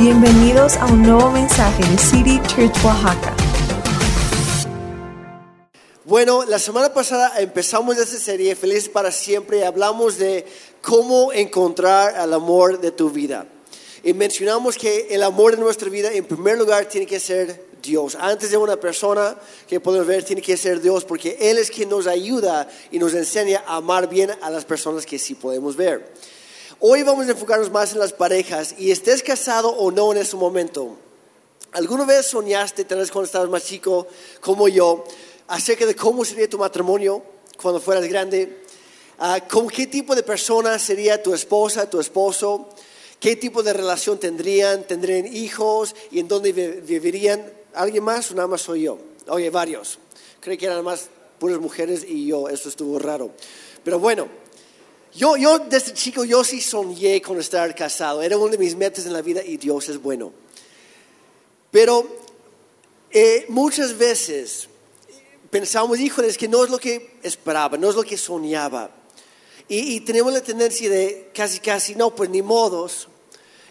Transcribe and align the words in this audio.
Bienvenidos 0.00 0.78
a 0.78 0.86
un 0.86 1.02
nuevo 1.02 1.30
mensaje 1.30 1.82
de 1.86 1.98
City 1.98 2.40
Church 2.48 2.74
Oaxaca. 2.82 3.36
Bueno, 6.06 6.46
la 6.46 6.58
semana 6.58 6.94
pasada 6.94 7.38
empezamos 7.38 7.98
esta 7.98 8.16
serie 8.16 8.56
Feliz 8.56 8.88
para 8.88 9.12
siempre 9.12 9.58
y 9.58 9.62
hablamos 9.62 10.16
de 10.16 10.46
cómo 10.80 11.34
encontrar 11.34 12.14
el 12.18 12.32
amor 12.32 12.80
de 12.80 12.92
tu 12.92 13.10
vida. 13.10 13.46
Y 14.02 14.14
mencionamos 14.14 14.78
que 14.78 15.08
el 15.10 15.22
amor 15.22 15.56
de 15.56 15.62
nuestra 15.62 15.90
vida 15.90 16.10
en 16.10 16.24
primer 16.24 16.56
lugar 16.56 16.86
tiene 16.86 17.06
que 17.06 17.20
ser 17.20 17.66
Dios. 17.82 18.16
Antes 18.18 18.50
de 18.50 18.56
una 18.56 18.76
persona 18.76 19.36
que 19.68 19.80
podemos 19.80 20.06
ver 20.06 20.24
tiene 20.24 20.40
que 20.40 20.56
ser 20.56 20.80
Dios 20.80 21.04
porque 21.04 21.36
Él 21.38 21.58
es 21.58 21.70
quien 21.70 21.90
nos 21.90 22.06
ayuda 22.06 22.66
y 22.90 22.98
nos 22.98 23.12
enseña 23.12 23.64
a 23.66 23.76
amar 23.76 24.08
bien 24.08 24.30
a 24.40 24.48
las 24.48 24.64
personas 24.64 25.04
que 25.04 25.18
sí 25.18 25.34
podemos 25.34 25.76
ver. 25.76 26.10
Hoy 26.82 27.02
vamos 27.02 27.26
a 27.26 27.32
enfocarnos 27.32 27.70
más 27.70 27.92
en 27.92 27.98
las 27.98 28.14
parejas 28.14 28.74
y 28.78 28.90
estés 28.90 29.22
casado 29.22 29.68
o 29.68 29.90
no 29.90 30.12
en 30.12 30.16
ese 30.16 30.34
momento. 30.34 30.96
¿Alguna 31.72 32.06
vez 32.06 32.28
soñaste, 32.28 32.86
tal 32.86 33.00
vez 33.00 33.10
cuando 33.10 33.26
estabas 33.26 33.50
más 33.50 33.66
chico 33.66 34.06
como 34.40 34.66
yo, 34.66 35.04
acerca 35.48 35.84
de 35.84 35.94
cómo 35.94 36.24
sería 36.24 36.48
tu 36.48 36.56
matrimonio 36.56 37.22
cuando 37.60 37.80
fueras 37.80 38.08
grande? 38.08 38.62
Ah, 39.18 39.46
¿Con 39.46 39.68
qué 39.68 39.88
tipo 39.88 40.14
de 40.14 40.22
persona 40.22 40.78
sería 40.78 41.22
tu 41.22 41.34
esposa, 41.34 41.90
tu 41.90 42.00
esposo? 42.00 42.70
¿Qué 43.20 43.36
tipo 43.36 43.62
de 43.62 43.74
relación 43.74 44.18
tendrían? 44.18 44.84
¿Tendrían 44.84 45.26
hijos? 45.26 45.94
¿Y 46.10 46.18
en 46.20 46.28
dónde 46.28 46.52
vivirían? 46.52 47.44
¿Alguien 47.74 48.04
más 48.04 48.30
o 48.30 48.34
nada 48.34 48.48
más 48.48 48.62
soy 48.62 48.84
yo? 48.84 48.96
Oye, 49.28 49.50
varios. 49.50 49.98
Creí 50.40 50.56
que 50.56 50.64
eran 50.64 50.82
más 50.82 51.10
puras 51.38 51.58
mujeres 51.60 52.06
y 52.08 52.26
yo, 52.26 52.48
eso 52.48 52.70
estuvo 52.70 52.98
raro. 52.98 53.32
Pero 53.84 53.98
bueno, 53.98 54.28
yo, 55.14 55.36
yo 55.36 55.58
desde 55.58 55.92
chico, 55.92 56.24
yo 56.24 56.44
sí 56.44 56.60
soñé 56.60 57.20
con 57.20 57.38
estar 57.38 57.74
casado. 57.74 58.22
Era 58.22 58.36
uno 58.36 58.48
de 58.48 58.58
mis 58.58 58.76
metas 58.76 59.06
en 59.06 59.12
la 59.12 59.22
vida 59.22 59.42
y 59.44 59.56
Dios 59.56 59.88
es 59.88 60.00
bueno. 60.00 60.32
Pero 61.70 62.06
eh, 63.10 63.46
muchas 63.48 63.96
veces 63.96 64.68
pensamos, 65.50 65.98
híjole, 65.98 66.28
es 66.28 66.38
que 66.38 66.48
no 66.48 66.64
es 66.64 66.70
lo 66.70 66.78
que 66.78 67.18
esperaba, 67.22 67.76
no 67.76 67.90
es 67.90 67.96
lo 67.96 68.04
que 68.04 68.16
soñaba. 68.16 68.90
Y, 69.68 69.96
y 69.96 70.00
tenemos 70.00 70.32
la 70.32 70.42
tendencia 70.42 70.88
de 70.88 71.30
casi, 71.34 71.58
casi, 71.60 71.94
no, 71.94 72.14
pues 72.14 72.30
ni 72.30 72.42
modos. 72.42 73.08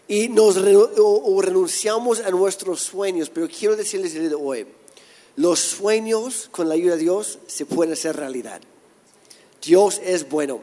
Y 0.07 0.27
nos 0.27 0.55
renunciamos 0.55 2.19
a 2.19 2.31
nuestros 2.31 2.81
sueños. 2.81 3.29
Pero 3.29 3.47
quiero 3.47 3.75
decirles 3.75 4.13
de 4.13 4.33
hoy, 4.33 4.65
los 5.35 5.59
sueños 5.59 6.49
con 6.51 6.67
la 6.67 6.75
ayuda 6.75 6.95
de 6.95 7.03
Dios 7.03 7.39
se 7.47 7.65
pueden 7.65 7.93
hacer 7.93 8.15
realidad. 8.17 8.59
Dios 9.61 10.01
es 10.03 10.27
bueno. 10.27 10.61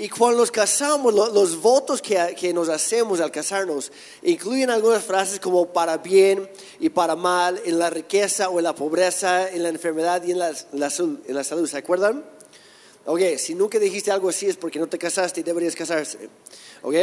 Y 0.00 0.08
cuando 0.08 0.38
nos 0.38 0.50
casamos, 0.50 1.12
los, 1.12 1.60
votos 1.60 2.00
que, 2.00 2.52
nos 2.54 2.70
hacemos 2.70 3.20
al 3.20 3.30
casarnos 3.30 3.92
incluyen 4.22 4.70
algunas 4.70 5.04
frases 5.04 5.38
como 5.38 5.74
para 5.74 5.98
bien 5.98 6.50
y 6.78 6.88
para 6.88 7.16
mal, 7.16 7.60
en 7.66 7.78
la 7.78 7.90
riqueza 7.90 8.48
o 8.48 8.58
en 8.58 8.64
la 8.64 8.74
pobreza, 8.74 9.50
en 9.50 9.62
la 9.62 9.68
enfermedad 9.68 10.22
y 10.24 10.30
en 10.30 10.38
la, 10.38 10.48
en 10.48 11.34
la 11.34 11.44
salud. 11.44 11.68
¿Se 11.68 11.76
acuerdan? 11.76 12.24
Ok, 13.04 13.20
si 13.36 13.54
nunca 13.54 13.78
dijiste 13.78 14.10
algo 14.10 14.30
así 14.30 14.46
es 14.46 14.56
porque 14.56 14.78
no 14.78 14.86
te 14.86 14.96
casaste 14.96 15.40
y 15.40 15.42
deberías 15.42 15.76
casarse. 15.76 16.30
Ok, 16.80 16.94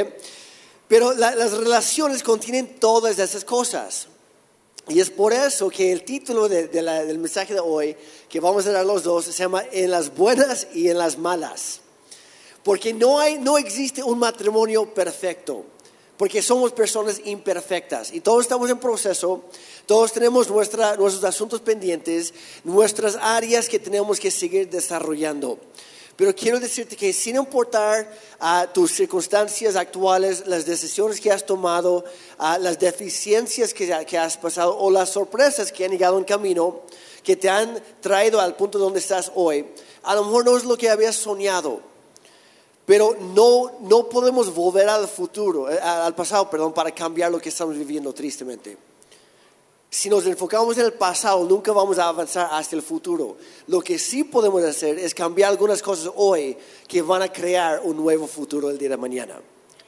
pero 0.88 1.14
las 1.14 1.52
relaciones 1.52 2.24
contienen 2.24 2.80
todas 2.80 3.20
esas 3.20 3.46
cosas. 3.46 4.08
Y 4.88 5.00
es 5.00 5.12
por 5.12 5.34
eso 5.34 5.70
que 5.70 5.92
el 5.92 6.04
título 6.04 6.50
del 6.50 7.20
mensaje 7.20 7.54
de 7.54 7.60
hoy, 7.60 7.96
que 8.28 8.40
vamos 8.40 8.66
a 8.66 8.72
dar 8.72 8.88
los 8.88 9.04
dos, 9.04 9.26
se 9.26 9.34
llama 9.34 9.64
En 9.72 9.92
las 9.92 10.16
buenas 10.16 10.68
y 10.74 10.90
en 10.90 10.98
las 10.98 11.20
malas. 11.20 11.82
Porque 12.68 12.94
no, 12.94 13.18
hay, 13.18 13.38
no 13.38 13.58
existe 13.58 14.04
un 14.04 14.20
matrimonio 14.20 14.94
perfecto. 14.94 15.64
Porque 16.18 16.42
somos 16.42 16.74
personas 16.74 17.22
imperfectas 17.24 18.12
y 18.12 18.20
todos 18.20 18.42
estamos 18.42 18.70
en 18.70 18.78
proceso, 18.78 19.46
todos 19.86 20.12
tenemos 20.12 20.50
nuestra, 20.50 20.98
nuestros 20.98 21.24
asuntos 21.24 21.62
pendientes, 21.62 22.34
nuestras 22.66 23.16
áreas 23.22 23.70
que 23.70 23.80
tenemos 23.80 24.20
que 24.20 24.32
seguir 24.32 24.70
desarrollando. 24.70 25.58
Pero 26.18 26.36
quiero 26.36 26.60
decirte 26.60 26.98
que 26.98 27.14
sin 27.14 27.38
importar 27.38 28.14
a 28.38 28.68
tus 28.74 28.92
circunstancias 28.92 29.78
actuales, 29.78 30.46
las 30.46 30.66
decisiones 30.66 31.22
que 31.22 31.32
has 31.32 31.46
tomado, 31.46 32.04
a 32.38 32.58
las 32.58 32.78
deficiencias 32.80 33.74
que, 33.74 34.06
que, 34.06 34.18
has 34.18 34.36
pasado 34.36 34.78
o 34.78 34.92
las 34.92 35.08
sorpresas 35.08 35.72
que 35.72 35.86
han 35.86 35.92
llegado 35.92 36.18
en 36.18 36.26
camino, 36.26 36.82
que 37.24 37.38
te 37.38 37.48
han 37.48 37.82
traído 38.02 38.42
al 38.42 38.58
punto 38.58 38.78
donde 38.78 39.00
estás 39.00 39.32
hoy, 39.36 39.66
a 40.04 40.16
lo 40.16 40.26
mejor 40.26 40.44
no 40.44 40.58
es 40.58 40.66
lo 40.66 40.78
que 40.78 40.90
habías 40.90 41.16
soñado, 41.16 41.87
pero 42.88 43.18
no, 43.36 43.80
no 43.82 44.08
podemos 44.08 44.56
volver 44.56 44.88
al 44.88 45.10
futuro, 45.10 45.70
eh, 45.70 45.78
al 45.78 46.16
pasado, 46.16 46.50
perdón, 46.50 46.72
para 46.72 46.90
cambiar 46.92 47.30
lo 47.30 47.38
que 47.38 47.50
estamos 47.50 47.78
viviendo 47.78 48.14
tristemente. 48.14 48.78
Si 49.90 50.10
nos 50.10 50.26
enfocamos 50.26 50.78
en 50.78 50.86
el 50.86 50.94
pasado, 50.94 51.44
nunca 51.44 51.74
vamos 51.74 52.00
a 52.00 52.08
avanzar 52.08 52.48
hacia 52.50 52.78
el 52.78 52.82
futuro. 52.82 53.36
Lo 53.68 53.82
que 53.82 54.00
sí 54.00 54.24
podemos 54.24 54.64
hacer 54.64 55.00
es 55.00 55.14
cambiar 55.14 55.52
algunas 55.52 55.82
cosas 55.82 56.14
hoy 56.16 56.58
que 56.88 57.02
van 57.02 57.24
a 57.24 57.32
crear 57.32 57.82
un 57.84 57.98
nuevo 57.98 58.26
futuro 58.26 58.70
el 58.70 58.78
día 58.78 58.88
de 58.88 58.96
mañana. 58.96 59.38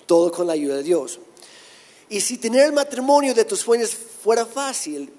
Todo 0.05 0.29
con 0.29 0.47
la 0.47 0.53
ayuda 0.53 0.75
de 0.75 0.83
Dios. 0.83 1.21
Y 2.09 2.19
si 2.19 2.37
tener 2.37 2.65
el 2.65 2.73
matrimonio 2.73 3.33
de 3.33 3.45
tus 3.45 3.59
sueños 3.59 3.91
fuera 3.91 4.45
fácil, 4.45 5.09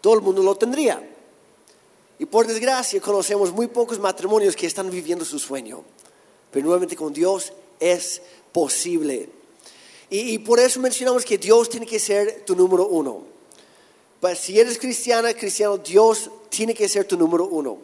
todo 0.00 0.14
el 0.14 0.20
mundo 0.20 0.42
lo 0.42 0.56
tendría. 0.56 1.08
Y 2.18 2.26
por 2.26 2.44
desgracia 2.44 3.00
conocemos 3.00 3.52
muy 3.52 3.68
pocos 3.68 4.00
matrimonios 4.00 4.56
que 4.56 4.66
están 4.66 4.90
viviendo 4.90 5.24
su 5.24 5.38
sueño. 5.38 5.84
Pero 6.50 6.66
nuevamente 6.66 6.96
con 6.96 7.12
Dios 7.12 7.52
es 7.78 8.22
posible. 8.52 9.28
Y, 10.10 10.38
por 10.38 10.58
eso 10.58 10.80
mencionamos 10.80 11.24
que 11.24 11.36
Dios 11.36 11.68
tiene 11.68 11.86
que 11.86 11.98
ser 11.98 12.42
tu 12.46 12.56
número 12.56 12.86
uno. 12.86 13.24
Si 14.34 14.58
eres 14.58 14.78
cristiana, 14.78 15.34
cristiano, 15.34 15.76
Dios 15.76 16.30
tiene 16.48 16.74
que 16.74 16.88
ser 16.88 17.04
tu 17.04 17.16
número 17.18 17.46
uno. 17.46 17.78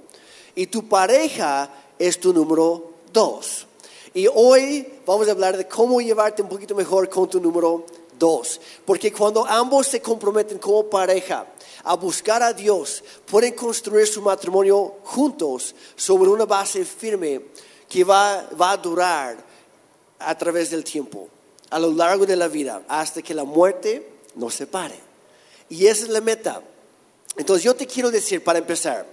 Y 0.55 0.67
tu 0.67 0.89
pareja 0.89 1.71
es 1.99 2.19
tu 2.19 2.33
número 2.33 2.93
dos. 3.13 3.67
Y 4.15 4.27
hoy 4.33 4.87
vamos 5.05 5.29
a 5.29 5.33
hablar 5.33 5.57
de 5.57 5.69
cómo 5.69 6.01
llevarte 6.01 6.41
un 6.41 6.49
poquito 6.49 6.75
mejor 6.75 7.11
con 7.11 7.29
tu 7.29 7.41
número 7.41 7.85
dos. 8.19 8.59
Porque 8.87 9.13
cuando 9.13 9.45
ambos 9.45 9.89
se 9.89 10.01
comprometen 10.01 10.59
como 10.59 10.89
pareja 10.89 11.47
a 11.83 11.95
buscar 11.95 12.43
a 12.43 12.55
Dios, 12.55 13.05
pueden 13.27 13.53
construir 13.53 14.07
su 14.07 14.23
matrimonio 14.23 14.95
juntos 15.05 15.75
sobre 15.95 16.31
una 16.31 16.47
base 16.47 16.85
firme 16.87 17.43
que 17.95 18.03
va, 18.03 18.49
a 18.59 18.77
durar 18.77 19.37
a 20.19 20.37
través 20.37 20.71
del 20.71 20.83
tiempo, 20.83 21.29
a 21.71 21.79
lo 21.79 21.93
largo 21.93 22.27
de 22.27 22.35
la 22.35 22.49
vida, 22.49 22.83
hasta 22.89 23.23
que 23.23 23.33
la 23.33 23.45
muerte 23.45 24.05
nos 24.35 24.53
separe. 24.53 24.99
Y 25.69 25.87
esa 25.87 26.03
es 26.03 26.09
la 26.09 26.21
meta. 26.21 26.61
Entonces 27.37 27.63
yo 27.63 27.77
te 27.77 27.87
quiero 27.87 28.11
decir, 28.11 28.43
para 28.43 28.59
empezar, 28.59 29.07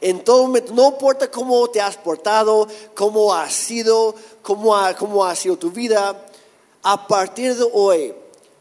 en 0.00 0.24
todo 0.24 0.42
momento, 0.42 0.72
no 0.74 0.88
importa 0.88 1.30
cómo 1.30 1.70
te 1.70 1.80
has 1.80 1.96
portado, 1.96 2.66
cómo 2.92 3.32
has 3.32 3.54
sido, 3.54 4.16
cómo 4.42 4.76
ha, 4.76 4.96
cómo 4.96 5.24
ha 5.24 5.36
sido 5.36 5.56
tu 5.56 5.70
vida, 5.70 6.26
a 6.82 7.06
partir 7.06 7.54
de 7.54 7.70
hoy, 7.72 8.14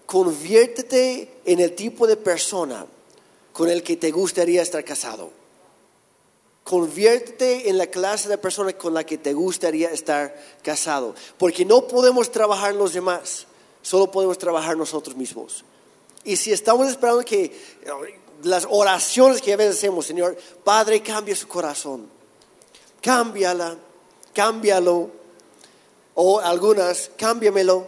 conviértete 0.06 1.41
en 1.45 1.59
el 1.59 1.73
tipo 1.73 2.06
de 2.06 2.16
persona 2.16 2.85
con 3.51 3.72
el 3.72 3.81
que 3.81 3.97
te 3.97 4.12
gustaría 4.12 4.62
estar 4.62 4.83
casado. 4.83 5.31
Conviértete 6.63 7.69
en 7.69 7.78
la 7.78 7.88
clase 7.88 8.29
de 8.29 8.38
persona 8.38 8.74
con 8.74 8.94
la 8.94 9.03
que 9.03 9.18
te 9.18 9.34
gustaría 9.34 9.90
estar 9.90 10.35
casado. 10.62 11.13
Porque 11.38 11.66
no 11.66 11.88
podemos 11.88 12.31
trabajar 12.31 12.74
los 12.74 12.94
demás, 12.94 13.47
solo 13.81 14.09
podemos 14.09 14.38
trabajar 14.38 14.78
nosotros 14.78 15.16
mismos. 15.16 15.66
Y 16.24 16.38
si 16.38 16.53
estamos 16.53 16.88
esperando 16.88 17.24
que 17.25 17.51
las 18.44 18.66
oraciones 18.69 19.41
que 19.41 19.53
a 19.53 19.57
veces 19.57 19.78
hacemos, 19.78 20.06
Señor, 20.06 20.38
Padre, 20.63 21.01
cambia 21.01 21.35
su 21.35 21.47
corazón, 21.47 22.07
cámbiala, 23.01 23.78
cámbialo, 24.34 25.24
o 26.16 26.40
algunas, 26.40 27.12
cámbiamelo. 27.18 27.88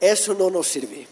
Eso 0.00 0.34
no 0.34 0.50
nos 0.50 0.68
sirve. 0.68 1.06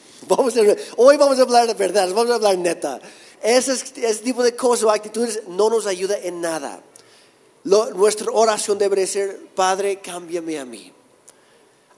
hoy 0.96 1.16
vamos 1.16 1.38
a 1.38 1.42
hablar 1.42 1.66
de 1.66 1.74
verdad, 1.74 2.08
vamos 2.08 2.30
a 2.30 2.34
hablar 2.34 2.58
neta. 2.58 3.00
Ese, 3.42 3.76
tipo 4.22 4.42
de 4.44 4.54
cosas 4.54 4.84
o 4.84 4.90
actitudes 4.90 5.42
no 5.48 5.68
nos 5.68 5.86
ayuda 5.86 6.16
en 6.18 6.40
nada. 6.40 6.80
nuestra 7.64 8.30
oración 8.30 8.78
debe 8.78 9.06
ser, 9.06 9.36
Padre, 9.54 10.00
cámbiame 10.00 10.58
a 10.58 10.64
mí. 10.64 10.92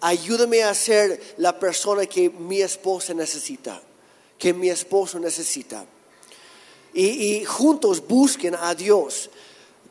Ayúdame 0.01 0.63
a 0.63 0.75
ser 0.75 1.21
la 1.37 1.59
persona 1.59 2.07
que 2.07 2.31
mi 2.31 2.63
esposa 2.63 3.13
necesita, 3.13 3.81
que 4.39 4.55
mi 4.55 4.71
esposo 4.71 5.19
necesita. 5.19 5.85
Y, 6.95 7.45
juntos 7.45 8.07
busquen 8.07 8.55
a 8.55 8.75
Dios. 8.75 9.29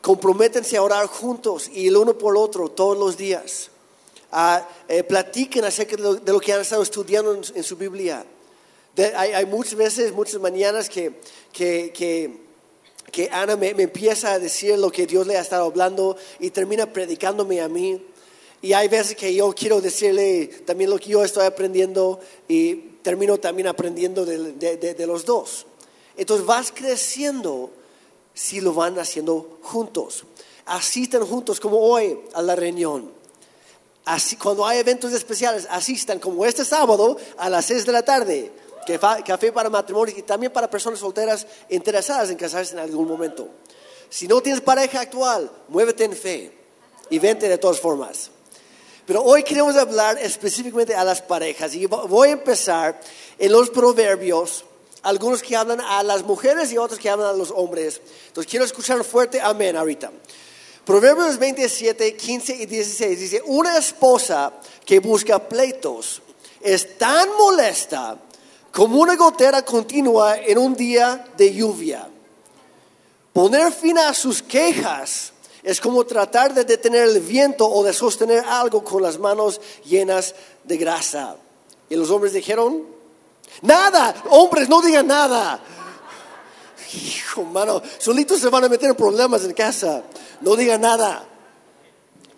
Comprométense 0.00 0.76
a 0.76 0.82
orar 0.82 1.06
juntos 1.06 1.70
y 1.72 1.88
el 1.88 1.96
uno 1.96 2.18
por 2.18 2.34
el 2.34 2.42
otro 2.42 2.68
todos 2.68 2.98
los 2.98 3.16
días. 3.16 3.70
Ah, 4.32 4.66
eh, 4.88 5.04
platiquen 5.04 5.64
acerca 5.64 5.96
de 5.96 6.32
lo, 6.32 6.40
que 6.40 6.52
han 6.52 6.60
estado 6.60 6.82
estudiando 6.82 7.34
en 7.34 7.62
su 7.62 7.76
Biblia 7.76 8.24
hay, 9.16 9.44
muchas 9.46 9.74
veces, 9.74 10.12
muchas 10.12 10.40
mañanas 10.40 10.88
que, 10.88 11.12
que, 11.52 11.92
que, 13.12 13.28
Ana 13.32 13.56
me, 13.56 13.70
empieza 13.70 14.32
a 14.32 14.38
decir 14.38 14.78
lo 14.78 14.90
que 14.90 15.06
Dios 15.06 15.26
le 15.26 15.36
ha 15.36 15.40
estado 15.40 15.64
hablando 15.64 16.16
y 16.38 16.50
termina 16.50 16.92
predicándome 16.92 17.60
a 17.60 17.68
mí. 17.68 18.00
Y 18.62 18.72
hay 18.72 18.88
veces 18.88 19.14
que 19.16 19.34
yo 19.34 19.52
quiero 19.54 19.80
decirle 19.80 20.46
también 20.64 20.90
lo 20.90 20.98
que 20.98 21.10
yo 21.10 21.22
estoy 21.24 21.44
aprendiendo 21.44 22.18
y 22.48 22.74
termino 23.02 23.38
también 23.38 23.68
aprendiendo 23.68 24.24
de, 24.24 24.52
de- 24.54 24.76
de- 24.76 24.94
de 24.94 25.06
los 25.06 25.24
dos. 25.24 25.66
Entonces 26.16 26.46
vas 26.46 26.72
creciendo 26.72 27.70
si 28.32 28.60
lo 28.60 28.72
van 28.72 28.98
haciendo 28.98 29.58
juntos. 29.62 30.24
Asistan 30.66 31.26
juntos 31.26 31.60
como 31.60 31.78
hoy 31.78 32.18
a 32.32 32.40
la 32.42 32.56
reunión. 32.56 33.12
Así, 34.06 34.36
cuando 34.36 34.66
hay 34.66 34.78
eventos 34.80 35.12
especiales, 35.12 35.66
asistan 35.70 36.18
como 36.18 36.44
este 36.46 36.64
sábado 36.64 37.16
a 37.36 37.48
las 37.50 37.66
6 37.66 37.86
de 37.86 37.92
la 37.92 38.02
tarde. 38.02 38.50
Café 38.84 39.52
para 39.52 39.70
matrimonios 39.70 40.18
y 40.18 40.22
también 40.22 40.52
para 40.52 40.68
personas 40.70 40.98
solteras 41.00 41.46
interesadas 41.70 42.30
en 42.30 42.36
casarse 42.36 42.74
en 42.74 42.80
algún 42.80 43.08
momento. 43.08 43.48
Si 44.08 44.28
no 44.28 44.40
tienes 44.40 44.60
pareja 44.60 45.00
actual, 45.00 45.50
muévete 45.68 46.04
en 46.04 46.12
fe 46.14 46.52
y 47.10 47.18
vente 47.18 47.48
de 47.48 47.58
todas 47.58 47.80
formas. 47.80 48.30
Pero 49.06 49.22
hoy 49.22 49.42
queremos 49.42 49.76
hablar 49.76 50.18
específicamente 50.18 50.94
a 50.94 51.04
las 51.04 51.20
parejas 51.20 51.74
y 51.74 51.86
vo- 51.86 52.08
voy 52.08 52.28
a 52.28 52.32
empezar 52.32 52.98
en 53.38 53.52
los 53.52 53.68
proverbios, 53.70 54.64
algunos 55.02 55.42
que 55.42 55.54
hablan 55.56 55.80
a 55.80 56.02
las 56.02 56.22
mujeres 56.22 56.72
y 56.72 56.78
otros 56.78 56.98
que 56.98 57.10
hablan 57.10 57.28
a 57.28 57.32
los 57.34 57.50
hombres. 57.50 58.00
Entonces 58.28 58.50
quiero 58.50 58.64
escuchar 58.64 59.02
fuerte 59.04 59.40
amén 59.40 59.76
ahorita. 59.76 60.10
Proverbios 60.86 61.38
27, 61.38 62.14
15 62.16 62.54
y 62.56 62.66
16 62.66 63.18
dice, 63.20 63.42
una 63.46 63.76
esposa 63.78 64.52
que 64.84 64.98
busca 65.00 65.38
pleitos 65.48 66.22
es 66.60 66.96
tan 66.96 67.28
molesta 67.36 68.16
como 68.74 68.98
una 68.98 69.14
gotera 69.14 69.64
continua 69.64 70.36
en 70.36 70.58
un 70.58 70.74
día 70.74 71.24
de 71.36 71.54
lluvia. 71.54 72.08
Poner 73.32 73.72
fin 73.72 73.96
a 73.98 74.12
sus 74.12 74.42
quejas 74.42 75.32
es 75.62 75.80
como 75.80 76.04
tratar 76.04 76.52
de 76.52 76.64
detener 76.64 77.08
el 77.08 77.20
viento 77.20 77.66
o 77.66 77.84
de 77.84 77.92
sostener 77.92 78.44
algo 78.44 78.82
con 78.82 79.00
las 79.00 79.18
manos 79.18 79.60
llenas 79.84 80.34
de 80.64 80.76
grasa. 80.76 81.36
Y 81.88 81.94
los 81.94 82.10
hombres 82.10 82.32
dijeron, 82.32 82.84
nada, 83.62 84.12
hombres 84.30 84.68
no 84.68 84.82
digan 84.82 85.06
nada. 85.06 85.60
Hijo, 86.94 87.44
mano, 87.44 87.80
solitos 87.98 88.40
se 88.40 88.48
van 88.48 88.64
a 88.64 88.68
meter 88.68 88.96
problemas 88.96 89.44
en 89.44 89.52
casa. 89.52 90.02
No 90.40 90.56
digan 90.56 90.80
nada. 90.80 91.24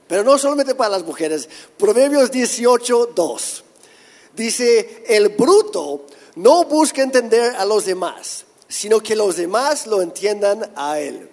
Pero 0.07 0.23
no 0.23 0.37
solamente 0.37 0.75
para 0.75 0.91
las 0.91 1.03
mujeres. 1.03 1.49
Proverbios 1.79 2.31
18, 2.31 3.13
2. 3.15 3.65
Dice, 4.37 5.03
el 5.09 5.31
bruto 5.31 6.03
no 6.35 6.65
busca 6.65 7.03
entender 7.03 7.57
a 7.57 7.65
los 7.65 7.87
demás, 7.87 8.45
sino 8.69 9.01
que 9.01 9.17
los 9.17 9.37
demás 9.37 9.87
lo 9.87 10.03
entiendan 10.03 10.71
a 10.77 11.01
él. 11.01 11.31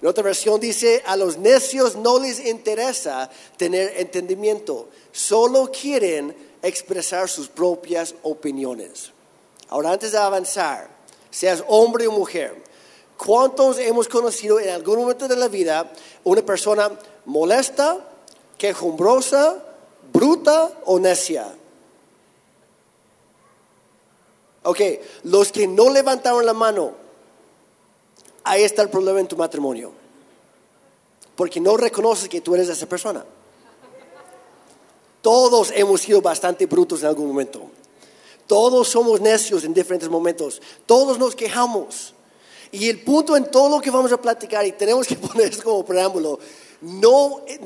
En 0.00 0.08
otra 0.08 0.22
versión 0.22 0.60
dice, 0.60 1.02
a 1.06 1.16
los 1.16 1.38
necios 1.38 1.96
no 1.96 2.20
les 2.20 2.46
interesa 2.46 3.28
tener 3.56 3.94
entendimiento, 3.96 4.88
solo 5.10 5.72
quieren 5.72 6.36
expresar 6.62 7.28
sus 7.28 7.48
propias 7.48 8.14
opiniones. 8.22 9.10
Ahora, 9.68 9.90
antes 9.90 10.12
de 10.12 10.18
avanzar, 10.18 10.88
seas 11.30 11.64
hombre 11.66 12.06
o 12.06 12.12
mujer, 12.12 12.62
¿cuántos 13.16 13.78
hemos 13.78 14.06
conocido 14.06 14.60
en 14.60 14.68
algún 14.68 15.00
momento 15.00 15.26
de 15.26 15.34
la 15.34 15.48
vida 15.48 15.92
una 16.22 16.46
persona 16.46 16.92
molesta, 17.24 18.08
quejumbrosa, 18.56 19.64
bruta 20.12 20.70
o 20.84 21.00
necia? 21.00 21.52
Ok, 24.66 24.80
los 25.22 25.52
que 25.52 25.68
no 25.68 25.90
levantaron 25.90 26.44
la 26.44 26.52
mano, 26.52 26.92
ahí 28.42 28.64
está 28.64 28.82
el 28.82 28.90
problema 28.90 29.20
en 29.20 29.28
tu 29.28 29.36
matrimonio. 29.36 29.92
Porque 31.36 31.60
no 31.60 31.76
reconoces 31.76 32.28
que 32.28 32.40
tú 32.40 32.56
eres 32.56 32.68
esa 32.68 32.86
persona. 32.86 33.24
Todos 35.22 35.70
hemos 35.72 36.00
sido 36.00 36.20
bastante 36.20 36.66
brutos 36.66 37.02
en 37.02 37.06
algún 37.06 37.28
momento. 37.28 37.62
Todos 38.48 38.88
somos 38.88 39.20
necios 39.20 39.62
en 39.62 39.72
diferentes 39.72 40.08
momentos. 40.08 40.60
Todos 40.84 41.16
nos 41.16 41.36
quejamos. 41.36 42.14
Y 42.72 42.88
el 42.88 43.04
punto 43.04 43.36
en 43.36 43.48
todo 43.48 43.68
lo 43.68 43.80
que 43.80 43.92
vamos 43.92 44.10
a 44.10 44.20
platicar, 44.20 44.66
y 44.66 44.72
tenemos 44.72 45.06
que 45.06 45.14
poner 45.16 45.52
esto 45.52 45.62
como 45.62 45.84
preámbulo, 45.84 46.40
no 46.80 47.42
eh, 47.46 47.60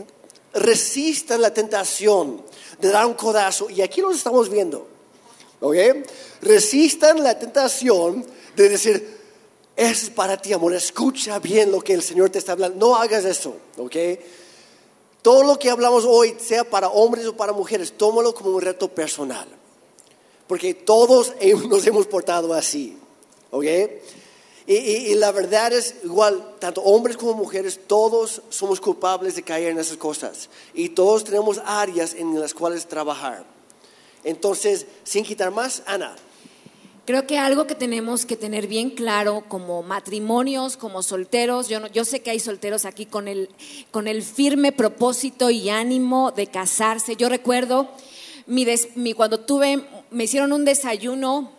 resistan 0.52 1.40
la 1.40 1.54
tentación 1.54 2.42
de 2.78 2.90
dar 2.90 3.06
un 3.06 3.14
codazo. 3.14 3.70
Y 3.70 3.80
aquí 3.80 4.02
lo 4.02 4.10
estamos 4.10 4.50
viendo. 4.50 4.99
¿Ok? 5.60 5.76
Resistan 6.42 7.22
la 7.22 7.38
tentación 7.38 8.24
de 8.56 8.68
decir, 8.68 9.18
es 9.76 10.10
para 10.10 10.36
ti, 10.40 10.52
amor, 10.52 10.74
escucha 10.74 11.38
bien 11.38 11.70
lo 11.70 11.80
que 11.80 11.92
el 11.94 12.02
Señor 12.02 12.30
te 12.30 12.38
está 12.38 12.52
hablando. 12.52 12.76
No 12.88 12.96
hagas 12.96 13.24
eso, 13.24 13.56
¿ok? 13.78 13.96
Todo 15.22 15.42
lo 15.42 15.58
que 15.58 15.70
hablamos 15.70 16.04
hoy, 16.06 16.34
sea 16.40 16.64
para 16.64 16.88
hombres 16.88 17.26
o 17.26 17.36
para 17.36 17.52
mujeres, 17.52 17.92
tómalo 17.96 18.34
como 18.34 18.50
un 18.50 18.62
reto 18.62 18.88
personal. 18.88 19.46
Porque 20.46 20.74
todos 20.74 21.34
nos 21.68 21.86
hemos 21.86 22.06
portado 22.06 22.52
así, 22.54 22.96
¿ok? 23.50 23.64
Y- 24.66 24.74
y 24.76 25.14
la 25.16 25.32
verdad 25.32 25.72
es 25.72 25.96
igual, 26.04 26.56
tanto 26.58 26.80
hombres 26.82 27.16
como 27.16 27.34
mujeres, 27.34 27.80
todos 27.86 28.40
somos 28.50 28.80
culpables 28.80 29.34
de 29.34 29.42
caer 29.42 29.70
en 29.72 29.78
esas 29.78 29.96
cosas. 29.96 30.48
Y 30.74 30.90
todos 30.90 31.24
tenemos 31.24 31.60
áreas 31.64 32.14
en 32.14 32.38
las 32.38 32.54
cuales 32.54 32.86
trabajar. 32.86 33.44
Entonces, 34.24 34.86
sin 35.04 35.24
quitar 35.24 35.50
más, 35.50 35.82
Ana, 35.86 36.14
Creo 37.06 37.26
que 37.26 37.38
algo 37.38 37.66
que 37.66 37.74
tenemos 37.74 38.24
que 38.24 38.36
tener 38.36 38.68
bien 38.68 38.90
claro 38.90 39.42
como 39.48 39.82
matrimonios, 39.82 40.76
como 40.76 41.02
solteros, 41.02 41.68
yo, 41.68 41.80
no- 41.80 41.88
yo 41.88 42.04
sé 42.04 42.20
que 42.20 42.30
hay 42.30 42.38
solteros 42.38 42.84
aquí 42.84 43.04
con 43.04 43.26
el, 43.26 43.48
con 43.90 44.06
el 44.06 44.22
firme 44.22 44.70
propósito 44.70 45.50
y 45.50 45.70
ánimo 45.70 46.30
de 46.30 46.46
casarse. 46.46 47.16
Yo 47.16 47.28
recuerdo 47.28 47.88
mi 48.46 48.64
des- 48.64 48.96
mi- 48.96 49.14
cuando 49.14 49.40
tuve, 49.40 49.82
me 50.12 50.24
hicieron 50.24 50.52
un 50.52 50.64
desayuno 50.64 51.50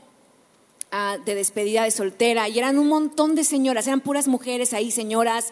ah, 0.91 1.17
de 1.25 1.35
despedida 1.35 1.83
de 1.83 1.91
soltera 1.91 2.47
y 2.47 2.57
eran 2.57 2.77
un 2.77 2.87
montón 2.87 3.35
de 3.35 3.43
señoras, 3.43 3.87
eran 3.87 3.99
puras 4.01 4.27
mujeres 4.29 4.71
ahí, 4.73 4.89
señoras. 4.91 5.51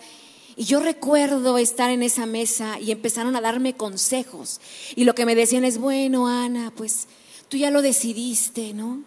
Y 0.60 0.66
yo 0.66 0.82
recuerdo 0.82 1.58
estar 1.58 1.90
en 1.90 2.04
esa 2.04 2.26
mesa 2.26 2.82
y 2.82 2.92
empezaron 2.92 3.34
a 3.38 3.40
darme 3.40 3.76
consejos. 3.78 4.60
Y 4.94 5.06
lo 5.06 5.16
que 5.16 5.26
me 5.26 5.34
decían 5.34 5.64
es, 5.64 5.78
bueno, 5.78 6.28
Ana, 6.28 6.74
pues 6.76 7.08
tú 7.48 7.56
ya 7.56 7.72
lo 7.72 7.82
decidiste, 7.82 8.74
¿no? 8.74 9.02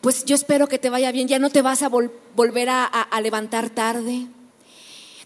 Pues 0.00 0.24
yo 0.24 0.34
espero 0.34 0.68
que 0.68 0.78
te 0.78 0.88
vaya 0.88 1.12
bien, 1.12 1.28
ya 1.28 1.38
no 1.38 1.50
te 1.50 1.60
vas 1.60 1.82
a 1.82 1.90
vol- 1.90 2.10
volver 2.34 2.70
a, 2.70 2.86
a- 2.86 3.02
a 3.02 3.20
levantar 3.20 3.68
tarde, 3.68 4.26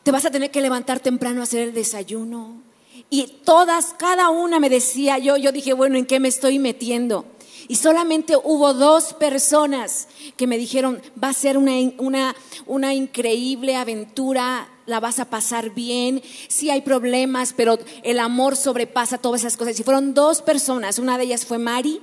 te 0.03 0.11
vas 0.11 0.25
a 0.25 0.33
tener 0.33 0.51
que 0.51 0.61
levantar 0.61 0.99
temprano 0.99 1.41
a 1.41 1.45
hacer 1.45 1.61
el 1.61 1.73
desayuno. 1.73 2.61
Y 3.09 3.29
todas, 3.45 3.95
cada 3.97 4.31
una 4.31 4.59
me 4.59 4.69
decía, 4.69 5.19
yo, 5.19 5.37
yo 5.37 5.53
dije, 5.53 5.73
bueno, 5.73 5.97
¿en 5.97 6.07
qué 6.07 6.19
me 6.19 6.27
estoy 6.27 6.59
metiendo? 6.59 7.27
Y 7.69 7.77
solamente 7.77 8.37
hubo 8.37 8.75
dos 8.75 9.15
personas 9.15 10.09
que 10.37 10.47
me 10.47 10.59
dijeron, 10.59 11.01
va 11.23 11.29
a 11.29 11.33
ser 11.33 11.57
una, 11.57 11.73
una, 11.99 12.37
una 12.67 12.95
increíble 12.95 13.77
aventura, 13.77 14.69
la 14.87 15.01
vas 15.01 15.19
a 15.19 15.31
pasar 15.31 15.71
bien, 15.71 16.23
sí 16.49 16.71
hay 16.71 16.83
problemas, 16.83 17.55
pero 17.57 17.79
el 18.03 18.19
amor 18.19 18.57
sobrepasa 18.57 19.19
todas 19.19 19.43
esas 19.43 19.57
cosas. 19.57 19.79
Y 19.79 19.83
fueron 19.83 20.15
dos 20.15 20.43
personas, 20.43 20.99
una 20.99 21.17
de 21.17 21.25
ellas 21.25 21.47
fue 21.47 21.59
Mari 21.59 22.01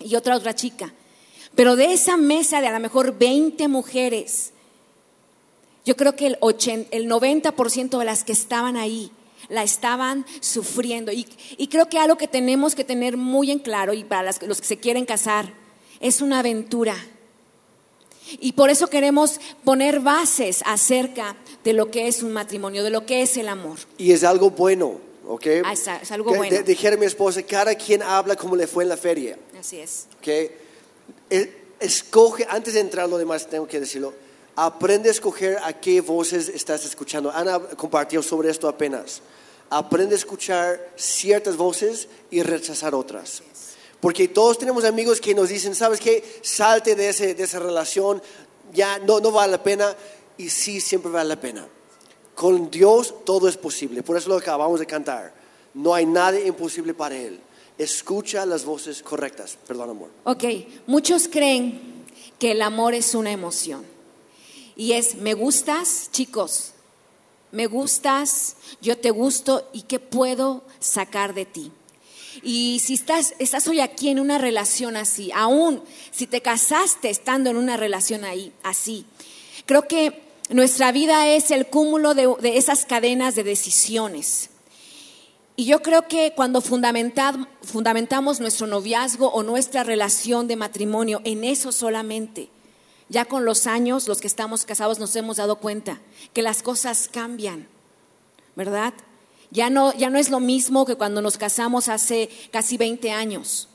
y 0.00 0.14
otra 0.16 0.36
otra 0.36 0.54
chica. 0.54 0.92
Pero 1.54 1.76
de 1.76 1.92
esa 1.92 2.16
mesa 2.16 2.60
de 2.60 2.68
a 2.68 2.72
lo 2.72 2.80
mejor 2.80 3.18
20 3.18 3.68
mujeres, 3.68 4.52
yo 5.84 5.96
creo 5.96 6.16
que 6.16 6.28
el, 6.28 6.38
80, 6.40 6.96
el 6.96 7.10
90% 7.10 7.98
de 7.98 8.04
las 8.04 8.24
que 8.24 8.32
estaban 8.32 8.76
ahí 8.76 9.10
la 9.48 9.62
estaban 9.62 10.24
sufriendo. 10.40 11.12
Y, 11.12 11.26
y 11.56 11.68
creo 11.68 11.88
que 11.88 11.98
algo 11.98 12.16
que 12.16 12.28
tenemos 12.28 12.74
que 12.74 12.84
tener 12.84 13.16
muy 13.16 13.50
en 13.50 13.58
claro, 13.58 13.92
y 13.92 14.04
para 14.04 14.22
las- 14.24 14.42
los 14.42 14.60
que 14.60 14.66
se 14.66 14.78
quieren 14.78 15.04
casar, 15.04 15.52
es 16.00 16.20
una 16.20 16.40
aventura. 16.40 16.96
Y 18.40 18.52
por 18.52 18.70
eso 18.70 18.86
queremos 18.88 19.40
poner 19.64 20.00
bases 20.00 20.62
acerca 20.64 21.36
de 21.64 21.72
lo 21.72 21.90
que 21.90 22.08
es 22.08 22.22
un 22.22 22.32
matrimonio, 22.32 22.82
de 22.82 22.90
lo 22.90 23.04
que 23.04 23.22
es 23.22 23.36
el 23.36 23.48
amor. 23.48 23.78
y 23.98 24.12
es 24.12 24.24
algo 24.24 24.50
bueno, 24.50 25.00
¿ok? 25.26 25.46
Ah, 25.64 25.72
es- 25.72 25.86
es 25.86 26.10
algo 26.12 26.34
bueno. 26.34 26.56
de- 26.56 26.62
dijera 26.62 26.96
mi 26.96 27.04
esposa, 27.06 27.42
cada 27.42 27.74
quien 27.74 28.02
habla 28.02 28.36
como 28.36 28.56
le 28.56 28.66
fue 28.66 28.84
en 28.84 28.88
la 28.88 28.96
feria. 28.96 29.38
Así 29.58 29.78
es. 29.78 30.06
¿ok? 30.18 30.28
E- 31.30 31.58
Escoge, 31.80 32.46
antes 32.48 32.74
de 32.74 32.80
entrar 32.80 33.08
lo 33.08 33.18
demás, 33.18 33.48
tengo 33.50 33.66
que 33.66 33.80
decirlo, 33.80 34.14
aprende 34.56 35.08
a 35.08 35.12
escoger 35.12 35.58
a 35.62 35.72
qué 35.72 36.00
voces 36.00 36.48
estás 36.48 36.84
escuchando. 36.84 37.30
Ana 37.30 37.58
compartió 37.76 38.22
sobre 38.22 38.50
esto 38.50 38.68
apenas. 38.68 39.22
Aprende 39.70 40.14
a 40.14 40.18
escuchar 40.18 40.92
ciertas 40.96 41.56
voces 41.56 42.08
y 42.30 42.42
rechazar 42.42 42.94
otras. 42.94 43.42
Porque 44.00 44.28
todos 44.28 44.58
tenemos 44.58 44.84
amigos 44.84 45.20
que 45.20 45.34
nos 45.34 45.48
dicen, 45.48 45.74
¿sabes 45.74 46.00
qué? 46.00 46.40
Salte 46.42 46.94
de, 46.94 47.08
ese, 47.08 47.34
de 47.34 47.44
esa 47.44 47.60
relación, 47.60 48.20
ya 48.74 48.98
no, 48.98 49.20
no 49.20 49.30
vale 49.30 49.52
la 49.52 49.62
pena. 49.62 49.94
Y 50.36 50.48
sí, 50.48 50.80
siempre 50.80 51.10
vale 51.10 51.28
la 51.28 51.40
pena. 51.40 51.66
Con 52.34 52.70
Dios 52.70 53.24
todo 53.24 53.48
es 53.48 53.56
posible. 53.56 54.02
Por 54.02 54.16
eso 54.16 54.28
lo 54.28 54.36
acabamos 54.36 54.80
de 54.80 54.86
cantar. 54.86 55.32
No 55.74 55.94
hay 55.94 56.04
nada 56.04 56.38
imposible 56.40 56.94
para 56.94 57.16
Él. 57.16 57.40
Escucha 57.78 58.44
las 58.44 58.64
voces 58.64 59.02
correctas. 59.02 59.56
Perdón, 59.66 59.90
amor. 59.90 60.10
Ok, 60.24 60.44
muchos 60.86 61.28
creen 61.28 61.80
que 62.38 62.52
el 62.52 62.60
amor 62.60 62.94
es 62.94 63.14
una 63.14 63.30
emoción. 63.30 63.91
Y 64.76 64.92
es, 64.92 65.16
me 65.16 65.34
gustas, 65.34 66.08
chicos, 66.12 66.72
me 67.50 67.66
gustas, 67.66 68.56
yo 68.80 68.96
te 68.98 69.10
gusto 69.10 69.68
y 69.72 69.82
qué 69.82 70.00
puedo 70.00 70.64
sacar 70.80 71.34
de 71.34 71.44
ti. 71.44 71.70
Y 72.42 72.80
si 72.82 72.94
estás, 72.94 73.34
estás 73.38 73.68
hoy 73.68 73.80
aquí 73.80 74.08
en 74.08 74.18
una 74.18 74.38
relación 74.38 74.96
así, 74.96 75.30
aún 75.34 75.82
si 76.10 76.26
te 76.26 76.40
casaste 76.40 77.10
estando 77.10 77.50
en 77.50 77.56
una 77.56 77.76
relación 77.76 78.24
ahí, 78.24 78.52
así, 78.62 79.04
creo 79.66 79.86
que 79.86 80.22
nuestra 80.48 80.92
vida 80.92 81.28
es 81.28 81.50
el 81.50 81.66
cúmulo 81.66 82.14
de, 82.14 82.34
de 82.40 82.56
esas 82.56 82.86
cadenas 82.86 83.34
de 83.34 83.44
decisiones. 83.44 84.48
Y 85.54 85.66
yo 85.66 85.82
creo 85.82 86.08
que 86.08 86.32
cuando 86.34 86.62
fundamentamos 86.62 88.40
nuestro 88.40 88.66
noviazgo 88.66 89.28
o 89.28 89.42
nuestra 89.42 89.84
relación 89.84 90.48
de 90.48 90.56
matrimonio 90.56 91.20
en 91.24 91.44
eso 91.44 91.72
solamente, 91.72 92.48
ya 93.12 93.26
con 93.26 93.44
los 93.44 93.66
años, 93.66 94.08
los 94.08 94.22
que 94.22 94.26
estamos 94.26 94.64
casados 94.64 94.98
nos 94.98 95.14
hemos 95.16 95.36
dado 95.36 95.56
cuenta 95.56 96.00
que 96.32 96.40
las 96.40 96.62
cosas 96.62 97.10
cambian, 97.12 97.68
¿verdad? 98.56 98.94
Ya 99.50 99.68
no, 99.68 99.92
ya 99.92 100.08
no 100.08 100.18
es 100.18 100.30
lo 100.30 100.40
mismo 100.40 100.86
que 100.86 100.96
cuando 100.96 101.20
nos 101.20 101.36
casamos 101.36 101.88
hace 101.88 102.30
casi 102.50 102.78
20 102.78 103.10
años. 103.10 103.68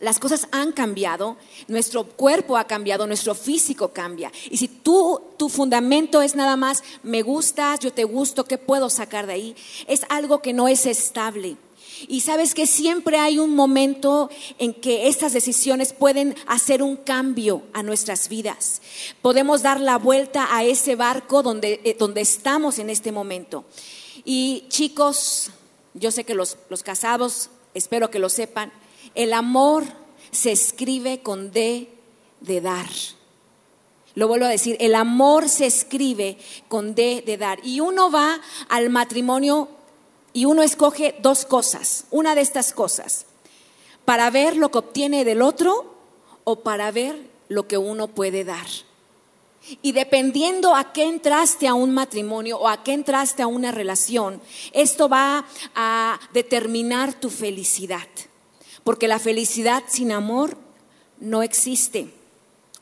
Las 0.00 0.18
cosas 0.18 0.48
han 0.50 0.72
cambiado, 0.72 1.38
nuestro 1.66 2.04
cuerpo 2.04 2.58
ha 2.58 2.64
cambiado, 2.64 3.06
nuestro 3.06 3.34
físico 3.34 3.88
cambia. 3.88 4.30
Y 4.50 4.58
si 4.58 4.68
tú, 4.68 5.22
tu 5.38 5.48
fundamento 5.48 6.20
es 6.20 6.34
nada 6.34 6.56
más, 6.56 6.84
me 7.02 7.22
gustas, 7.22 7.80
yo 7.80 7.90
te 7.90 8.04
gusto, 8.04 8.44
¿qué 8.44 8.58
puedo 8.58 8.90
sacar 8.90 9.26
de 9.26 9.32
ahí? 9.32 9.56
Es 9.86 10.02
algo 10.10 10.42
que 10.42 10.52
no 10.52 10.68
es 10.68 10.84
estable. 10.84 11.56
Y 12.08 12.20
sabes 12.20 12.54
que 12.54 12.66
siempre 12.66 13.18
hay 13.18 13.38
un 13.38 13.54
momento 13.54 14.30
en 14.58 14.74
que 14.74 15.08
estas 15.08 15.32
decisiones 15.32 15.92
pueden 15.92 16.34
hacer 16.46 16.82
un 16.82 16.96
cambio 16.96 17.62
a 17.72 17.82
nuestras 17.82 18.28
vidas. 18.28 18.82
Podemos 19.22 19.62
dar 19.62 19.80
la 19.80 19.98
vuelta 19.98 20.48
a 20.54 20.64
ese 20.64 20.96
barco 20.96 21.42
donde, 21.42 21.80
eh, 21.84 21.96
donde 21.98 22.20
estamos 22.20 22.78
en 22.78 22.90
este 22.90 23.12
momento. 23.12 23.64
Y 24.24 24.64
chicos, 24.68 25.50
yo 25.94 26.10
sé 26.10 26.24
que 26.24 26.34
los, 26.34 26.56
los 26.68 26.82
casados, 26.82 27.50
espero 27.74 28.10
que 28.10 28.18
lo 28.18 28.28
sepan, 28.28 28.72
el 29.14 29.32
amor 29.32 29.84
se 30.30 30.52
escribe 30.52 31.20
con 31.20 31.50
D 31.50 31.88
de 32.40 32.60
dar. 32.60 32.88
Lo 34.14 34.28
vuelvo 34.28 34.46
a 34.46 34.50
decir, 34.50 34.76
el 34.80 34.94
amor 34.94 35.48
se 35.48 35.66
escribe 35.66 36.36
con 36.68 36.94
D 36.94 37.22
de 37.24 37.36
dar. 37.36 37.60
Y 37.64 37.80
uno 37.80 38.10
va 38.10 38.40
al 38.68 38.90
matrimonio 38.90 39.68
y 40.32 40.44
uno 40.44 40.62
escoge 40.62 41.16
dos 41.20 41.44
cosas, 41.44 42.04
una 42.10 42.34
de 42.34 42.40
estas 42.40 42.72
cosas, 42.72 43.26
para 44.04 44.30
ver 44.30 44.56
lo 44.56 44.70
que 44.70 44.78
obtiene 44.78 45.24
del 45.24 45.42
otro 45.42 45.94
o 46.44 46.60
para 46.60 46.90
ver 46.90 47.30
lo 47.48 47.66
que 47.66 47.78
uno 47.78 48.08
puede 48.08 48.44
dar. 48.44 48.66
Y 49.82 49.92
dependiendo 49.92 50.74
a 50.74 50.92
qué 50.92 51.04
entraste 51.04 51.68
a 51.68 51.74
un 51.74 51.92
matrimonio 51.92 52.58
o 52.58 52.68
a 52.68 52.82
qué 52.82 52.92
entraste 52.92 53.42
a 53.42 53.46
una 53.46 53.70
relación, 53.72 54.40
esto 54.72 55.08
va 55.08 55.44
a 55.74 56.18
determinar 56.32 57.14
tu 57.14 57.28
felicidad. 57.28 58.08
Porque 58.84 59.06
la 59.06 59.18
felicidad 59.18 59.84
sin 59.86 60.12
amor 60.12 60.56
no 61.18 61.42
existe. 61.42 62.12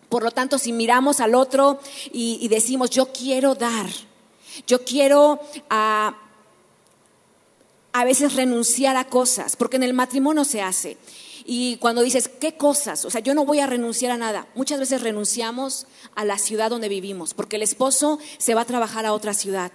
Por 0.08 0.22
lo 0.22 0.30
tanto, 0.30 0.58
si 0.58 0.72
miramos 0.72 1.20
al 1.20 1.34
otro 1.34 1.80
y, 2.12 2.46
decimos, 2.48 2.90
yo 2.90 3.12
quiero 3.12 3.54
dar, 3.54 3.86
yo 4.66 4.84
quiero 4.84 5.40
ah, 5.68 6.16
a 8.00 8.04
veces 8.04 8.34
renunciar 8.34 8.96
a 8.96 9.08
cosas, 9.08 9.56
porque 9.56 9.74
en 9.74 9.82
el 9.82 9.92
matrimonio 9.92 10.44
se 10.44 10.62
hace. 10.62 10.96
Y 11.44 11.78
cuando 11.78 12.02
dices, 12.02 12.28
¿qué 12.28 12.56
cosas? 12.56 13.04
O 13.04 13.10
sea, 13.10 13.20
yo 13.20 13.34
no 13.34 13.44
voy 13.44 13.58
a 13.58 13.66
renunciar 13.66 14.12
a 14.12 14.16
nada. 14.16 14.46
Muchas 14.54 14.78
veces 14.78 15.02
renunciamos 15.02 15.88
a 16.14 16.24
la 16.24 16.38
ciudad 16.38 16.70
donde 16.70 16.88
vivimos, 16.88 17.34
porque 17.34 17.56
el 17.56 17.62
esposo 17.62 18.20
se 18.38 18.54
va 18.54 18.60
a 18.60 18.66
trabajar 18.66 19.04
a 19.04 19.12
otra 19.12 19.34
ciudad. 19.34 19.72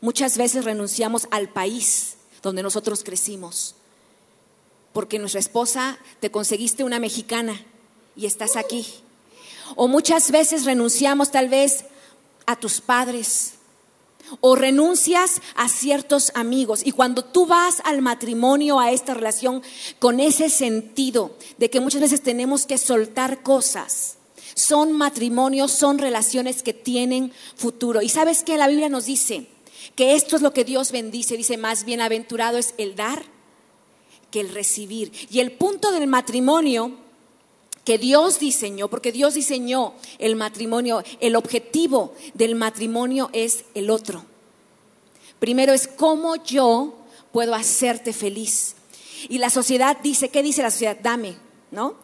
Muchas 0.00 0.38
veces 0.38 0.64
renunciamos 0.64 1.28
al 1.30 1.50
país 1.50 2.16
donde 2.42 2.62
nosotros 2.62 3.04
crecimos, 3.04 3.74
porque 4.94 5.18
nuestra 5.18 5.40
esposa 5.40 5.98
te 6.20 6.30
conseguiste 6.30 6.82
una 6.82 6.98
mexicana 6.98 7.60
y 8.16 8.24
estás 8.24 8.56
aquí. 8.56 8.86
O 9.74 9.86
muchas 9.86 10.30
veces 10.30 10.64
renunciamos 10.64 11.30
tal 11.30 11.50
vez 11.50 11.84
a 12.46 12.56
tus 12.56 12.80
padres, 12.80 13.55
o 14.40 14.56
renuncias 14.56 15.40
a 15.54 15.68
ciertos 15.68 16.32
amigos. 16.34 16.82
Y 16.84 16.92
cuando 16.92 17.24
tú 17.24 17.46
vas 17.46 17.80
al 17.84 18.02
matrimonio, 18.02 18.78
a 18.80 18.92
esta 18.92 19.14
relación, 19.14 19.62
con 19.98 20.20
ese 20.20 20.50
sentido 20.50 21.36
de 21.58 21.70
que 21.70 21.80
muchas 21.80 22.00
veces 22.00 22.22
tenemos 22.22 22.66
que 22.66 22.78
soltar 22.78 23.42
cosas, 23.42 24.16
son 24.54 24.92
matrimonios, 24.92 25.70
son 25.70 25.98
relaciones 25.98 26.62
que 26.62 26.72
tienen 26.72 27.32
futuro. 27.56 28.02
Y 28.02 28.08
sabes 28.08 28.42
que 28.42 28.56
la 28.56 28.68
Biblia 28.68 28.88
nos 28.88 29.04
dice 29.04 29.48
que 29.94 30.14
esto 30.14 30.36
es 30.36 30.42
lo 30.42 30.52
que 30.52 30.64
Dios 30.64 30.92
bendice, 30.92 31.36
dice, 31.36 31.56
más 31.56 31.84
bienaventurado 31.84 32.58
es 32.58 32.74
el 32.78 32.96
dar 32.96 33.22
que 34.30 34.40
el 34.40 34.48
recibir. 34.48 35.12
Y 35.30 35.40
el 35.40 35.52
punto 35.52 35.92
del 35.92 36.06
matrimonio 36.06 37.05
que 37.86 37.98
Dios 37.98 38.40
diseñó, 38.40 38.88
porque 38.88 39.12
Dios 39.12 39.34
diseñó 39.34 39.94
el 40.18 40.34
matrimonio, 40.34 41.04
el 41.20 41.36
objetivo 41.36 42.12
del 42.34 42.56
matrimonio 42.56 43.30
es 43.32 43.64
el 43.74 43.90
otro. 43.90 44.24
Primero 45.38 45.72
es 45.72 45.86
cómo 45.86 46.34
yo 46.34 46.96
puedo 47.30 47.54
hacerte 47.54 48.12
feliz. 48.12 48.74
Y 49.28 49.38
la 49.38 49.50
sociedad 49.50 49.98
dice, 50.02 50.30
¿qué 50.30 50.42
dice 50.42 50.62
la 50.62 50.72
sociedad? 50.72 50.98
Dame, 51.00 51.36
¿no? 51.70 51.94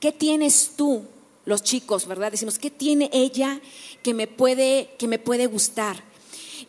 ¿Qué 0.00 0.10
tienes 0.10 0.72
tú, 0.74 1.04
los 1.44 1.62
chicos, 1.62 2.06
verdad? 2.06 2.30
Decimos, 2.30 2.58
¿qué 2.58 2.70
tiene 2.70 3.10
ella 3.12 3.60
que 4.02 4.14
me 4.14 4.26
puede, 4.26 4.94
que 4.98 5.06
me 5.06 5.18
puede 5.18 5.46
gustar? 5.46 6.02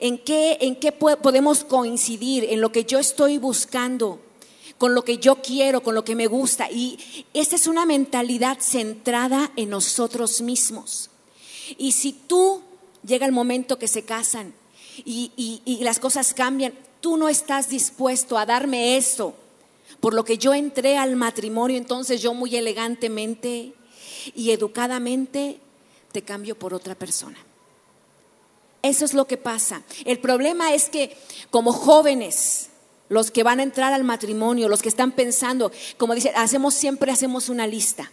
¿En 0.02 0.18
qué, 0.18 0.58
en 0.60 0.76
qué 0.76 0.92
podemos 0.92 1.64
coincidir? 1.64 2.44
En 2.50 2.60
lo 2.60 2.74
que 2.74 2.84
yo 2.84 3.00
estoy 3.00 3.38
buscando 3.38 4.20
con 4.82 4.96
lo 4.96 5.06
que 5.06 5.20
yo 5.20 5.36
quiero, 5.44 5.84
con 5.84 5.94
lo 5.94 6.04
que 6.04 6.16
me 6.16 6.26
gusta. 6.26 6.68
Y 6.72 6.98
esa 7.36 7.56
es 7.56 7.68
una 7.68 7.86
mentalidad 7.86 8.58
centrada 8.60 9.52
en 9.56 9.70
nosotros 9.70 10.42
mismos. 10.42 11.12
Y 11.78 11.92
si 11.92 12.14
tú 12.14 12.64
llega 13.06 13.28
el 13.28 13.32
momento 13.32 13.78
que 13.78 13.88
se 13.88 14.06
casan 14.06 14.56
y, 15.06 15.80
las 15.84 16.00
cosas 16.00 16.34
cambian, 16.34 16.74
tú 17.00 17.16
no 17.16 17.30
estás 17.30 17.70
dispuesto 17.70 18.40
a 18.40 18.48
darme 18.48 18.98
eso 18.98 19.36
por 20.00 20.16
lo 20.16 20.26
que 20.26 20.40
yo 20.40 20.52
entré 20.52 20.98
al 20.98 21.16
matrimonio, 21.16 21.78
entonces 21.78 22.20
yo 22.20 22.34
muy 22.34 22.56
elegantemente 22.56 23.74
y 24.34 24.50
educadamente 24.50 25.60
te 26.12 26.24
cambio 26.24 26.58
por 26.58 26.74
otra 26.74 26.96
persona. 26.96 27.38
Eso 28.82 29.06
es 29.06 29.14
lo 29.14 29.28
que 29.28 29.38
pasa. 29.38 29.84
El 30.06 30.18
problema 30.18 30.74
es 30.74 30.90
que 30.90 31.16
como 31.52 31.72
jóvenes 31.72 32.71
los 33.12 33.30
que 33.30 33.44
van 33.44 33.60
a 33.60 33.64
entrar 33.64 33.92
al 33.92 34.06
matrimonio, 34.06 34.70
los 34.70 34.82
que 34.82 34.88
están 34.88 35.12
pensando, 35.12 35.70
como 35.98 36.16
dice, 36.16 36.32
hacemos 36.34 36.74
siempre 36.74 37.12
hacemos 37.12 37.50
una 37.50 37.68
lista, 37.68 38.10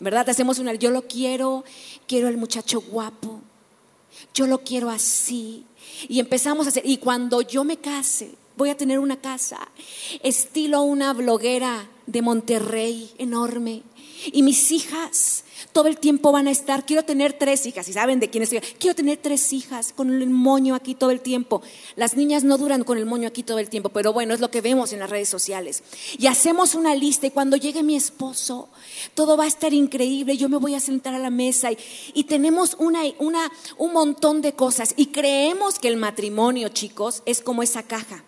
¿verdad? 0.00 0.26
Hacemos 0.30 0.58
una, 0.58 0.72
yo 0.72 0.90
lo 0.90 1.02
quiero, 1.02 1.64
quiero 2.06 2.28
el 2.28 2.38
muchacho 2.38 2.80
guapo, 2.80 3.42
yo 4.32 4.46
lo 4.46 4.64
quiero 4.64 4.88
así. 4.88 5.66
Y 6.08 6.18
empezamos 6.18 6.64
a 6.64 6.70
hacer, 6.70 6.82
y 6.86 6.96
cuando 6.96 7.42
yo 7.42 7.62
me 7.62 7.76
case, 7.76 8.30
voy 8.56 8.70
a 8.70 8.76
tener 8.76 9.00
una 9.00 9.20
casa, 9.20 9.68
estilo 10.22 10.80
una 10.80 11.12
bloguera 11.12 11.86
de 12.06 12.22
Monterrey 12.22 13.12
enorme, 13.18 13.82
y 14.32 14.42
mis 14.42 14.72
hijas 14.72 15.44
todo 15.78 15.86
el 15.86 15.98
tiempo 15.98 16.32
van 16.32 16.48
a 16.48 16.50
estar, 16.50 16.84
quiero 16.84 17.04
tener 17.04 17.34
tres 17.34 17.64
hijas, 17.64 17.86
y 17.86 17.92
saben 17.92 18.18
de 18.18 18.28
quién 18.28 18.42
estoy, 18.42 18.58
quiero 18.80 18.96
tener 18.96 19.16
tres 19.18 19.52
hijas 19.52 19.92
con 19.92 20.12
el 20.12 20.28
moño 20.28 20.74
aquí 20.74 20.96
todo 20.96 21.12
el 21.12 21.20
tiempo. 21.20 21.62
Las 21.94 22.16
niñas 22.16 22.42
no 22.42 22.58
duran 22.58 22.82
con 22.82 22.98
el 22.98 23.06
moño 23.06 23.28
aquí 23.28 23.44
todo 23.44 23.60
el 23.60 23.68
tiempo, 23.68 23.88
pero 23.90 24.12
bueno, 24.12 24.34
es 24.34 24.40
lo 24.40 24.50
que 24.50 24.60
vemos 24.60 24.92
en 24.92 24.98
las 24.98 25.08
redes 25.08 25.28
sociales. 25.28 25.84
Y 26.18 26.26
hacemos 26.26 26.74
una 26.74 26.96
lista 26.96 27.28
y 27.28 27.30
cuando 27.30 27.56
llegue 27.56 27.84
mi 27.84 27.94
esposo, 27.94 28.68
todo 29.14 29.36
va 29.36 29.44
a 29.44 29.46
estar 29.46 29.72
increíble, 29.72 30.36
yo 30.36 30.48
me 30.48 30.56
voy 30.56 30.74
a 30.74 30.80
sentar 30.80 31.14
a 31.14 31.20
la 31.20 31.30
mesa 31.30 31.70
y, 31.70 31.78
y 32.12 32.24
tenemos 32.24 32.74
una, 32.80 33.02
una, 33.20 33.48
un 33.76 33.92
montón 33.92 34.42
de 34.42 34.54
cosas 34.54 34.94
y 34.96 35.06
creemos 35.06 35.78
que 35.78 35.86
el 35.86 35.96
matrimonio, 35.96 36.70
chicos, 36.70 37.22
es 37.24 37.40
como 37.40 37.62
esa 37.62 37.84
caja. 37.84 38.24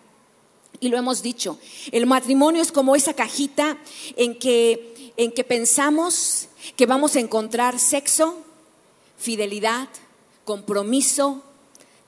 Y 0.79 0.87
lo 0.87 0.97
hemos 0.97 1.21
dicho, 1.21 1.59
el 1.91 2.05
matrimonio 2.05 2.61
es 2.61 2.71
como 2.71 2.95
esa 2.95 3.13
cajita 3.13 3.77
en 4.15 4.39
que, 4.39 5.13
en 5.17 5.33
que 5.33 5.43
pensamos 5.43 6.47
que 6.75 6.85
vamos 6.85 7.15
a 7.15 7.19
encontrar 7.19 7.79
sexo, 7.79 8.37
fidelidad, 9.17 9.89
compromiso, 10.45 11.43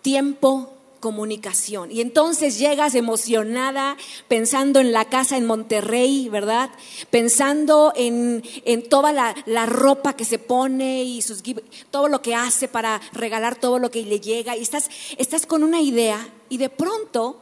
tiempo, 0.01 0.73
comunicación. 0.99 1.91
Y 1.91 1.99
entonces 1.99 2.57
llegas 2.57 2.95
emocionada 2.95 3.97
pensando 4.29 4.79
en 4.79 4.93
la 4.93 5.05
casa 5.05 5.35
en 5.35 5.45
Monterrey, 5.45 6.29
¿verdad? 6.29 6.69
Pensando 7.09 7.91
en, 7.95 8.41
toda 8.89 9.11
la, 9.11 9.65
ropa 9.65 10.15
que 10.15 10.23
se 10.23 10.39
pone 10.39 11.03
y 11.03 11.21
sus, 11.21 11.43
todo 11.91 12.07
lo 12.07 12.21
que 12.21 12.35
hace 12.35 12.69
para 12.69 13.01
regalar 13.11 13.59
todo 13.59 13.79
lo 13.79 13.91
que 13.91 14.03
le 14.03 14.21
llega. 14.21 14.55
Y 14.55 14.61
estás, 14.61 14.89
estás 15.17 15.45
con 15.45 15.63
una 15.63 15.81
idea 15.81 16.25
y 16.47 16.57
de 16.57 16.69
pronto 16.69 17.41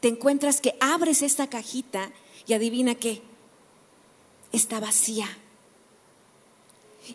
te 0.00 0.08
encuentras 0.08 0.60
que 0.60 0.76
abres 0.78 1.22
esta 1.22 1.48
cajita 1.48 2.12
y 2.46 2.52
adivina 2.52 2.94
qué, 2.94 3.22
está 4.52 4.78
vacía 4.78 5.26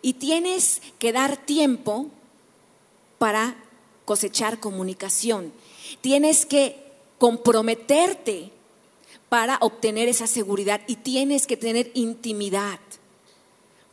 y 0.01 0.13
tienes 0.13 0.82
que 1.00 1.12
dar 1.12 1.38
tiempo 1.38 2.08
para 3.18 3.56
cosechar 4.06 4.60
comunicación. 4.60 5.51
Tienes 6.01 6.46
que 6.46 6.77
comprometerte 7.18 8.51
para 9.30 9.58
obtener 9.62 10.08
esa 10.08 10.27
seguridad 10.27 10.82
y 10.88 10.98
tienes 10.98 11.48
que 11.48 11.58
tener 11.58 11.92
intimidad 11.94 12.80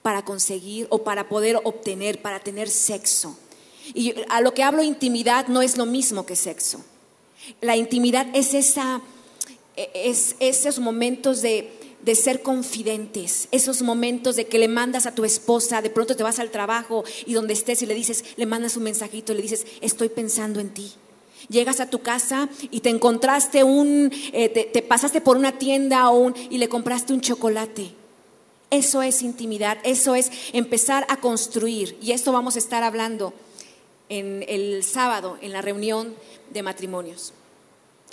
para 0.02 0.24
conseguir 0.24 0.86
o 0.90 1.04
para 1.04 1.28
poder 1.28 1.60
obtener, 1.64 2.20
para 2.20 2.40
tener 2.40 2.68
sexo. 2.68 3.36
Y 3.94 4.14
a 4.28 4.40
lo 4.40 4.54
que 4.54 4.62
hablo 4.62 4.82
intimidad 4.82 5.48
no 5.48 5.62
es 5.62 5.76
lo 5.76 5.86
mismo 5.86 6.26
que 6.26 6.36
sexo. 6.36 6.84
La 7.60 7.76
intimidad 7.76 8.26
es 8.34 8.54
esa 8.54 9.02
es 9.76 10.36
esos 10.38 10.78
momentos 10.78 11.42
de, 11.42 11.72
de 12.02 12.14
ser 12.14 12.42
confidentes, 12.42 13.48
esos 13.52 13.82
momentos 13.82 14.36
de 14.36 14.46
que 14.46 14.58
le 14.58 14.68
mandas 14.68 15.06
a 15.06 15.14
tu 15.14 15.24
esposa, 15.24 15.82
de 15.82 15.90
pronto 15.90 16.16
te 16.16 16.22
vas 16.22 16.38
al 16.38 16.50
trabajo 16.50 17.04
y 17.26 17.34
donde 17.34 17.54
estés 17.54 17.82
y 17.82 17.86
le 17.86 17.94
dices, 17.94 18.24
le 18.36 18.46
mandas 18.46 18.76
un 18.76 18.82
mensajito, 18.82 19.34
le 19.34 19.42
dices, 19.42 19.66
estoy 19.80 20.08
pensando 20.08 20.60
en 20.60 20.70
ti. 20.70 20.92
Llegas 21.48 21.80
a 21.80 21.90
tu 21.90 22.00
casa 22.00 22.48
y 22.70 22.80
te 22.80 22.88
encontraste 22.88 23.64
un, 23.64 24.10
eh, 24.32 24.48
te, 24.48 24.64
te 24.64 24.82
pasaste 24.82 25.20
por 25.20 25.36
una 25.36 25.58
tienda 25.58 26.10
o 26.10 26.18
un, 26.18 26.34
y 26.50 26.58
le 26.58 26.68
compraste 26.68 27.12
un 27.12 27.20
chocolate. 27.20 27.92
Eso 28.70 29.02
es 29.02 29.22
intimidad, 29.22 29.78
eso 29.84 30.14
es 30.14 30.30
empezar 30.52 31.04
a 31.08 31.18
construir. 31.18 31.98
Y 32.00 32.12
esto 32.12 32.32
vamos 32.32 32.56
a 32.56 32.58
estar 32.58 32.82
hablando 32.82 33.34
en 34.08 34.44
el 34.48 34.82
sábado, 34.82 35.36
en 35.40 35.52
la 35.52 35.62
reunión 35.62 36.14
de 36.52 36.62
matrimonios. 36.62 37.32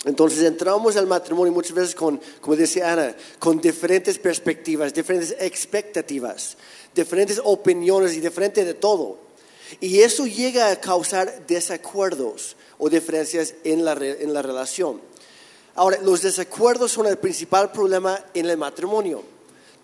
Entonces 0.04 0.42
entramos 0.44 0.96
al 0.96 1.06
matrimonio 1.06 1.52
muchas 1.52 1.72
veces 1.74 1.94
con, 1.94 2.20
como 2.40 2.56
decía 2.56 2.92
Ana, 2.92 3.14
con 3.38 3.60
diferentes 3.60 4.18
perspectivas, 4.18 4.94
diferentes 4.94 5.36
expectativas, 5.38 6.56
diferentes 6.94 7.40
opiniones 7.44 8.14
y 8.14 8.20
diferente 8.20 8.64
de 8.64 8.74
todo. 8.74 9.18
Y 9.78 10.00
eso 10.00 10.26
llega 10.26 10.70
a 10.70 10.80
causar 10.80 11.46
desacuerdos 11.46 12.56
o 12.78 12.88
diferencias 12.88 13.54
en 13.62 13.84
la, 13.84 13.92
en 13.92 14.32
la 14.32 14.40
relación. 14.40 15.00
Ahora, 15.74 15.98
los 16.02 16.22
desacuerdos 16.22 16.92
son 16.92 17.06
el 17.06 17.18
principal 17.18 17.70
problema 17.70 18.24
en 18.34 18.46
el 18.46 18.56
matrimonio. 18.56 19.22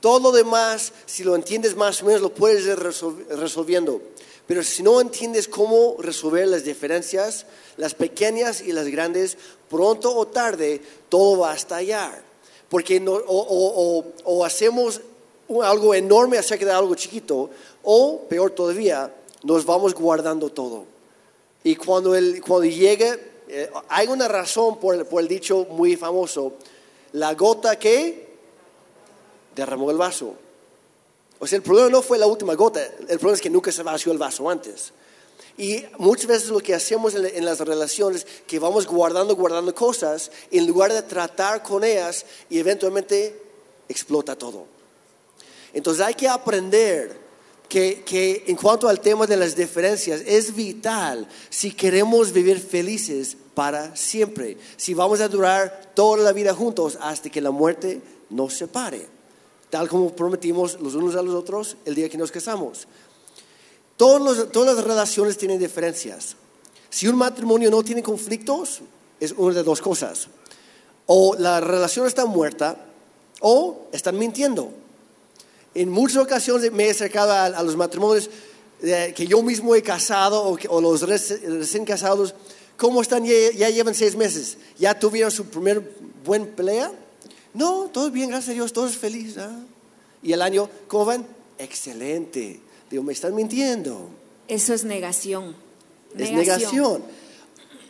Todo 0.01 0.19
lo 0.19 0.33
demás, 0.33 0.93
si 1.05 1.25
lo 1.25 1.35
entiendes 1.37 1.77
más 1.77 2.03
o 2.03 2.07
menos, 2.07 2.23
lo 2.23 2.35
puedes 2.35 2.65
ir 2.67 2.77
resol- 2.77 3.27
resolviendo. 3.29 4.01
Pero 4.47 4.63
si 4.63 4.83
no 4.83 5.01
entiendes 5.01 5.49
cómo 5.49 5.97
resolver 5.99 6.47
las 6.47 6.65
diferencias, 6.65 7.47
las 7.77 7.95
pequeñas 7.95 8.61
y 8.61 8.73
las 8.73 8.87
grandes, 8.87 9.37
pronto 9.69 10.15
o 10.15 10.27
tarde 10.29 10.81
todo 11.09 11.41
va 11.41 11.53
a 11.53 11.57
estallar. 11.57 12.23
Porque 12.69 13.03
o, 13.07 14.45
hacemos 14.45 15.01
algo 15.63 15.95
enorme 15.95 16.39
acerca 16.39 16.65
de 16.65 16.73
algo 16.73 16.95
chiquito, 16.95 17.51
o 17.83 18.21
peor 18.29 18.53
todavía, 18.53 19.13
nos 19.43 19.65
vamos 19.65 19.95
guardando 19.95 20.51
todo. 20.51 20.85
Y 21.65 21.75
cuando, 21.75 22.15
el, 22.15 22.41
cuando 22.41 22.67
llegue, 22.67 23.19
eh, 23.49 23.71
hay 23.89 24.07
una 24.07 24.29
razón 24.29 24.79
por 24.79 24.95
el, 24.95 25.07
por 25.07 25.23
el 25.23 25.29
dicho 25.29 25.67
muy 25.71 25.97
famoso, 25.97 26.53
la 27.13 27.35
gota 27.35 27.77
que 27.79 28.29
derramó 29.57 29.91
el 29.91 29.97
vaso. 29.97 30.35
O 31.39 31.47
sea, 31.47 31.57
el 31.57 31.63
problema 31.63 31.91
no 31.91 32.03
fue 32.03 32.19
la 32.19 32.27
última 32.27 32.55
gota, 32.55 32.83
el 32.83 33.19
problema 33.19 33.35
es 33.35 33.41
que 33.41 33.51
nunca 33.51 33.71
se 33.71 33.83
vació 33.83 34.13
el 34.13 34.19
vaso 34.19 34.49
antes. 34.49 34.93
Y 35.59 35.85
muchas 35.99 36.27
veces 36.27 36.49
lo 36.51 36.61
que 36.61 36.75
hacemos 36.75 37.15
en, 37.15 37.45
las 37.45 37.61
relaciones, 37.61 38.27
que 38.47 38.59
vamos 38.59 38.87
guardando, 38.87 39.35
guardando 39.35 39.75
cosas, 39.75 40.31
en 40.51 40.67
lugar 40.67 40.93
de 40.93 41.03
tratar 41.03 41.63
con 41.63 41.83
ellas 41.83 42.27
y 42.51 42.59
eventualmente 42.59 43.41
explota 43.89 44.37
todo. 44.37 44.67
Entonces 45.73 46.05
hay 46.05 46.15
que 46.15 46.29
aprender 46.29 47.19
que, 47.69 48.03
que 48.05 48.45
en 48.47 48.57
cuanto 48.57 48.89
al 48.89 49.01
tema 49.01 49.27
de 49.27 49.37
las 49.37 49.57
diferencias, 49.57 50.23
es 50.27 50.55
vital 50.55 51.27
si 51.49 51.73
queremos 51.73 52.33
vivir 52.33 52.61
felices 52.61 53.37
para 53.55 53.97
siempre, 53.97 54.59
si 54.77 54.93
vamos 54.93 55.21
a 55.21 55.29
durar 55.29 55.93
toda 55.95 56.23
la 56.23 56.33
vida 56.33 56.55
juntos 56.55 56.99
hasta 57.01 57.31
que 57.31 57.41
la 57.41 57.51
muerte 57.51 58.03
nos 58.29 58.53
separe, 58.53 59.16
tal 59.71 59.89
como 59.89 60.15
prometimos 60.15 60.81
los 60.81 60.95
unos 60.95 61.15
a 61.17 61.23
los 61.23 61.35
otros 61.35 61.77
el 61.85 61.95
día 61.95 62.09
que 62.09 62.19
nos 62.19 62.31
casamos. 62.31 62.87
Todas 63.97 64.77
las 64.77 64.85
relaciones 64.85 65.39
tienen 65.39 65.59
diferencias. 65.59 66.37
Si 66.91 67.09
un 67.09 67.17
matrimonio 67.17 67.71
no 67.71 67.83
tiene 67.83 68.03
conflictos, 68.03 68.81
es 69.21 69.33
una 69.33 69.55
de 69.55 69.63
dos 69.63 69.81
cosas. 69.81 70.29
O 71.07 71.35
la 71.39 71.61
relación 71.61 72.07
está 72.07 72.27
muerta 72.27 72.77
o 73.41 73.87
están 73.93 74.19
mintiendo. 74.19 74.71
En 75.75 75.91
muchas 75.91 76.19
ocasiones 76.19 76.73
me 76.73 76.87
he 76.87 76.91
acercado 76.91 77.33
a, 77.33 77.63
los 77.63 77.77
matrimonios 77.77 78.31
eh, 78.83 79.13
que 79.17 79.27
yo 79.27 79.43
mismo 79.43 79.75
he 79.75 79.83
casado 79.83 80.57
o, 80.69 80.81
los 80.81 81.03
reci- 81.03 81.41
recién 81.41 81.85
casados. 81.85 82.35
¿Cómo 82.77 83.01
están? 83.01 83.25
Ya, 83.25 83.51
ya 83.55 83.71
llevan 83.71 83.95
seis 83.95 84.17
meses. 84.17 84.59
¿Ya 84.79 84.99
tuvieron 84.99 85.31
su 85.31 85.47
primer 85.47 85.97
buen 86.25 86.47
pelea? 86.47 86.93
No, 87.57 87.89
todo 87.93 88.11
bien, 88.11 88.29
gracias 88.31 88.51
a 88.51 88.55
Dios, 88.55 88.73
todos 88.73 88.97
felices. 88.97 89.39
¿ah? 89.39 89.59
Y 90.23 90.33
el 90.33 90.43
año, 90.43 90.69
¿cómo 90.89 91.07
van? 91.07 91.27
Excelente. 91.59 92.61
Digo, 92.91 93.03
me 93.03 93.13
están 93.13 93.35
mintiendo. 93.35 94.11
Eso 94.47 94.75
es 94.75 94.85
negación. 94.85 95.57
Es 96.17 96.31
negación. 96.33 97.03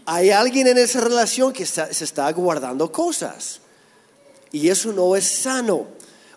Hay 0.06 0.30
alguien 0.30 0.68
en 0.68 0.78
esa 0.78 1.00
relación 1.00 1.52
que 1.52 1.64
está- 1.64 1.92
se 1.92 2.04
está 2.04 2.30
guardando 2.32 2.90
cosas. 2.92 3.60
Y 4.52 4.68
eso 4.68 4.92
no 4.92 5.16
es 5.16 5.24
sano. 5.26 5.86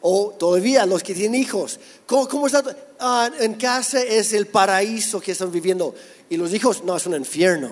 O 0.02 0.32
todavía 0.32 0.86
los 0.86 1.04
que 1.04 1.14
tienen 1.14 1.40
hijos. 1.40 1.80
¿Cómo, 2.08 2.28
cómo 2.28 2.48
está? 2.48 2.64
Ah, 3.00 3.30
en 3.40 3.54
casa 3.56 4.02
es 4.02 4.34
el 4.34 4.48
paraíso 4.48 5.22
que 5.22 5.34
están 5.34 5.52
viviendo. 5.52 5.94
Y 6.30 6.38
los 6.38 6.54
hijos, 6.54 6.84
no, 6.84 6.98
es 6.98 7.06
un 7.06 7.14
infierno. 7.16 7.70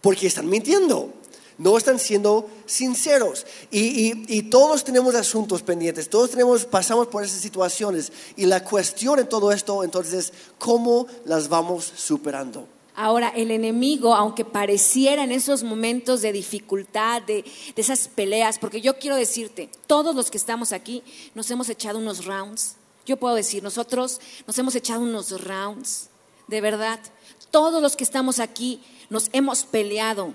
Porque 0.00 0.26
están 0.26 0.48
mintiendo. 0.48 1.12
No 1.58 1.78
están 1.78 1.98
siendo 1.98 2.48
sinceros. 2.66 3.46
Y, 3.70 4.42
todos 4.50 4.84
tenemos 4.84 5.14
asuntos 5.14 5.62
pendientes. 5.62 6.10
Todos 6.10 6.30
tenemos, 6.30 6.66
pasamos 6.66 7.08
por 7.08 7.24
esas 7.24 7.40
situaciones. 7.40 8.12
Y 8.36 8.46
la 8.46 8.62
cuestión 8.62 9.18
en 9.18 9.28
todo 9.28 9.52
esto, 9.52 9.82
entonces, 9.82 10.14
es 10.14 10.32
cómo 10.58 11.06
las 11.24 11.48
vamos 11.48 11.92
superando. 11.96 12.68
Ahora, 12.94 13.28
el 13.28 13.50
enemigo, 13.50 14.14
aunque 14.14 14.44
pareciera 14.44 15.24
en 15.24 15.32
esos 15.32 15.62
momentos 15.62 16.22
de 16.22 16.32
dificultad, 16.32 17.22
de, 17.22 17.42
de 17.42 17.82
esas 17.82 18.08
peleas, 18.08 18.58
porque 18.58 18.80
yo 18.80 18.98
quiero 18.98 19.16
decirte, 19.16 19.68
todos 19.86 20.14
los 20.14 20.30
que 20.30 20.38
estamos 20.38 20.72
aquí 20.72 21.02
nos 21.34 21.50
hemos 21.50 21.68
echado 21.68 21.98
unos 21.98 22.24
rounds. 22.24 22.76
Yo 23.04 23.18
puedo 23.18 23.34
decir, 23.34 23.62
nosotros 23.62 24.20
nos 24.46 24.58
hemos 24.58 24.74
echado 24.74 25.02
unos 25.02 25.42
rounds, 25.42 26.08
de 26.48 26.60
verdad. 26.60 26.98
Todos 27.50 27.82
los 27.82 27.96
que 27.96 28.04
estamos 28.04 28.40
aquí 28.40 28.80
nos 29.10 29.28
hemos 29.32 29.64
peleado. 29.64 30.34